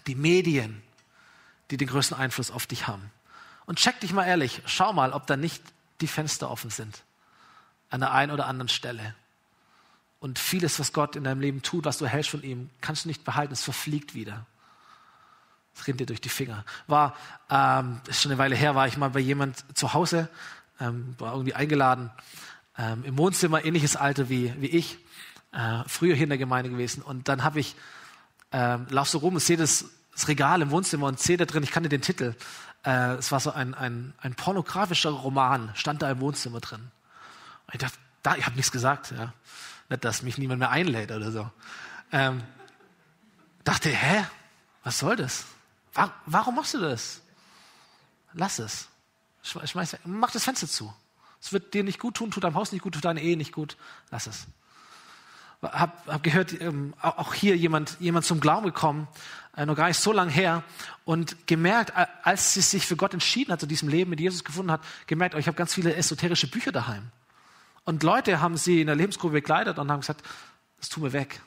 die 0.06 0.14
Medien, 0.14 0.82
die 1.70 1.78
den 1.78 1.88
größten 1.88 2.16
Einfluss 2.16 2.50
auf 2.50 2.66
dich 2.66 2.86
haben? 2.86 3.10
Und 3.64 3.78
check 3.78 3.98
dich 4.00 4.12
mal 4.12 4.26
ehrlich, 4.26 4.62
schau 4.66 4.92
mal, 4.92 5.12
ob 5.12 5.26
da 5.26 5.38
nicht 5.38 5.62
die 6.02 6.06
Fenster 6.06 6.50
offen 6.50 6.68
sind. 6.68 7.02
An 7.88 8.00
der 8.00 8.12
einen 8.12 8.30
oder 8.30 8.46
anderen 8.46 8.68
Stelle. 8.68 9.14
Und 10.20 10.38
vieles, 10.38 10.78
was 10.78 10.92
Gott 10.92 11.16
in 11.16 11.24
deinem 11.24 11.40
Leben 11.40 11.62
tut, 11.62 11.86
was 11.86 11.96
du 11.96 12.06
hältst 12.06 12.30
von 12.30 12.42
ihm, 12.42 12.68
kannst 12.82 13.04
du 13.04 13.08
nicht 13.08 13.24
behalten, 13.24 13.54
es 13.54 13.62
verfliegt 13.62 14.14
wieder. 14.14 14.44
Es 15.74 15.86
rinnt 15.86 16.00
dir 16.00 16.06
durch 16.06 16.20
die 16.20 16.28
Finger. 16.28 16.64
War, 16.88 17.16
ähm, 17.48 18.02
ist 18.06 18.20
schon 18.20 18.32
eine 18.32 18.38
Weile 18.38 18.54
her, 18.54 18.74
war 18.74 18.86
ich 18.86 18.98
mal 18.98 19.10
bei 19.10 19.20
jemand 19.20 19.64
zu 19.76 19.94
Hause, 19.94 20.28
ähm, 20.78 21.14
war 21.18 21.32
irgendwie 21.32 21.54
eingeladen 21.54 22.10
ähm, 22.78 23.04
im 23.04 23.18
Wohnzimmer, 23.18 23.64
ähnliches 23.64 23.96
Alter 23.96 24.28
wie, 24.28 24.52
wie 24.60 24.66
ich, 24.66 24.98
äh, 25.52 25.82
früher 25.86 26.14
hier 26.14 26.24
in 26.24 26.30
der 26.30 26.38
Gemeinde 26.38 26.70
gewesen. 26.70 27.02
Und 27.02 27.28
dann 27.28 27.44
habe 27.44 27.60
ich, 27.60 27.76
ähm, 28.52 28.86
lauf 28.90 29.08
so 29.08 29.18
rum 29.18 29.34
und 29.34 29.40
sehe 29.40 29.56
das, 29.56 29.86
das 30.12 30.28
Regal 30.28 30.62
im 30.62 30.70
Wohnzimmer 30.70 31.06
und 31.06 31.20
sehe 31.20 31.36
da 31.36 31.44
drin, 31.44 31.62
ich 31.62 31.70
kannte 31.70 31.88
den 31.88 32.02
Titel, 32.02 32.34
äh, 32.84 33.14
es 33.14 33.32
war 33.32 33.40
so 33.40 33.50
ein, 33.50 33.74
ein, 33.74 34.14
ein 34.20 34.34
pornografischer 34.34 35.10
Roman, 35.10 35.70
stand 35.74 36.02
da 36.02 36.10
im 36.10 36.20
Wohnzimmer 36.20 36.60
drin. 36.60 36.80
Und 37.66 37.74
ich 37.74 37.80
dachte, 37.80 37.98
da, 38.22 38.36
ich 38.36 38.46
habe 38.46 38.56
nichts 38.56 38.72
gesagt, 38.72 39.12
ja. 39.12 39.32
Nicht, 39.88 40.04
dass 40.04 40.22
mich 40.22 40.36
niemand 40.36 40.58
mehr 40.58 40.70
einlädt 40.70 41.12
oder 41.12 41.30
so. 41.30 41.50
Ähm, 42.10 42.42
dachte, 43.64 43.88
hä? 43.90 44.26
Was 44.82 44.98
soll 45.00 45.16
das? 45.16 45.44
Warum 46.26 46.54
machst 46.54 46.74
du 46.74 46.78
das? 46.78 47.20
Lass 48.34 48.58
es. 48.58 48.88
Schmeiß, 49.42 49.96
mach 50.04 50.30
das 50.30 50.44
Fenster 50.44 50.68
zu. 50.68 50.92
Es 51.46 51.52
wird 51.52 51.74
dir 51.74 51.84
nicht 51.84 52.00
gut 52.00 52.16
tun, 52.16 52.32
tut 52.32 52.42
deinem 52.42 52.56
Haus 52.56 52.72
nicht 52.72 52.82
gut, 52.82 52.94
tut 52.94 53.04
deiner 53.04 53.20
Ehe 53.20 53.36
nicht 53.36 53.52
gut. 53.52 53.76
Lass 54.10 54.26
es. 54.26 54.48
Hab, 55.62 56.04
hab 56.08 56.24
gehört, 56.24 56.60
ähm, 56.60 56.92
auch 57.00 57.34
hier 57.34 57.56
jemand, 57.56 57.96
jemand 58.00 58.26
zum 58.26 58.40
Glauben 58.40 58.66
gekommen, 58.66 59.06
äh, 59.56 59.64
noch 59.64 59.76
gar 59.76 59.86
nicht 59.86 60.00
so 60.00 60.10
lange 60.10 60.32
her, 60.32 60.64
und 61.04 61.46
gemerkt, 61.46 61.92
als 62.24 62.54
sie 62.54 62.62
sich 62.62 62.84
für 62.84 62.96
Gott 62.96 63.14
entschieden 63.14 63.52
hat, 63.52 63.60
zu 63.60 63.66
diesem 63.66 63.88
Leben 63.88 64.10
mit 64.10 64.18
Jesus 64.18 64.42
gefunden 64.42 64.72
hat, 64.72 64.80
gemerkt, 65.06 65.36
oh, 65.36 65.38
ich 65.38 65.46
habe 65.46 65.56
ganz 65.56 65.72
viele 65.72 65.94
esoterische 65.94 66.50
Bücher 66.50 66.72
daheim. 66.72 67.12
Und 67.84 68.02
Leute 68.02 68.40
haben 68.40 68.56
sie 68.56 68.80
in 68.80 68.88
der 68.88 68.96
Lebensgruppe 68.96 69.34
begleitet 69.34 69.78
und 69.78 69.88
haben 69.88 70.00
gesagt, 70.00 70.26
das 70.80 70.88
tun 70.88 71.04
wir 71.04 71.12
weg. 71.12 71.40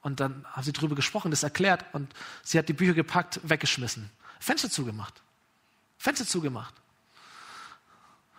Und 0.00 0.20
dann 0.20 0.44
haben 0.52 0.62
sie 0.62 0.72
darüber 0.72 0.94
gesprochen, 0.94 1.32
das 1.32 1.42
erklärt 1.42 1.84
und 1.92 2.14
sie 2.44 2.56
hat 2.56 2.68
die 2.68 2.72
Bücher 2.72 2.94
gepackt, 2.94 3.40
weggeschmissen. 3.42 4.10
Fenster 4.38 4.70
zugemacht. 4.70 5.20
Fenster 5.98 6.24
zugemacht. 6.24 6.79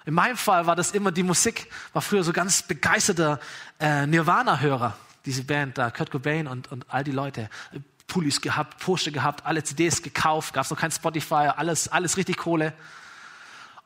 In 0.06 0.14
meinem 0.14 0.38
Fall 0.38 0.66
war 0.66 0.76
das 0.76 0.92
immer 0.92 1.12
die 1.12 1.24
Musik, 1.24 1.70
war 1.94 2.02
früher 2.02 2.24
so 2.24 2.34
ganz 2.34 2.64
begeisterter 2.64 3.40
äh, 3.80 4.08
Nirvana-Hörer, 4.08 4.98
diese 5.26 5.44
Band 5.44 5.78
da, 5.78 5.92
Kurt 5.92 6.12
Cobain 6.12 6.48
und, 6.48 6.72
und 6.72 6.86
all 6.90 7.04
die 7.04 7.12
Leute. 7.12 7.50
Pullis 8.08 8.42
gehabt, 8.42 8.80
Porsche 8.80 9.12
gehabt, 9.12 9.46
alle 9.46 9.64
CDs 9.64 10.02
gekauft, 10.02 10.54
gab 10.54 10.66
es 10.66 10.72
noch 10.72 10.78
kein 10.78 10.92
Spotify, 10.92 11.50
alles, 11.56 11.88
alles 11.88 12.18
richtig 12.18 12.38
Kohle. 12.38 12.74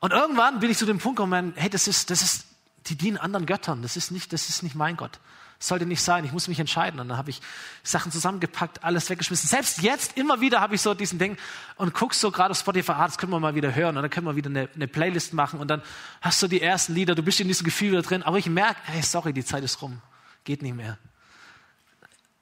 Und 0.00 0.12
irgendwann 0.12 0.58
bin 0.60 0.70
ich 0.70 0.78
zu 0.78 0.86
dem 0.86 0.98
Punkt 0.98 1.18
gekommen, 1.18 1.52
hey, 1.56 1.70
das 1.70 1.86
ist, 1.86 2.10
das 2.10 2.22
ist, 2.22 2.46
die 2.86 2.96
dienen 2.96 3.18
anderen 3.18 3.46
Göttern, 3.46 3.82
das 3.82 3.96
ist 3.96 4.10
nicht, 4.10 4.32
das 4.32 4.48
ist 4.48 4.62
nicht 4.62 4.74
mein 4.74 4.96
Gott 4.96 5.20
sollte 5.58 5.86
nicht 5.86 6.02
sein, 6.02 6.24
ich 6.24 6.32
muss 6.32 6.48
mich 6.48 6.60
entscheiden. 6.60 7.00
Und 7.00 7.08
dann 7.08 7.18
habe 7.18 7.30
ich 7.30 7.40
Sachen 7.82 8.12
zusammengepackt, 8.12 8.84
alles 8.84 9.08
weggeschmissen. 9.08 9.48
Selbst 9.48 9.82
jetzt, 9.82 10.16
immer 10.16 10.40
wieder 10.40 10.60
habe 10.60 10.74
ich 10.74 10.82
so 10.82 10.94
diesen 10.94 11.18
Ding 11.18 11.36
und 11.76 11.94
guckst 11.94 12.20
so 12.20 12.30
gerade 12.30 12.52
auf 12.52 12.58
Spotify, 12.58 12.92
ah, 12.92 13.06
das 13.06 13.18
können 13.18 13.32
wir 13.32 13.40
mal 13.40 13.54
wieder 13.54 13.74
hören 13.74 13.96
und 13.96 14.02
dann 14.02 14.10
können 14.10 14.26
wir 14.26 14.36
wieder 14.36 14.50
eine, 14.50 14.68
eine, 14.74 14.88
Playlist 14.88 15.32
machen 15.32 15.60
und 15.60 15.68
dann 15.68 15.82
hast 16.20 16.42
du 16.42 16.48
die 16.48 16.60
ersten 16.60 16.94
Lieder, 16.94 17.14
du 17.14 17.22
bist 17.22 17.40
in 17.40 17.48
diesem 17.48 17.64
Gefühl 17.64 17.92
wieder 17.92 18.02
drin, 18.02 18.22
aber 18.22 18.38
ich 18.38 18.46
merke, 18.46 18.80
hey, 18.84 19.02
sorry, 19.02 19.32
die 19.32 19.44
Zeit 19.44 19.64
ist 19.64 19.80
rum, 19.82 20.00
geht 20.44 20.62
nicht 20.62 20.74
mehr. 20.74 20.98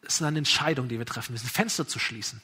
Es 0.02 0.16
ist 0.16 0.22
eine 0.22 0.38
Entscheidung, 0.38 0.88
die 0.88 0.98
wir 0.98 1.06
treffen 1.06 1.32
müssen, 1.32 1.48
Fenster 1.48 1.88
zu 1.88 1.98
schließen. 1.98 2.42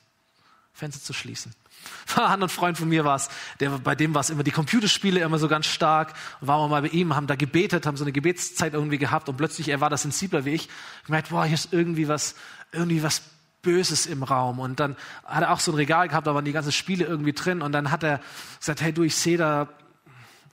Fenster 0.72 1.02
zu 1.02 1.12
schließen. 1.12 1.54
Ein 2.16 2.22
anderer 2.22 2.48
Freund 2.48 2.78
von 2.78 2.88
mir 2.88 3.04
war 3.04 3.16
es, 3.16 3.28
der, 3.60 3.70
bei 3.70 3.94
dem 3.94 4.14
war 4.14 4.20
es 4.20 4.30
immer 4.30 4.42
die 4.42 4.50
Computerspiele 4.50 5.20
immer 5.20 5.38
so 5.38 5.48
ganz 5.48 5.66
stark. 5.66 6.14
Und 6.40 6.48
waren 6.48 6.62
wir 6.62 6.68
mal 6.68 6.82
bei 6.82 6.88
ihm, 6.88 7.14
haben 7.14 7.26
da 7.26 7.36
gebetet, 7.36 7.86
haben 7.86 7.96
so 7.96 8.04
eine 8.04 8.12
Gebetszeit 8.12 8.74
irgendwie 8.74 8.98
gehabt 8.98 9.28
und 9.28 9.36
plötzlich, 9.36 9.68
er 9.68 9.80
war 9.80 9.90
da 9.90 9.96
sensibler 9.96 10.44
wie 10.44 10.50
ich, 10.50 10.68
gemerkt, 11.06 11.30
boah, 11.30 11.44
hier 11.44 11.54
ist 11.54 11.72
irgendwie 11.72 12.08
was, 12.08 12.34
irgendwie 12.72 13.02
was 13.02 13.22
Böses 13.62 14.06
im 14.06 14.22
Raum. 14.22 14.58
Und 14.58 14.80
dann 14.80 14.96
hat 15.24 15.42
er 15.42 15.52
auch 15.52 15.60
so 15.60 15.72
ein 15.72 15.76
Regal 15.76 16.08
gehabt, 16.08 16.26
da 16.26 16.34
waren 16.34 16.44
die 16.44 16.52
ganzen 16.52 16.72
Spiele 16.72 17.04
irgendwie 17.04 17.32
drin. 17.32 17.62
Und 17.62 17.72
dann 17.72 17.90
hat 17.90 18.02
er 18.02 18.20
gesagt, 18.58 18.80
hey 18.80 18.92
du, 18.92 19.02
ich 19.02 19.16
sehe 19.16 19.36
da, 19.36 19.68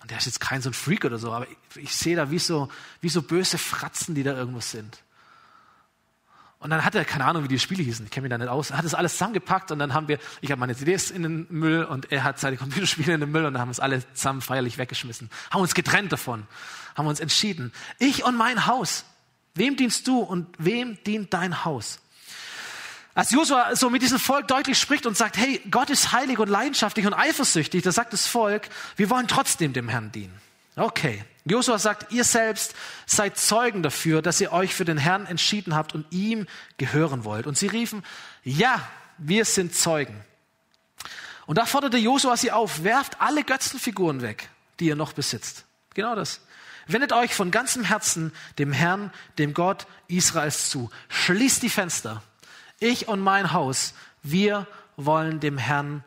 und 0.01 0.11
der 0.11 0.17
ist 0.17 0.25
jetzt 0.25 0.39
kein 0.39 0.61
so 0.61 0.69
ein 0.69 0.73
Freak 0.73 1.05
oder 1.05 1.17
so, 1.17 1.31
aber 1.31 1.47
ich, 1.75 1.83
ich 1.83 1.95
sehe 1.95 2.15
da 2.15 2.31
wie 2.31 2.39
so, 2.39 2.69
wie 3.01 3.09
so 3.09 3.21
böse 3.21 3.57
Fratzen, 3.57 4.15
die 4.15 4.23
da 4.23 4.33
irgendwo 4.33 4.59
sind. 4.59 5.01
Und 6.59 6.71
dann 6.71 6.83
hat 6.83 6.95
er, 6.95 7.05
keine 7.05 7.25
Ahnung, 7.25 7.43
wie 7.43 7.47
die 7.47 7.59
Spiele 7.59 7.83
hießen, 7.83 8.05
ich 8.05 8.11
kenne 8.11 8.23
mich 8.23 8.31
da 8.31 8.37
nicht 8.37 8.47
aus, 8.47 8.71
er 8.71 8.77
hat 8.77 8.85
das 8.85 8.95
alles 8.95 9.13
zusammengepackt 9.13 9.71
und 9.71 9.77
dann 9.77 9.93
haben 9.93 10.07
wir, 10.07 10.17
ich 10.41 10.49
habe 10.49 10.59
meine 10.59 10.75
CDs 10.75 11.11
in 11.11 11.21
den 11.21 11.47
Müll 11.49 11.83
und 11.83 12.11
er 12.11 12.23
hat 12.23 12.39
seine 12.39 12.57
Computerspiele 12.57 13.13
in 13.13 13.19
den 13.19 13.31
Müll 13.31 13.45
und 13.45 13.53
dann 13.53 13.61
haben 13.61 13.69
wir 13.69 13.73
es 13.73 13.79
alle 13.79 14.01
zusammen 14.13 14.41
feierlich 14.41 14.79
weggeschmissen. 14.79 15.29
Haben 15.51 15.61
uns 15.61 15.75
getrennt 15.75 16.11
davon, 16.11 16.47
haben 16.95 17.05
uns 17.05 17.19
entschieden. 17.19 17.71
Ich 17.99 18.23
und 18.23 18.35
mein 18.35 18.65
Haus. 18.65 19.05
Wem 19.53 19.75
dienst 19.75 20.07
du 20.07 20.19
und 20.19 20.47
wem 20.57 20.97
dient 21.03 21.33
dein 21.33 21.63
Haus? 21.65 21.99
Als 23.13 23.31
Josua 23.31 23.75
so 23.75 23.89
mit 23.89 24.03
diesem 24.03 24.19
Volk 24.19 24.47
deutlich 24.47 24.79
spricht 24.79 25.07
und 25.07 25.17
sagt, 25.17 25.37
hey, 25.37 25.59
Gott 25.71 25.89
ist 25.89 26.11
heilig 26.11 26.37
und 26.37 26.49
leidenschaftlich 26.49 27.07
und 27.07 27.15
eifersüchtig, 27.15 27.81
da 27.81 27.91
sagt 27.91 28.13
das 28.13 28.27
Volk, 28.27 28.69
wir 28.95 29.09
wollen 29.09 29.27
trotzdem 29.27 29.73
dem 29.73 29.89
Herrn 29.89 30.11
dienen. 30.11 30.33
Okay. 30.75 31.23
Josua 31.49 31.77
sagt, 31.77 32.11
ihr 32.11 32.23
selbst 32.23 32.75
seid 33.05 33.37
Zeugen 33.37 33.83
dafür, 33.83 34.21
dass 34.21 34.41
ihr 34.41 34.51
euch 34.51 34.73
für 34.73 34.85
den 34.85 34.97
Herrn 34.97 35.25
entschieden 35.25 35.75
habt 35.75 35.93
und 35.93 36.05
ihm 36.11 36.47
gehören 36.77 37.23
wollt. 37.23 37.47
Und 37.47 37.57
sie 37.57 37.67
riefen, 37.67 38.03
ja, 38.43 38.81
wir 39.17 39.45
sind 39.45 39.75
Zeugen. 39.75 40.23
Und 41.45 41.57
da 41.57 41.65
forderte 41.65 41.97
Josua 41.97 42.37
sie 42.37 42.51
auf, 42.51 42.83
werft 42.83 43.21
alle 43.21 43.43
Götzenfiguren 43.43 44.21
weg, 44.21 44.49
die 44.79 44.87
ihr 44.87 44.95
noch 44.95 45.13
besitzt. 45.13 45.65
Genau 45.93 46.15
das. 46.15 46.41
Wendet 46.87 47.13
euch 47.13 47.33
von 47.33 47.51
ganzem 47.51 47.83
Herzen 47.83 48.33
dem 48.59 48.71
Herrn, 48.71 49.11
dem 49.37 49.53
Gott 49.53 49.87
Israels 50.07 50.69
zu. 50.69 50.89
Schließt 51.09 51.61
die 51.63 51.69
Fenster. 51.69 52.23
Ich 52.79 53.07
und 53.07 53.19
mein 53.19 53.53
Haus, 53.53 53.93
wir 54.23 54.67
wollen 54.95 55.39
dem 55.39 55.57
Herrn 55.57 56.03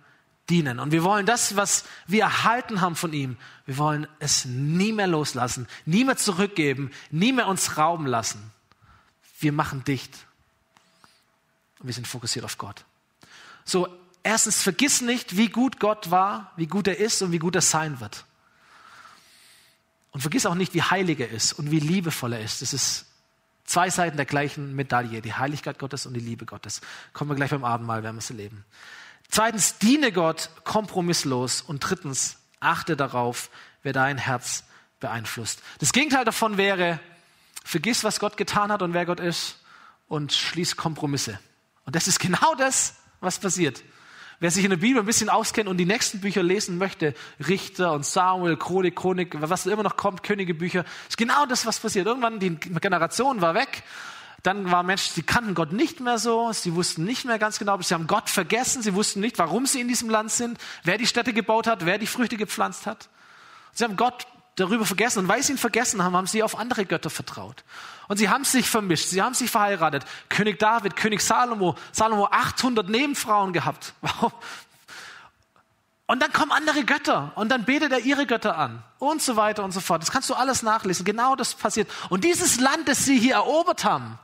dienen. 0.51 0.81
Und 0.81 0.93
wir 0.93 1.05
wollen 1.05 1.25
das, 1.25 1.57
was 1.57 1.85
wir 2.07 2.23
erhalten 2.23 2.81
haben 2.81 2.97
von 2.97 3.13
ihm, 3.13 3.37
wir 3.67 3.79
wollen 3.79 4.07
es 4.19 4.45
nie 4.45 4.93
mehr 4.93 5.07
loslassen, 5.07 5.69
nie 5.87 6.05
mehr 6.05 6.17
zurückgeben, 6.17 6.91
nie 7.11 7.33
mehr 7.33 7.47
uns 7.47 7.77
rauben 7.77 8.07
lassen. 8.07 8.53
Wir 9.39 9.53
machen 9.53 9.85
dicht. 9.85 10.27
Und 11.79 11.87
wir 11.87 11.95
sind 11.95 12.07
fokussiert 12.07 12.45
auf 12.45 12.59
Gott. 12.59 12.85
So, 13.65 13.89
erstens, 14.23 14.63
vergiss 14.63 15.01
nicht, 15.01 15.37
wie 15.37 15.49
gut 15.49 15.79
Gott 15.79 16.11
war, 16.11 16.53
wie 16.57 16.67
gut 16.67 16.89
er 16.89 16.99
ist 16.99 17.23
und 17.23 17.33
wie 17.33 17.39
gut 17.39 17.55
er 17.55 17.63
sein 17.63 18.01
wird. 18.01 18.25
Und 20.11 20.21
vergiss 20.21 20.47
auch 20.47 20.57
nicht, 20.57 20.75
wie 20.75 20.83
heilig 20.83 21.21
er 21.21 21.31
ist 21.31 21.53
und 21.53 21.71
wie 21.71 21.79
liebevoll 21.79 22.33
er 22.33 22.41
ist. 22.41 22.63
Das 22.63 22.73
ist 22.73 23.07
zwei 23.65 23.89
Seiten 23.89 24.17
der 24.17 24.27
gleichen 24.27 24.75
Medaille, 24.75 25.23
die 25.23 25.35
Heiligkeit 25.35 25.79
Gottes 25.79 26.05
und 26.05 26.15
die 26.15 26.21
Liebe 26.21 26.45
Gottes. 26.45 26.81
Kommen 27.13 27.31
wir 27.31 27.37
gleich 27.37 27.51
beim 27.51 27.65
Abendmahl, 27.65 28.03
werden 28.03 28.17
wir 28.17 28.21
es 28.21 28.31
erleben. 28.31 28.65
Zweitens, 29.31 29.79
diene 29.79 30.13
Gott 30.13 30.51
kompromisslos. 30.65 31.63
Und 31.63 31.81
drittens, 31.81 32.39
achte 32.59 32.97
darauf, 32.97 33.51
wer 33.83 33.93
dein 33.93 34.19
Herz 34.19 34.65
beeinflusst. 34.99 35.63
Das 35.79 35.93
Gegenteil 35.93 36.25
davon 36.25 36.57
wäre, 36.57 37.01
vergiss, 37.65 38.05
was 38.05 38.21
Gott 38.21 38.37
getan 38.37 38.71
hat 38.71 38.83
und 38.83 38.93
wer 38.93 39.07
Gott 39.07 39.21
ist 39.21 39.59
und 40.09 40.33
schließ 40.33 40.77
Kompromisse. 40.77 41.39
Und 41.87 41.97
das 41.97 42.07
ist 42.09 42.19
genau 42.19 42.55
das, 42.57 42.97
was 43.21 43.39
passiert. 43.39 43.83
Wer 44.41 44.51
sich 44.51 44.65
in 44.65 44.71
der 44.71 44.79
Bibel 44.79 45.01
ein 45.03 45.07
bisschen 45.07 45.29
auskennt 45.29 45.69
und 45.69 45.77
die 45.77 45.85
nächsten 45.85 46.21
Bücher 46.21 46.43
lesen 46.43 46.79
möchte, 46.79 47.15
Richter 47.47 47.93
und 47.93 48.07
Samuel, 48.07 48.57
Chronik, 48.57 48.97
Chronik, 48.97 49.37
was 49.39 49.67
immer 49.67 49.83
noch 49.83 49.97
kommt, 49.97 50.23
Königebücher, 50.23 50.85
ist 51.09 51.19
genau 51.19 51.45
das, 51.45 51.67
was 51.67 51.79
passiert. 51.79 52.07
Irgendwann 52.07 52.41
die 52.41 52.57
Generation 52.57 53.43
war 53.43 53.55
weg 53.55 53.83
dann 54.43 54.71
waren 54.71 54.87
Menschen, 54.87 55.13
sie 55.15 55.23
kannten 55.23 55.55
Gott 55.55 55.73
nicht 55.73 56.01
mehr 56.01 56.19
so, 56.19 56.53
sie 56.53 56.75
wussten 56.75 57.05
nicht 57.05 57.25
mehr 57.25 57.39
ganz 57.39 57.59
genau, 57.59 57.81
sie 57.81 57.95
haben 57.95 58.07
Gott 58.07 58.31
vergessen, 58.31 58.83
sie 58.83 58.95
wussten 58.95 59.21
nicht, 59.21 59.39
warum 59.39 59.67
sie 59.67 59.81
in 59.81 59.89
diesem 59.89 60.09
Land 60.09 60.31
sind, 60.31 60.59
wer 60.85 60.99
die 60.99 61.07
Städte 61.07 61.33
gebaut 61.33 61.67
hat, 61.67 61.85
wer 61.85 61.99
die 61.99 62.07
Früchte 62.07 62.37
gepflanzt 62.37 62.87
hat. 62.87 63.09
Sie 63.73 63.85
haben 63.85 63.97
Gott 63.97 64.27
darüber 64.57 64.85
vergessen 64.85 65.21
und 65.21 65.29
weil 65.29 65.43
sie 65.43 65.53
ihn 65.53 65.59
vergessen 65.59 66.03
haben, 66.03 66.17
haben 66.17 66.27
sie 66.27 66.43
auf 66.43 66.59
andere 66.59 66.87
Götter 66.87 67.11
vertraut. 67.11 67.65
Und 68.09 68.17
sie 68.17 68.29
haben 68.29 68.45
sich 68.45 68.69
vermischt, 68.69 69.09
sie 69.09 69.23
haben 69.23 69.35
sich 69.35 69.51
verheiratet. 69.51 70.05
König 70.29 70.59
David, 70.59 70.97
König 70.97 71.21
Salomo, 71.21 71.77
Salomo 71.93 72.27
800 72.31 72.89
Nebenfrauen 72.89 73.53
gehabt. 73.53 73.95
Und 76.07 76.21
dann 76.21 76.33
kommen 76.33 76.51
andere 76.51 76.83
Götter 76.83 77.31
und 77.37 77.51
dann 77.51 77.65
betet 77.65 77.93
er 77.93 78.01
ihre 78.01 78.27
Götter 78.27 78.59
an 78.59 78.83
und 78.99 79.23
so 79.23 79.37
weiter 79.37 79.63
und 79.63 79.71
so 79.71 79.79
fort. 79.79 80.03
Das 80.03 80.11
kannst 80.11 80.29
du 80.29 80.35
alles 80.35 80.65
nachlesen. 80.65 81.05
Genau 81.05 81.37
das 81.37 81.55
passiert. 81.55 81.89
Und 82.09 82.25
dieses 82.25 82.59
Land, 82.59 82.89
das 82.89 83.05
sie 83.05 83.17
hier 83.17 83.35
erobert 83.35 83.85
haben, 83.85 84.19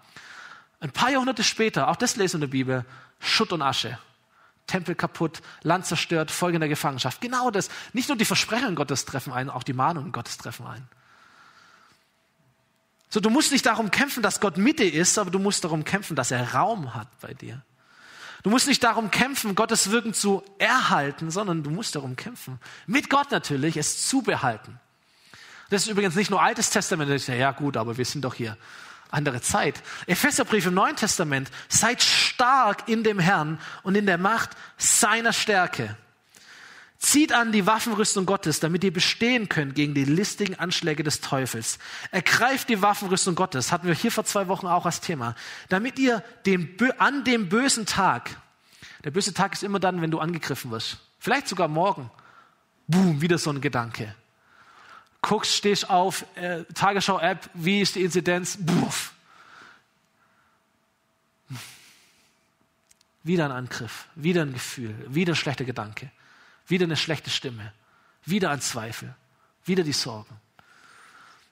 ein 0.80 0.90
paar 0.90 1.10
Jahrhunderte 1.10 1.42
später, 1.42 1.88
auch 1.88 1.96
das 1.96 2.16
lesen 2.16 2.36
in 2.36 2.40
der 2.42 2.48
Bibel, 2.48 2.84
Schutt 3.18 3.52
und 3.52 3.62
Asche. 3.62 3.98
Tempel 4.66 4.94
kaputt, 4.94 5.42
Land 5.62 5.86
zerstört, 5.86 6.30
Folge 6.30 6.58
der 6.58 6.68
Gefangenschaft. 6.68 7.20
Genau 7.20 7.50
das. 7.50 7.68
Nicht 7.92 8.08
nur 8.08 8.18
die 8.18 8.24
Versprechungen 8.24 8.74
Gottes 8.74 9.04
treffen 9.04 9.32
ein, 9.32 9.48
auch 9.48 9.62
die 9.62 9.72
Mahnungen 9.72 10.12
Gottes 10.12 10.38
treffen 10.38 10.66
ein. 10.66 10.88
So, 13.08 13.20
du 13.20 13.30
musst 13.30 13.52
nicht 13.52 13.64
darum 13.64 13.90
kämpfen, 13.92 14.22
dass 14.22 14.40
Gott 14.40 14.56
Mitte 14.56 14.84
ist, 14.84 15.18
aber 15.18 15.30
du 15.30 15.38
musst 15.38 15.62
darum 15.62 15.84
kämpfen, 15.84 16.16
dass 16.16 16.32
er 16.32 16.54
Raum 16.54 16.94
hat 16.94 17.08
bei 17.20 17.32
dir. 17.32 17.62
Du 18.42 18.50
musst 18.50 18.66
nicht 18.66 18.82
darum 18.82 19.10
kämpfen, 19.10 19.54
Gottes 19.54 19.90
Wirken 19.90 20.14
zu 20.14 20.42
erhalten, 20.58 21.30
sondern 21.30 21.62
du 21.62 21.70
musst 21.70 21.94
darum 21.94 22.16
kämpfen, 22.16 22.60
mit 22.86 23.08
Gott 23.08 23.30
natürlich, 23.30 23.76
es 23.76 24.06
zu 24.08 24.22
behalten. 24.22 24.78
Das 25.70 25.82
ist 25.82 25.88
übrigens 25.88 26.14
nicht 26.14 26.30
nur 26.30 26.42
Altes 26.42 26.70
Testament, 26.70 27.26
ja 27.26 27.52
gut, 27.52 27.76
aber 27.76 27.96
wir 27.96 28.04
sind 28.04 28.24
doch 28.24 28.34
hier 28.34 28.56
andere 29.10 29.40
Zeit. 29.40 29.82
Epheserbrief 30.06 30.66
im 30.66 30.74
Neuen 30.74 30.96
Testament, 30.96 31.50
seid 31.68 32.02
stark 32.02 32.88
in 32.88 33.04
dem 33.04 33.18
Herrn 33.18 33.58
und 33.82 33.94
in 33.94 34.06
der 34.06 34.18
Macht 34.18 34.50
seiner 34.78 35.32
Stärke. 35.32 35.96
Zieht 36.98 37.32
an 37.32 37.52
die 37.52 37.66
Waffenrüstung 37.66 38.24
Gottes, 38.24 38.58
damit 38.58 38.82
ihr 38.82 38.92
bestehen 38.92 39.48
könnt 39.48 39.74
gegen 39.74 39.94
die 39.94 40.04
listigen 40.04 40.58
Anschläge 40.58 41.02
des 41.02 41.20
Teufels. 41.20 41.78
Ergreift 42.10 42.68
die 42.68 42.80
Waffenrüstung 42.80 43.34
Gottes, 43.34 43.70
hatten 43.70 43.86
wir 43.86 43.94
hier 43.94 44.10
vor 44.10 44.24
zwei 44.24 44.48
Wochen 44.48 44.66
auch 44.66 44.86
als 44.86 45.00
Thema, 45.00 45.34
damit 45.68 45.98
ihr 45.98 46.22
dem, 46.46 46.76
an 46.98 47.22
dem 47.24 47.48
bösen 47.48 47.86
Tag, 47.86 48.30
der 49.04 49.10
böse 49.10 49.34
Tag 49.34 49.52
ist 49.52 49.62
immer 49.62 49.78
dann, 49.78 50.00
wenn 50.00 50.10
du 50.10 50.18
angegriffen 50.18 50.70
wirst, 50.70 50.96
vielleicht 51.18 51.48
sogar 51.48 51.68
morgen, 51.68 52.10
boom, 52.86 53.20
wieder 53.20 53.38
so 53.38 53.50
ein 53.50 53.60
Gedanke 53.60 54.14
guckst, 55.26 55.54
stehst 55.54 55.90
auf, 55.90 56.24
äh, 56.36 56.62
Tagesschau-App, 56.72 57.50
wie 57.54 57.80
ist 57.80 57.96
die 57.96 58.04
Inzidenz? 58.04 58.56
Buff. 58.60 59.12
Wieder 63.24 63.46
ein 63.46 63.50
Angriff, 63.50 64.06
wieder 64.14 64.42
ein 64.42 64.52
Gefühl, 64.52 64.94
wieder 65.08 65.32
ein 65.32 65.36
schlechter 65.36 65.64
Gedanke, 65.64 66.12
wieder 66.68 66.84
eine 66.84 66.96
schlechte 66.96 67.30
Stimme, 67.30 67.72
wieder 68.24 68.50
ein 68.50 68.60
Zweifel, 68.60 69.16
wieder 69.64 69.82
die 69.82 69.92
Sorgen. 69.92 70.36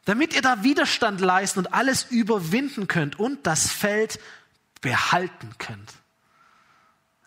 Damit 0.04 0.34
ihr 0.34 0.42
da 0.42 0.62
Widerstand 0.62 1.20
leisten 1.20 1.58
und 1.58 1.74
alles 1.74 2.04
überwinden 2.04 2.86
könnt 2.86 3.18
und 3.18 3.44
das 3.44 3.72
Feld 3.72 4.20
behalten 4.82 5.50
könnt. 5.58 5.94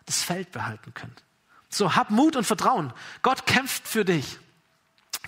Das 0.06 0.22
Feld 0.22 0.50
behalten 0.52 0.94
könnt. 0.94 1.22
So, 1.68 1.94
hab 1.94 2.08
Mut 2.08 2.36
und 2.36 2.44
Vertrauen. 2.44 2.94
Gott 3.20 3.44
kämpft 3.44 3.86
für 3.86 4.06
dich. 4.06 4.38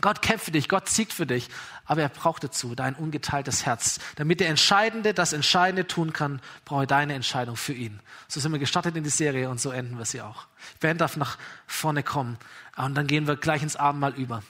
Gott 0.01 0.23
kämpft 0.23 0.47
für 0.47 0.51
dich, 0.51 0.69
Gott 0.69 0.89
siegt 0.89 1.13
für 1.13 1.27
dich, 1.27 1.49
aber 1.85 2.03
er 2.03 2.09
braucht 2.09 2.45
dazu 2.45 2.75
dein 2.75 2.95
ungeteiltes 2.95 3.67
Herz. 3.67 3.99
Damit 4.17 4.41
der 4.41 4.49
Entscheidende 4.49 5.15
das 5.15 5.33
Entscheidende 5.33 5.87
tun 5.87 6.13
kann, 6.13 6.41
brauche 6.65 6.87
deine 6.87 7.15
Entscheidung 7.15 7.57
für 7.57 7.73
ihn. 7.73 8.01
So 8.29 8.41
sind 8.41 8.53
wir 8.53 8.59
gestartet 8.59 8.97
in 8.97 9.05
die 9.05 9.11
Serie 9.11 9.51
und 9.51 9.61
so 9.61 9.71
enden 9.71 9.99
wir 9.99 10.05
sie 10.05 10.21
auch. 10.21 10.47
Ben 10.81 10.99
darf 10.99 11.17
nach 11.17 11.39
vorne 11.67 12.03
kommen 12.03 12.39
und 12.77 12.95
dann 12.95 13.07
gehen 13.07 13.27
wir 13.27 13.37
gleich 13.37 13.63
ins 13.63 13.77
Abendmahl 13.77 14.15
über. 14.15 14.43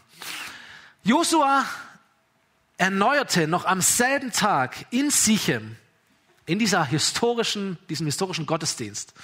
Josua 1.02 1.64
erneuerte 2.76 3.48
noch 3.48 3.64
am 3.64 3.80
selben 3.80 4.32
Tag 4.32 4.86
in 4.90 5.10
Sichem, 5.10 5.76
in 6.46 6.58
dieser 6.58 6.84
historischen, 6.84 7.78
diesem 7.88 8.06
historischen 8.06 8.46
Gottesdienst, 8.46 9.14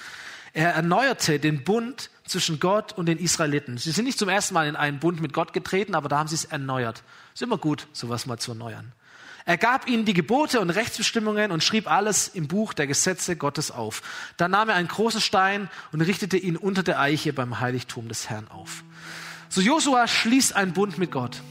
er 0.53 0.73
erneuerte 0.73 1.39
den 1.39 1.63
Bund 1.63 2.09
zwischen 2.27 2.59
Gott 2.59 2.93
und 2.93 3.07
den 3.07 3.17
Israeliten. 3.17 3.77
Sie 3.77 3.91
sind 3.91 4.05
nicht 4.05 4.19
zum 4.19 4.29
ersten 4.29 4.53
Mal 4.53 4.67
in 4.67 4.75
einen 4.75 4.99
Bund 4.99 5.21
mit 5.21 5.33
Gott 5.33 5.53
getreten, 5.53 5.95
aber 5.95 6.09
da 6.09 6.19
haben 6.19 6.27
sie 6.27 6.35
es 6.35 6.45
erneuert. 6.45 7.03
Ist 7.33 7.41
immer 7.41 7.57
gut, 7.57 7.87
sowas 7.93 8.25
mal 8.25 8.37
zu 8.37 8.51
erneuern. 8.51 8.91
Er 9.45 9.57
gab 9.57 9.87
ihnen 9.87 10.03
die 10.03 10.13
Gebote 10.13 10.59
und 10.59 10.69
Rechtsbestimmungen 10.69 11.51
und 11.51 11.63
schrieb 11.63 11.89
alles 11.89 12.27
im 12.27 12.49
Buch 12.49 12.73
der 12.73 12.85
Gesetze 12.85 13.37
Gottes 13.37 13.71
auf. 13.71 14.01
Dann 14.35 14.51
nahm 14.51 14.67
er 14.67 14.75
einen 14.75 14.89
großen 14.89 15.21
Stein 15.21 15.69
und 15.93 16.01
richtete 16.01 16.35
ihn 16.35 16.57
unter 16.57 16.83
der 16.83 16.99
Eiche 16.99 17.31
beim 17.31 17.61
Heiligtum 17.61 18.09
des 18.09 18.29
Herrn 18.29 18.49
auf. 18.49 18.83
So 19.47 19.61
Josua 19.61 20.07
schließt 20.07 20.53
einen 20.53 20.73
Bund 20.73 20.97
mit 20.97 21.11
Gott. 21.11 21.41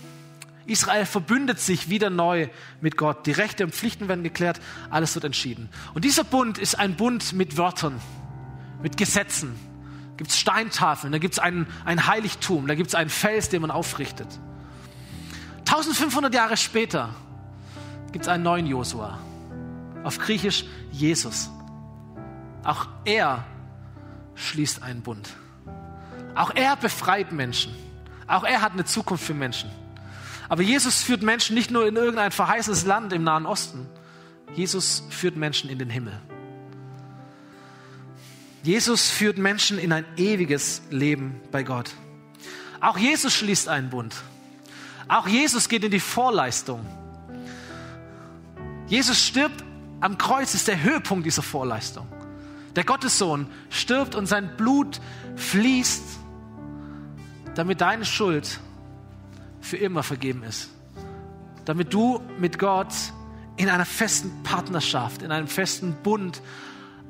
Israel 0.66 1.06
verbündet 1.06 1.58
sich 1.58 1.88
wieder 1.88 2.10
neu 2.10 2.48
mit 2.82 2.98
Gott. 2.98 3.26
Die 3.26 3.32
Rechte 3.32 3.64
und 3.64 3.74
Pflichten 3.74 4.08
werden 4.08 4.24
geklärt, 4.24 4.60
alles 4.90 5.14
wird 5.14 5.24
entschieden. 5.24 5.70
Und 5.94 6.04
dieser 6.04 6.24
Bund 6.24 6.58
ist 6.58 6.78
ein 6.78 6.96
Bund 6.96 7.32
mit 7.32 7.56
Wörtern, 7.56 7.98
mit 8.82 8.98
Gesetzen, 8.98 9.54
gibt 10.16 10.30
es 10.30 10.38
Steintafeln, 10.38 11.12
da 11.12 11.18
gibt 11.18 11.34
es 11.34 11.38
ein, 11.38 11.66
ein 11.84 12.06
Heiligtum, 12.06 12.66
da 12.66 12.74
gibt 12.74 12.88
es 12.88 12.94
einen 12.94 13.10
Fels, 13.10 13.48
den 13.48 13.62
man 13.62 13.70
aufrichtet. 13.70 14.28
1500 15.66 16.32
Jahre 16.32 16.56
später 16.56 17.10
gibt 18.12 18.24
es 18.24 18.28
einen 18.28 18.44
neuen 18.44 18.66
Josua. 18.66 19.18
Auf 20.04 20.18
Griechisch 20.18 20.64
Jesus. 20.92 21.50
Auch 22.62 22.86
er 23.04 23.44
schließt 24.34 24.82
einen 24.82 25.02
Bund. 25.02 25.28
Auch 26.34 26.52
er 26.54 26.76
befreit 26.76 27.32
Menschen. 27.32 27.74
Auch 28.26 28.44
er 28.44 28.62
hat 28.62 28.72
eine 28.72 28.84
Zukunft 28.84 29.24
für 29.24 29.34
Menschen. 29.34 29.70
Aber 30.48 30.62
Jesus 30.62 31.02
führt 31.02 31.22
Menschen 31.22 31.54
nicht 31.54 31.70
nur 31.70 31.86
in 31.86 31.96
irgendein 31.96 32.30
verheißenes 32.30 32.86
Land 32.86 33.12
im 33.12 33.24
Nahen 33.24 33.46
Osten. 33.46 33.86
Jesus 34.54 35.02
führt 35.10 35.36
Menschen 35.36 35.70
in 35.70 35.78
den 35.78 35.90
Himmel. 35.90 36.20
Jesus 38.66 39.08
führt 39.10 39.38
Menschen 39.38 39.78
in 39.78 39.92
ein 39.92 40.04
ewiges 40.16 40.82
Leben 40.90 41.40
bei 41.52 41.62
Gott. 41.62 41.92
Auch 42.80 42.98
Jesus 42.98 43.32
schließt 43.32 43.68
einen 43.68 43.90
Bund. 43.90 44.16
Auch 45.06 45.28
Jesus 45.28 45.68
geht 45.68 45.84
in 45.84 45.92
die 45.92 46.00
Vorleistung. 46.00 46.84
Jesus 48.88 49.24
stirbt 49.24 49.62
am 50.00 50.18
Kreuz, 50.18 50.52
ist 50.54 50.66
der 50.66 50.82
Höhepunkt 50.82 51.24
dieser 51.24 51.42
Vorleistung. 51.42 52.08
Der 52.74 52.82
Gottessohn 52.82 53.46
stirbt 53.70 54.16
und 54.16 54.26
sein 54.26 54.56
Blut 54.56 55.00
fließt, 55.36 56.02
damit 57.54 57.80
deine 57.80 58.04
Schuld 58.04 58.58
für 59.60 59.76
immer 59.76 60.02
vergeben 60.02 60.42
ist. 60.42 60.70
Damit 61.66 61.94
du 61.94 62.20
mit 62.40 62.58
Gott 62.58 62.92
in 63.56 63.68
einer 63.68 63.86
festen 63.86 64.42
Partnerschaft, 64.42 65.22
in 65.22 65.30
einem 65.30 65.46
festen 65.46 65.94
Bund 66.02 66.42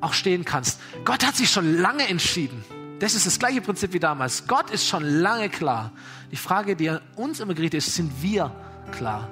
auch 0.07 0.13
stehen 0.13 0.45
kannst. 0.45 0.81
Gott 1.05 1.27
hat 1.27 1.37
sich 1.37 1.51
schon 1.51 1.77
lange 1.77 2.09
entschieden. 2.09 2.65
Das 3.01 3.15
ist 3.15 3.27
das 3.27 3.39
gleiche 3.39 3.61
Prinzip 3.61 3.93
wie 3.93 3.99
damals. 3.99 4.47
Gott 4.47 4.71
ist 4.71 4.87
schon 4.87 5.03
lange 5.05 5.51
klar. 5.51 5.91
Die 6.31 6.37
Frage, 6.37 6.77
die 6.77 6.97
uns 7.17 7.41
immer 7.41 7.55
gerichtet 7.55 7.79
ist, 7.79 7.95
sind 7.95 8.23
wir 8.23 8.51
klar? 8.93 9.29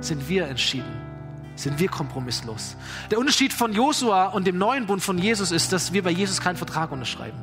Sind 0.00 0.28
wir 0.28 0.46
entschieden? 0.46 1.12
Sind 1.54 1.78
wir 1.78 1.88
kompromisslos? 1.88 2.76
Der 3.10 3.18
Unterschied 3.18 3.52
von 3.52 3.72
Josua 3.72 4.28
und 4.28 4.46
dem 4.46 4.56
neuen 4.56 4.86
Bund 4.86 5.02
von 5.02 5.18
Jesus 5.18 5.50
ist, 5.50 5.72
dass 5.72 5.92
wir 5.92 6.02
bei 6.02 6.10
Jesus 6.10 6.40
keinen 6.40 6.56
Vertrag 6.56 6.90
unterschreiben. 6.90 7.38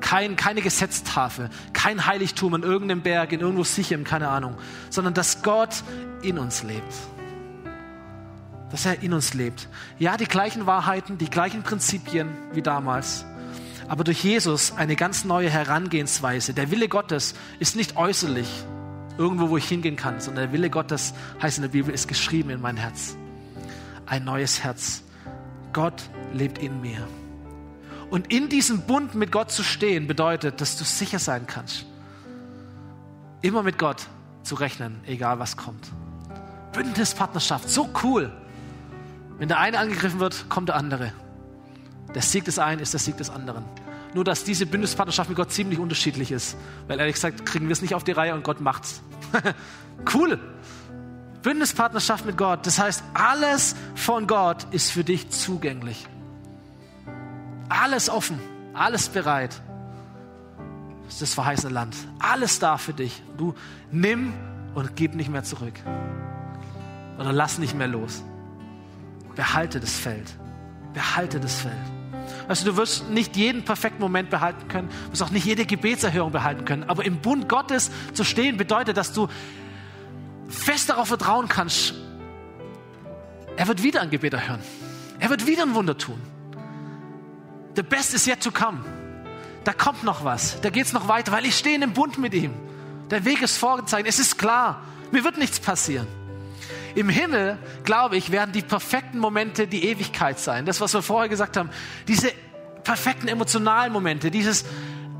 Kein, 0.00 0.36
keine 0.36 0.62
Gesetztafel, 0.62 1.50
kein 1.72 2.06
Heiligtum 2.06 2.54
in 2.54 2.62
irgendeinem 2.62 3.02
Berg, 3.02 3.32
in 3.32 3.40
irgendwo 3.40 3.64
sicherem, 3.64 4.04
keine 4.04 4.28
Ahnung, 4.28 4.56
sondern 4.90 5.14
dass 5.14 5.42
Gott 5.42 5.82
in 6.22 6.38
uns 6.38 6.62
lebt. 6.62 6.94
Dass 8.70 8.84
er 8.84 9.02
in 9.02 9.14
uns 9.14 9.34
lebt. 9.34 9.68
Ja, 9.98 10.16
die 10.16 10.26
gleichen 10.26 10.66
Wahrheiten, 10.66 11.18
die 11.18 11.30
gleichen 11.30 11.62
Prinzipien 11.62 12.28
wie 12.52 12.62
damals, 12.62 13.24
aber 13.88 14.04
durch 14.04 14.22
Jesus 14.22 14.72
eine 14.76 14.96
ganz 14.96 15.24
neue 15.24 15.48
Herangehensweise. 15.48 16.52
Der 16.52 16.70
Wille 16.70 16.88
Gottes 16.88 17.34
ist 17.58 17.74
nicht 17.74 17.96
äußerlich, 17.96 18.48
irgendwo, 19.16 19.48
wo 19.48 19.56
ich 19.56 19.66
hingehen 19.66 19.96
kann, 19.96 20.20
sondern 20.20 20.44
der 20.44 20.52
Wille 20.52 20.68
Gottes, 20.68 21.14
heißt 21.40 21.58
in 21.58 21.62
der 21.62 21.70
Bibel, 21.70 21.92
ist 21.92 22.06
geschrieben 22.06 22.50
in 22.50 22.60
mein 22.60 22.76
Herz. 22.76 23.16
Ein 24.04 24.24
neues 24.24 24.62
Herz. 24.62 25.02
Gott 25.72 26.02
lebt 26.34 26.58
in 26.58 26.80
mir. 26.82 27.08
Und 28.10 28.32
in 28.32 28.48
diesem 28.48 28.82
Bund 28.82 29.14
mit 29.14 29.32
Gott 29.32 29.50
zu 29.50 29.62
stehen, 29.62 30.06
bedeutet, 30.06 30.60
dass 30.60 30.76
du 30.76 30.84
sicher 30.84 31.18
sein 31.18 31.46
kannst, 31.46 31.86
immer 33.40 33.62
mit 33.62 33.78
Gott 33.78 34.06
zu 34.42 34.54
rechnen, 34.54 35.00
egal 35.06 35.38
was 35.38 35.56
kommt. 35.56 35.90
Bündnispartnerschaft, 36.72 37.68
so 37.68 37.88
cool. 38.02 38.32
Wenn 39.38 39.48
der 39.48 39.58
eine 39.58 39.78
angegriffen 39.78 40.20
wird, 40.20 40.48
kommt 40.48 40.68
der 40.68 40.76
andere. 40.76 41.12
Der 42.14 42.22
Sieg 42.22 42.44
des 42.44 42.58
einen 42.58 42.80
ist 42.80 42.92
der 42.92 43.00
Sieg 43.00 43.16
des 43.16 43.30
anderen. 43.30 43.64
Nur, 44.14 44.24
dass 44.24 44.44
diese 44.44 44.66
Bündnispartnerschaft 44.66 45.28
mit 45.28 45.36
Gott 45.36 45.52
ziemlich 45.52 45.78
unterschiedlich 45.78 46.32
ist. 46.32 46.56
Weil 46.86 46.98
ehrlich 46.98 47.14
gesagt, 47.14 47.44
kriegen 47.46 47.66
wir 47.66 47.72
es 47.72 47.82
nicht 47.82 47.94
auf 47.94 48.04
die 48.04 48.12
Reihe 48.12 48.34
und 48.34 48.42
Gott 48.42 48.60
macht's. 48.60 49.02
cool. 50.14 50.38
Bündnispartnerschaft 51.42 52.24
mit 52.24 52.36
Gott. 52.36 52.66
Das 52.66 52.78
heißt, 52.78 53.04
alles 53.14 53.76
von 53.94 54.26
Gott 54.26 54.66
ist 54.72 54.90
für 54.90 55.04
dich 55.04 55.30
zugänglich. 55.30 56.06
Alles 57.68 58.08
offen, 58.08 58.40
alles 58.72 59.08
bereit. 59.08 59.60
Das 61.04 61.14
ist 61.14 61.22
das 61.22 61.34
verheißene 61.34 61.72
Land. 61.72 61.94
Alles 62.18 62.58
da 62.58 62.78
für 62.78 62.94
dich. 62.94 63.22
Du 63.36 63.54
nimm 63.90 64.32
und 64.74 64.96
gib 64.96 65.14
nicht 65.14 65.30
mehr 65.30 65.44
zurück. 65.44 65.74
Oder 67.18 67.32
lass 67.32 67.58
nicht 67.58 67.76
mehr 67.76 67.88
los. 67.88 68.22
Behalte 69.38 69.78
das 69.78 69.96
Feld. 69.96 70.36
Behalte 70.94 71.38
das 71.38 71.60
Feld. 71.60 71.72
Also 72.48 72.64
du 72.64 72.76
wirst 72.76 73.08
nicht 73.08 73.36
jeden 73.36 73.64
perfekten 73.64 74.02
Moment 74.02 74.30
behalten 74.30 74.66
können, 74.66 74.88
du 74.88 75.12
wirst 75.12 75.22
auch 75.22 75.30
nicht 75.30 75.46
jede 75.46 75.64
Gebetserhörung 75.64 76.32
behalten 76.32 76.64
können. 76.64 76.82
Aber 76.90 77.04
im 77.04 77.18
Bund 77.18 77.48
Gottes 77.48 77.92
zu 78.14 78.24
stehen 78.24 78.56
bedeutet, 78.56 78.96
dass 78.96 79.12
du 79.12 79.28
fest 80.48 80.90
darauf 80.90 81.06
vertrauen 81.06 81.46
kannst, 81.46 81.94
er 83.56 83.68
wird 83.68 83.84
wieder 83.84 84.00
ein 84.00 84.10
Gebet 84.10 84.32
erhören. 84.32 84.60
Er 85.20 85.30
wird 85.30 85.46
wieder 85.46 85.62
ein 85.62 85.74
Wunder 85.76 85.96
tun. 85.96 86.20
The 87.76 87.84
best 87.84 88.14
is 88.14 88.26
yet 88.26 88.42
to 88.42 88.50
come. 88.50 88.80
Da 89.62 89.72
kommt 89.72 90.02
noch 90.02 90.24
was. 90.24 90.60
Da 90.62 90.70
geht 90.70 90.86
es 90.86 90.92
noch 90.92 91.06
weiter, 91.06 91.30
weil 91.30 91.46
ich 91.46 91.56
stehe 91.56 91.76
in 91.76 91.82
dem 91.82 91.92
Bund 91.92 92.18
mit 92.18 92.34
ihm. 92.34 92.54
Der 93.10 93.24
Weg 93.24 93.40
ist 93.40 93.56
vorgezeigt. 93.56 94.08
Es 94.08 94.18
ist 94.18 94.36
klar. 94.36 94.82
Mir 95.12 95.22
wird 95.22 95.38
nichts 95.38 95.60
passieren. 95.60 96.08
Im 96.94 97.08
Himmel, 97.08 97.58
glaube 97.84 98.16
ich, 98.16 98.32
werden 98.32 98.52
die 98.52 98.62
perfekten 98.62 99.18
Momente 99.18 99.66
die 99.66 99.84
Ewigkeit 99.84 100.38
sein. 100.38 100.66
Das, 100.66 100.80
was 100.80 100.94
wir 100.94 101.02
vorher 101.02 101.28
gesagt 101.28 101.56
haben, 101.56 101.70
diese 102.06 102.32
perfekten 102.84 103.28
emotionalen 103.28 103.92
Momente, 103.92 104.30
dieses, 104.30 104.64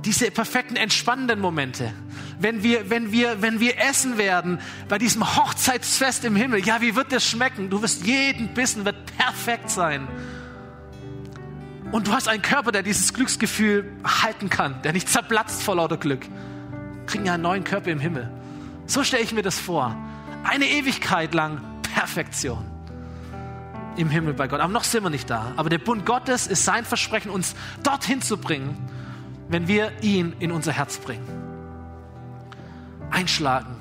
diese 0.04 0.30
perfekten 0.30 0.76
entspannenden 0.76 1.40
Momente. 1.40 1.92
Wenn 2.40 2.62
wir, 2.62 2.88
wenn 2.88 3.12
wir, 3.12 3.42
wenn 3.42 3.60
wir 3.60 3.78
essen 3.78 4.16
werden 4.16 4.60
bei 4.88 4.98
diesem 4.98 5.36
Hochzeitsfest 5.36 6.24
im 6.24 6.36
Himmel, 6.36 6.64
ja, 6.64 6.80
wie 6.80 6.94
wird 6.94 7.12
das 7.12 7.28
schmecken? 7.28 7.68
Du 7.68 7.82
wirst 7.82 8.06
jeden 8.06 8.54
Bissen 8.54 8.84
wird 8.84 8.96
perfekt 9.16 9.70
sein. 9.70 10.08
Und 11.90 12.06
du 12.06 12.12
hast 12.12 12.28
einen 12.28 12.42
Körper, 12.42 12.70
der 12.70 12.82
dieses 12.82 13.14
Glücksgefühl 13.14 13.90
halten 14.04 14.50
kann, 14.50 14.80
der 14.82 14.92
nicht 14.92 15.08
zerplatzt 15.08 15.62
vor 15.62 15.76
lauter 15.76 15.96
Glück. 15.96 16.26
Wir 16.26 17.06
kriegen 17.06 17.24
ja 17.24 17.34
einen 17.34 17.42
neuen 17.42 17.64
Körper 17.64 17.90
im 17.90 17.98
Himmel. 17.98 18.30
So 18.86 19.04
stelle 19.04 19.22
ich 19.22 19.32
mir 19.32 19.42
das 19.42 19.58
vor. 19.58 19.96
Eine 20.45 20.66
Ewigkeit 20.66 21.34
lang 21.34 21.61
Perfektion 21.95 22.64
im 23.99 24.09
Himmel 24.09 24.32
bei 24.32 24.49
Gott. 24.49 24.61
Aber 24.61 24.72
noch 24.72 24.84
sind 24.84 25.03
wir 25.03 25.11
nicht 25.11 25.28
da. 25.28 25.53
Aber 25.57 25.68
der 25.68 25.78
Bund 25.78 26.07
Gottes 26.07 26.47
ist 26.47 26.64
sein 26.64 26.84
Versprechen, 26.84 27.30
uns 27.30 27.55
dorthin 27.82 28.22
zu 28.22 28.39
bringen, 28.39 28.76
wenn 29.49 29.66
wir 29.68 29.93
ihn 30.03 30.34
in 30.39 30.53
unser 30.53 30.72
Herz 30.72 30.99
bringen. 30.99 31.26
Einschlagen 33.11 33.76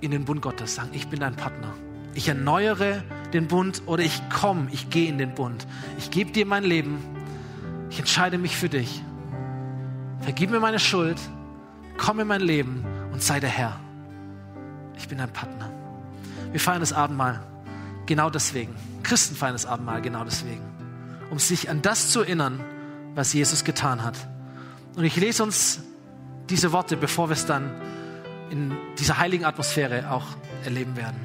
in 0.00 0.10
den 0.10 0.24
Bund 0.24 0.42
Gottes, 0.42 0.74
sagen, 0.74 0.90
ich 0.92 1.08
bin 1.08 1.20
dein 1.20 1.34
Partner. 1.34 1.72
Ich 2.14 2.28
erneuere 2.28 3.02
den 3.32 3.48
Bund 3.48 3.82
oder 3.86 4.02
ich 4.02 4.22
komme, 4.30 4.68
ich 4.70 4.88
gehe 4.90 5.08
in 5.08 5.18
den 5.18 5.34
Bund. 5.34 5.66
Ich 5.98 6.10
gebe 6.10 6.30
dir 6.30 6.46
mein 6.46 6.64
Leben. 6.64 6.98
Ich 7.90 7.98
entscheide 7.98 8.38
mich 8.38 8.56
für 8.56 8.68
dich. 8.68 9.02
Vergib 10.20 10.50
mir 10.50 10.60
meine 10.60 10.78
Schuld. 10.78 11.18
Komm 11.98 12.20
in 12.20 12.28
mein 12.28 12.40
Leben 12.40 12.84
und 13.12 13.22
sei 13.22 13.40
der 13.40 13.50
Herr. 13.50 13.80
Ich 14.96 15.08
bin 15.08 15.18
dein 15.18 15.32
Partner. 15.32 15.75
Wir 16.52 16.60
feiern 16.60 16.80
das 16.80 16.92
Abendmahl 16.92 17.40
genau 18.06 18.30
deswegen. 18.30 18.74
Christen 19.02 19.36
feiern 19.36 19.54
das 19.54 19.66
Abendmahl 19.66 20.00
genau 20.00 20.24
deswegen. 20.24 20.62
Um 21.30 21.38
sich 21.38 21.68
an 21.68 21.82
das 21.82 22.10
zu 22.10 22.20
erinnern, 22.20 22.60
was 23.14 23.32
Jesus 23.32 23.64
getan 23.64 24.02
hat. 24.02 24.14
Und 24.94 25.04
ich 25.04 25.16
lese 25.16 25.42
uns 25.42 25.80
diese 26.48 26.72
Worte, 26.72 26.96
bevor 26.96 27.28
wir 27.28 27.34
es 27.34 27.46
dann 27.46 27.70
in 28.50 28.76
dieser 28.98 29.18
heiligen 29.18 29.44
Atmosphäre 29.44 30.10
auch 30.10 30.26
erleben 30.64 30.96
werden. 30.96 31.20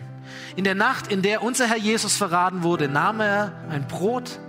In 0.56 0.64
der 0.64 0.76
Nacht, 0.76 1.08
in 1.12 1.22
der 1.22 1.44
unser 1.44 1.68
Herr 1.68 1.78
Jesus 1.78 2.16
verraten 2.16 2.64
wurde, 2.64 2.88
nahm 2.88 3.20
er 3.22 3.54
ein 3.70 3.88
Brot, 3.88 4.40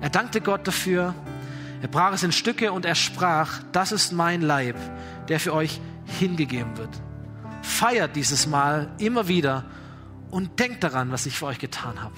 er 0.00 0.10
dankte 0.10 0.40
Gott 0.40 0.66
dafür, 0.66 1.14
er 1.80 1.88
brach 1.88 2.12
es 2.12 2.22
in 2.22 2.32
Stücke 2.32 2.72
und 2.72 2.84
er 2.84 2.94
sprach, 2.94 3.60
das 3.72 3.92
ist 3.92 4.12
mein 4.12 4.42
Leib, 4.42 4.76
der 5.28 5.38
für 5.38 5.54
euch 5.54 5.80
hingegeben 6.18 6.76
wird. 6.76 6.90
Feiert 7.62 8.16
dieses 8.16 8.46
Mal 8.46 8.88
immer 8.98 9.28
wieder 9.28 9.64
und 10.30 10.58
denkt 10.58 10.84
daran, 10.84 11.12
was 11.12 11.26
ich 11.26 11.38
für 11.38 11.46
euch 11.46 11.58
getan 11.58 12.02
habe. 12.02 12.14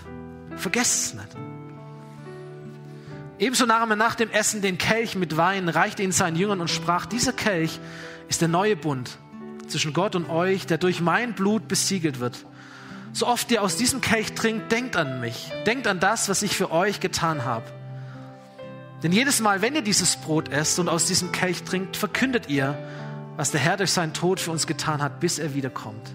Vergesst 0.57 1.07
es 1.07 1.15
nicht. 1.15 1.37
Ebenso 3.39 3.65
nahm 3.65 3.91
er 3.91 3.97
nach 3.97 4.15
dem 4.15 4.31
Essen 4.31 4.61
den 4.61 4.77
Kelch 4.77 5.17
mit 5.17 5.37
Wein, 5.37 5.69
reichte 5.69 6.03
ihn 6.03 6.13
seinen 6.13 6.37
Jüngern 6.37 6.61
und 6.61 6.69
sprach, 6.69 7.07
dieser 7.07 7.33
Kelch 7.33 7.81
ist 8.29 8.43
der 8.43 8.49
neue 8.49 8.77
Bund 8.77 9.17
zwischen 9.67 9.93
Gott 9.93 10.15
und 10.15 10.29
euch, 10.29 10.67
der 10.67 10.77
durch 10.77 11.01
mein 11.01 11.35
Blut 11.35 11.67
besiegelt 11.67 12.21
wird. 12.21 12.45
So 13.13 13.27
oft 13.27 13.51
ihr 13.51 13.63
aus 13.63 13.77
diesem 13.77 14.01
Kelch 14.01 14.35
trinkt, 14.35 14.71
denkt 14.71 14.97
an 14.97 15.21
mich, 15.21 15.51
denkt 15.67 15.87
an 15.87 16.01
das, 16.01 16.29
was 16.29 16.43
ich 16.43 16.57
für 16.57 16.71
euch 16.71 17.01
getan 17.01 17.45
habe. 17.45 17.65
Denn 19.03 19.13
jedes 19.13 19.41
Mal, 19.41 19.63
wenn 19.63 19.75
ihr 19.75 19.83
dieses 19.83 20.17
Brot 20.17 20.51
esst 20.51 20.79
und 20.79 20.89
aus 20.89 21.07
diesem 21.07 21.33
Kelch 21.33 21.63
trinkt, 21.63 21.97
verkündet 21.97 22.49
ihr, 22.49 22.77
was 23.37 23.51
der 23.51 23.61
Herr 23.61 23.79
durch 23.79 23.93
seinen 23.93 24.13
Tod 24.13 24.39
für 24.39 24.51
uns 24.51 24.67
getan 24.67 25.01
hat, 25.01 25.19
bis 25.21 25.39
er 25.39 25.55
wiederkommt. 25.55 26.15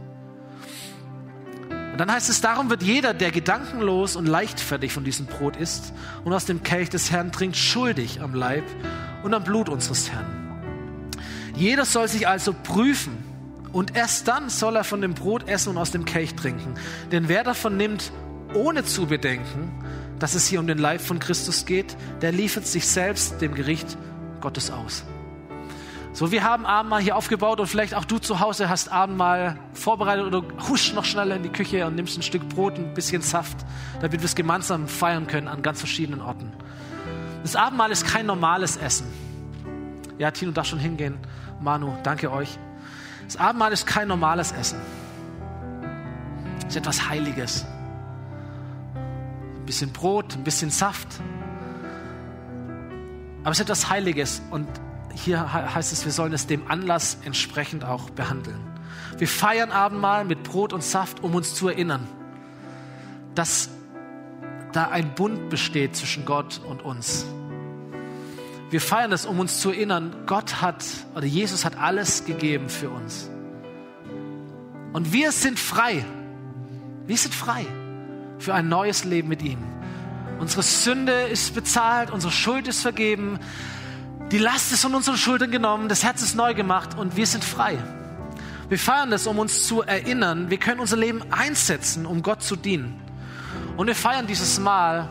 Und 1.96 2.00
dann 2.00 2.12
heißt 2.12 2.30
es, 2.30 2.42
darum 2.42 2.70
wird 2.70 2.84
jeder, 2.84 3.14
der 3.14 3.32
gedankenlos 3.32 4.18
und 4.18 4.26
leichtfertig 4.26 4.92
von 4.92 5.06
diesem 5.06 5.28
Brot 5.28 5.56
isst 5.56 5.94
und 6.26 6.34
aus 6.34 6.44
dem 6.44 6.62
Kelch 6.62 6.90
des 6.90 7.10
Herrn 7.10 7.32
trinkt, 7.32 7.56
schuldig 7.56 8.20
am 8.20 8.34
Leib 8.34 8.66
und 9.24 9.34
am 9.34 9.46
Blut 9.46 9.70
unseres 9.70 10.12
Herrn. 10.12 10.26
Jeder 11.56 11.86
soll 11.86 12.10
sich 12.10 12.28
also 12.28 12.52
prüfen 12.52 13.16
und 13.72 13.96
erst 13.96 14.28
dann 14.28 14.50
soll 14.50 14.76
er 14.76 14.84
von 14.84 15.00
dem 15.00 15.14
Brot 15.14 15.48
essen 15.48 15.70
und 15.70 15.78
aus 15.78 15.92
dem 15.92 16.04
Kelch 16.04 16.36
trinken. 16.36 16.74
Denn 17.14 17.30
wer 17.30 17.46
davon 17.46 17.78
nimmt, 17.78 18.12
ohne 18.54 18.84
zu 18.84 19.06
bedenken, 19.06 19.72
dass 20.20 20.36
es 20.36 20.48
hier 20.48 20.60
um 20.60 20.68
den 20.68 20.80
Leib 20.80 21.00
von 21.00 21.20
Christus 21.20 21.66
geht, 21.66 21.96
der 22.22 22.34
liefert 22.34 22.68
sich 22.68 22.86
selbst 22.90 23.40
dem 23.40 23.56
Gericht 23.56 23.98
Gottes 24.42 24.70
aus. 24.70 25.06
So, 26.16 26.32
wir 26.32 26.46
haben 26.46 26.66
Abendmahl 26.66 27.02
hier 27.02 27.18
aufgebaut 27.18 27.60
und 27.60 27.68
vielleicht 27.68 27.94
auch 27.94 28.06
du 28.06 28.20
zu 28.20 28.40
Hause 28.40 28.70
hast 28.70 28.90
Abendmahl 28.90 29.60
vorbereitet 29.74 30.24
oder 30.24 30.44
husch 30.70 30.94
noch 30.94 31.04
schneller 31.04 31.36
in 31.36 31.44
die 31.44 31.50
Küche 31.50 31.86
und 31.86 31.96
nimmst 31.96 32.18
ein 32.18 32.22
Stück 32.22 32.48
Brot, 32.48 32.78
ein 32.78 32.94
bisschen 32.94 33.22
Saft, 33.22 33.58
damit 34.00 34.22
wir 34.22 34.26
es 34.26 34.34
gemeinsam 34.34 34.88
feiern 34.88 35.28
können 35.28 35.50
an 35.50 35.62
ganz 35.62 35.80
verschiedenen 35.80 36.22
Orten. 36.22 36.54
Das 37.42 37.58
Abendmahl 37.58 37.92
ist 37.92 38.08
kein 38.08 38.28
normales 38.28 38.78
Essen. 38.78 39.08
Ja, 40.18 40.32
Tino 40.32 40.54
darf 40.54 40.68
schon 40.68 40.80
hingehen. 40.80 41.18
Manu, 41.60 41.92
danke 42.04 42.32
euch. 42.32 42.58
Das 43.26 43.36
Abendmahl 43.36 43.74
ist 43.74 43.86
kein 43.86 44.08
normales 44.08 44.54
Essen. 44.54 44.80
Es 46.60 46.68
ist 46.68 46.78
etwas 46.78 47.10
Heiliges. 47.10 47.66
Ein 48.96 49.66
bisschen 49.66 49.92
Brot, 49.92 50.34
ein 50.38 50.46
bisschen 50.46 50.70
Saft. 50.70 51.10
Aber 53.44 53.52
es 53.52 53.60
ist 53.60 53.66
etwas 53.66 53.90
Heiliges 53.90 54.42
und 54.50 54.66
hier 55.16 55.54
heißt 55.54 55.92
es, 55.92 56.06
wir 56.06 56.12
sollen 56.12 56.34
es 56.34 56.48
dem 56.48 56.70
Anlass 56.70 57.18
entsprechend 57.26 57.84
auch 57.84 58.10
behandeln. 58.10 58.60
Wir 59.18 59.28
feiern 59.28 59.72
Abendmahl 59.72 60.26
mit 60.26 60.44
Brot 60.44 60.74
und 60.74 60.84
Saft, 60.84 61.24
um 61.24 61.36
uns 61.36 61.56
zu 61.56 61.70
erinnern, 61.70 62.08
dass 63.34 63.70
da 64.74 64.90
ein 64.90 65.16
Bund 65.16 65.50
besteht 65.50 65.96
zwischen 65.96 66.26
Gott 66.26 66.60
und 66.68 66.84
uns. 66.84 67.26
Wir 68.70 68.82
feiern 68.82 69.12
das, 69.12 69.26
um 69.26 69.40
uns 69.40 69.60
zu 69.60 69.70
erinnern, 69.70 70.14
Gott 70.26 70.62
hat 70.62 70.84
oder 71.16 71.26
Jesus 71.26 71.64
hat 71.64 71.78
alles 71.78 72.26
gegeben 72.26 72.68
für 72.68 72.90
uns. 72.90 73.30
Und 74.92 75.14
wir 75.14 75.32
sind 75.32 75.60
frei. 75.60 76.04
Wir 77.08 77.18
sind 77.18 77.34
frei 77.34 77.66
für 78.40 78.54
ein 78.54 78.68
neues 78.68 79.06
Leben 79.06 79.30
mit 79.30 79.42
ihm. 79.42 79.60
Unsere 80.40 80.64
Sünde 80.64 81.14
ist 81.14 81.56
bezahlt, 81.56 82.12
unsere 82.12 82.34
Schuld 82.34 82.68
ist 82.68 82.82
vergeben, 82.82 83.40
die 84.32 84.38
Last 84.38 84.72
ist 84.72 84.82
von 84.82 84.96
unseren 84.96 85.18
Schultern 85.18 85.52
genommen, 85.52 85.88
das 85.88 86.04
Herz 86.04 86.22
ist 86.22 86.36
neu 86.36 86.54
gemacht 86.54 86.98
und 86.98 87.16
wir 87.16 87.28
sind 87.28 87.44
frei. 87.44 87.78
Wir 88.70 88.80
feiern 88.80 89.12
das, 89.12 89.28
um 89.28 89.38
uns 89.38 89.68
zu 89.68 89.84
erinnern, 89.84 90.50
wir 90.50 90.58
können 90.58 90.80
unser 90.80 90.98
Leben 90.98 91.22
einsetzen, 91.32 92.06
um 92.06 92.24
Gott 92.24 92.42
zu 92.42 92.56
dienen. 92.56 93.00
Und 93.78 93.88
wir 93.88 93.96
feiern 93.96 94.26
dieses 94.26 94.60
Mal, 94.60 95.08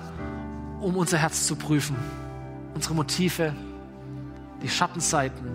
um 0.80 0.96
unser 0.96 1.18
Herz 1.18 1.46
zu 1.46 1.54
prüfen, 1.54 1.96
unsere 2.74 2.94
Motive, 2.94 3.54
die 4.62 4.68
Schattenseiten 4.68 5.46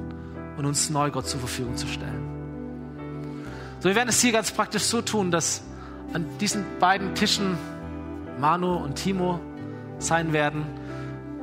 und 0.58 0.66
uns 0.66 0.90
neu 0.90 1.12
Gott 1.12 1.28
zur 1.28 1.40
Verfügung 1.40 1.76
zu 1.76 1.88
stellen. 1.88 2.24
So, 3.80 3.90
wir 3.90 3.96
werden 3.96 4.10
es 4.10 4.22
hier 4.22 4.32
ganz 4.32 4.52
praktisch 4.52 4.84
so 4.84 5.02
tun, 5.02 5.32
dass 5.32 5.64
an 6.14 6.26
diesen 6.40 6.64
beiden 6.80 7.14
Tischen 7.16 7.58
Manu 8.40 8.76
und 8.76 8.96
Timo 8.96 9.40
sein 10.00 10.32
werden 10.32 10.66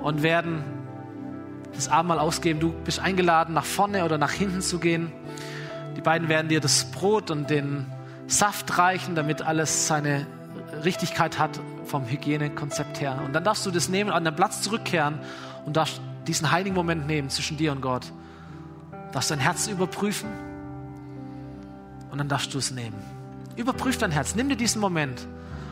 und 0.03 0.23
werden 0.23 0.65
das 1.77 1.89
Abendmahl 1.89 2.19
ausgeben. 2.19 2.61
Du 2.61 2.73
bist 2.85 2.99
eingeladen, 2.99 3.55
nach 3.55 3.65
vorne 3.65 4.05
oder 4.05 4.19
nach 4.19 4.33
hinten 4.33 4.61
zu 4.61 4.79
gehen. 4.79 5.13
Die 5.97 6.01
beiden 6.01 6.29
werden 6.29 6.49
dir 6.49 6.61
das 6.61 6.91
Brot 6.91 7.31
und 7.31 7.51
den 7.51 7.87
Saft 8.27 8.79
reichen, 8.79 9.15
damit 9.15 9.43
alles 9.43 9.87
seine 9.87 10.27
Richtigkeit 10.85 11.39
hat 11.39 11.61
vom 11.85 12.07
Hygienekonzept 12.07 13.01
her. 13.01 13.21
Und 13.25 13.33
dann 13.33 13.45
darfst 13.45 13.65
du 13.65 13.71
das 13.71 13.89
nehmen, 13.89 14.11
an 14.11 14.25
den 14.25 14.35
Platz 14.35 14.63
zurückkehren 14.63 15.19
und 15.65 15.77
darfst 15.77 16.01
diesen 16.27 16.51
heiligen 16.51 16.75
Moment 16.75 17.07
nehmen 17.07 17.31
zwischen 17.31 17.57
dir 17.57 17.73
und 17.73 17.81
Gott. 17.81 18.13
Darfst 19.13 19.31
dein 19.31 19.39
Herz 19.39 19.69
überprüfen 19.69 20.29
und 22.11 22.19
dann 22.19 22.29
darfst 22.29 22.53
du 22.53 22.59
es 22.59 22.71
nehmen. 22.71 22.97
Überprüf 23.57 23.97
dein 23.99 24.11
Herz, 24.11 24.35
nimm 24.35 24.49
dir 24.49 24.57
diesen 24.57 24.81
Moment. 24.81 25.27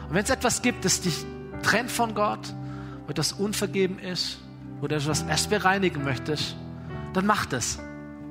Und 0.09 0.15
wenn 0.15 0.25
es 0.25 0.31
etwas 0.31 0.63
gibt, 0.63 0.85
das 0.85 1.01
dich 1.01 1.25
trennt 1.63 1.91
von 1.91 2.15
Gott, 2.15 2.55
wo 3.05 3.11
etwas 3.11 3.33
unvergeben 3.33 3.99
ist, 3.99 4.39
wo 4.81 4.87
du 4.87 4.95
etwas 4.95 5.23
erst 5.23 5.51
bereinigen 5.51 6.05
möchtest, 6.05 6.57
dann 7.13 7.27
mach 7.27 7.47
das. 7.47 7.79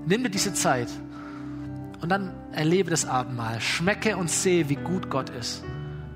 Nimm 0.05 0.23
dir 0.23 0.29
diese 0.29 0.53
Zeit 0.53 0.89
und 2.01 2.09
dann 2.09 2.33
erlebe 2.51 2.89
das 2.89 3.05
Abendmahl. 3.05 3.61
Schmecke 3.61 4.17
und 4.17 4.29
sehe, 4.29 4.69
wie 4.69 4.75
gut 4.75 5.09
Gott 5.09 5.29
ist, 5.29 5.63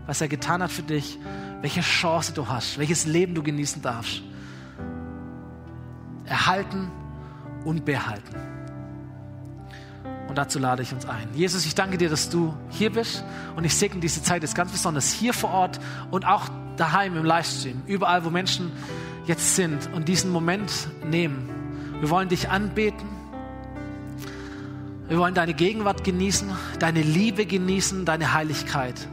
was 0.05 0.21
er 0.21 0.27
getan 0.27 0.61
hat 0.61 0.71
für 0.71 0.83
dich, 0.83 1.17
welche 1.61 1.81
Chance 1.81 2.33
du 2.33 2.47
hast, 2.47 2.77
welches 2.77 3.05
Leben 3.05 3.33
du 3.33 3.41
genießen 3.41 3.81
darfst. 3.81 4.21
Erhalten 6.25 6.91
und 7.63 7.85
behalten. 7.85 8.35
Und 10.27 10.37
dazu 10.37 10.59
lade 10.59 10.83
ich 10.83 10.91
uns 10.93 11.05
ein. 11.05 11.29
Jesus, 11.33 11.65
ich 11.65 11.73
danke 11.73 11.97
dir, 11.97 12.09
dass 12.09 12.29
du 12.29 12.53
hier 12.69 12.91
bist 12.91 13.23
und 13.55 13.63
ich 13.63 13.73
segne 13.73 14.01
diese 14.01 14.21
Zeit 14.21 14.41
jetzt 14.41 14.55
ganz 14.55 14.71
besonders 14.71 15.11
hier 15.11 15.33
vor 15.33 15.51
Ort 15.51 15.79
und 16.11 16.25
auch 16.25 16.49
daheim 16.75 17.15
im 17.15 17.23
Livestream, 17.23 17.81
überall, 17.87 18.25
wo 18.25 18.29
Menschen 18.29 18.71
jetzt 19.27 19.55
sind 19.55 19.89
und 19.93 20.07
diesen 20.07 20.31
Moment 20.31 20.71
nehmen. 21.09 21.49
Wir 21.99 22.09
wollen 22.09 22.29
dich 22.29 22.49
anbeten. 22.49 23.07
Wir 25.07 25.17
wollen 25.17 25.35
deine 25.35 25.53
Gegenwart 25.53 26.03
genießen, 26.03 26.49
deine 26.79 27.01
Liebe 27.01 27.45
genießen, 27.45 28.05
deine 28.05 28.33
Heiligkeit. 28.33 29.07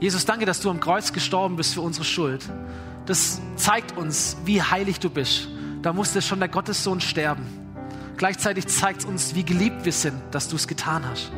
Jesus, 0.00 0.24
danke, 0.24 0.46
dass 0.46 0.60
du 0.60 0.70
am 0.70 0.80
Kreuz 0.80 1.12
gestorben 1.12 1.56
bist 1.56 1.74
für 1.74 1.80
unsere 1.80 2.04
Schuld. 2.04 2.44
Das 3.06 3.40
zeigt 3.56 3.96
uns, 3.96 4.36
wie 4.44 4.62
heilig 4.62 5.00
du 5.00 5.10
bist. 5.10 5.48
Da 5.82 5.92
musste 5.92 6.20
schon 6.20 6.38
der 6.38 6.48
Gottessohn 6.48 7.00
sterben. 7.00 7.44
Gleichzeitig 8.16 8.66
zeigt 8.66 9.00
es 9.00 9.04
uns, 9.04 9.34
wie 9.34 9.44
geliebt 9.44 9.84
wir 9.84 9.92
sind, 9.92 10.16
dass 10.32 10.48
du 10.48 10.56
es 10.56 10.66
getan 10.66 11.04
hast. 11.08 11.30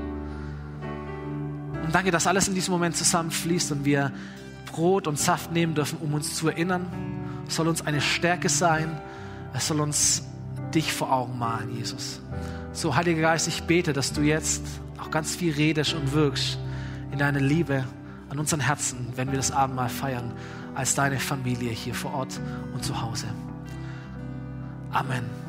Und 1.85 1.95
danke, 1.95 2.11
dass 2.11 2.27
alles 2.27 2.49
in 2.49 2.55
diesem 2.55 2.73
Moment 2.73 2.97
zusammenfließt 2.97 3.73
und 3.73 3.85
wir 3.85 4.13
Brot 4.67 5.07
und 5.07 5.19
Saft 5.19 5.53
nehmen 5.53 5.75
dürfen, 5.75 5.99
um 6.01 6.15
uns 6.15 6.35
zu 6.35 6.49
erinnern. 6.49 6.87
Soll 7.49 7.69
uns 7.69 7.85
eine 7.87 8.01
Stärke 8.01 8.49
sein. 8.49 9.01
Es 9.53 9.67
soll 9.67 9.81
uns 9.81 10.23
dich 10.75 10.93
vor 10.93 11.13
Augen 11.13 11.39
malen, 11.39 11.75
Jesus. 11.75 12.21
So, 12.73 12.95
Heiliger 12.95 13.23
Geist, 13.23 13.49
ich 13.49 13.65
bete, 13.65 13.93
dass 13.93 14.13
du 14.13 14.21
jetzt 14.21 14.63
auch 15.01 15.11
ganz 15.11 15.35
viel 15.35 15.53
redest 15.55 15.95
und 15.95 16.13
wirkst 16.13 16.59
in 17.11 17.19
deiner 17.19 17.41
Liebe 17.41 17.85
an 18.29 18.39
unseren 18.39 18.61
Herzen, 18.61 19.09
wenn 19.17 19.31
wir 19.31 19.39
das 19.39 19.51
Abendmahl 19.51 19.89
feiern, 19.89 20.33
als 20.75 20.95
deine 20.95 21.19
Familie 21.19 21.71
hier 21.71 21.95
vor 21.95 22.15
Ort 22.15 22.41
und 22.75 22.85
zu 22.85 23.01
Hause. 23.01 23.27
Amen. 24.93 25.48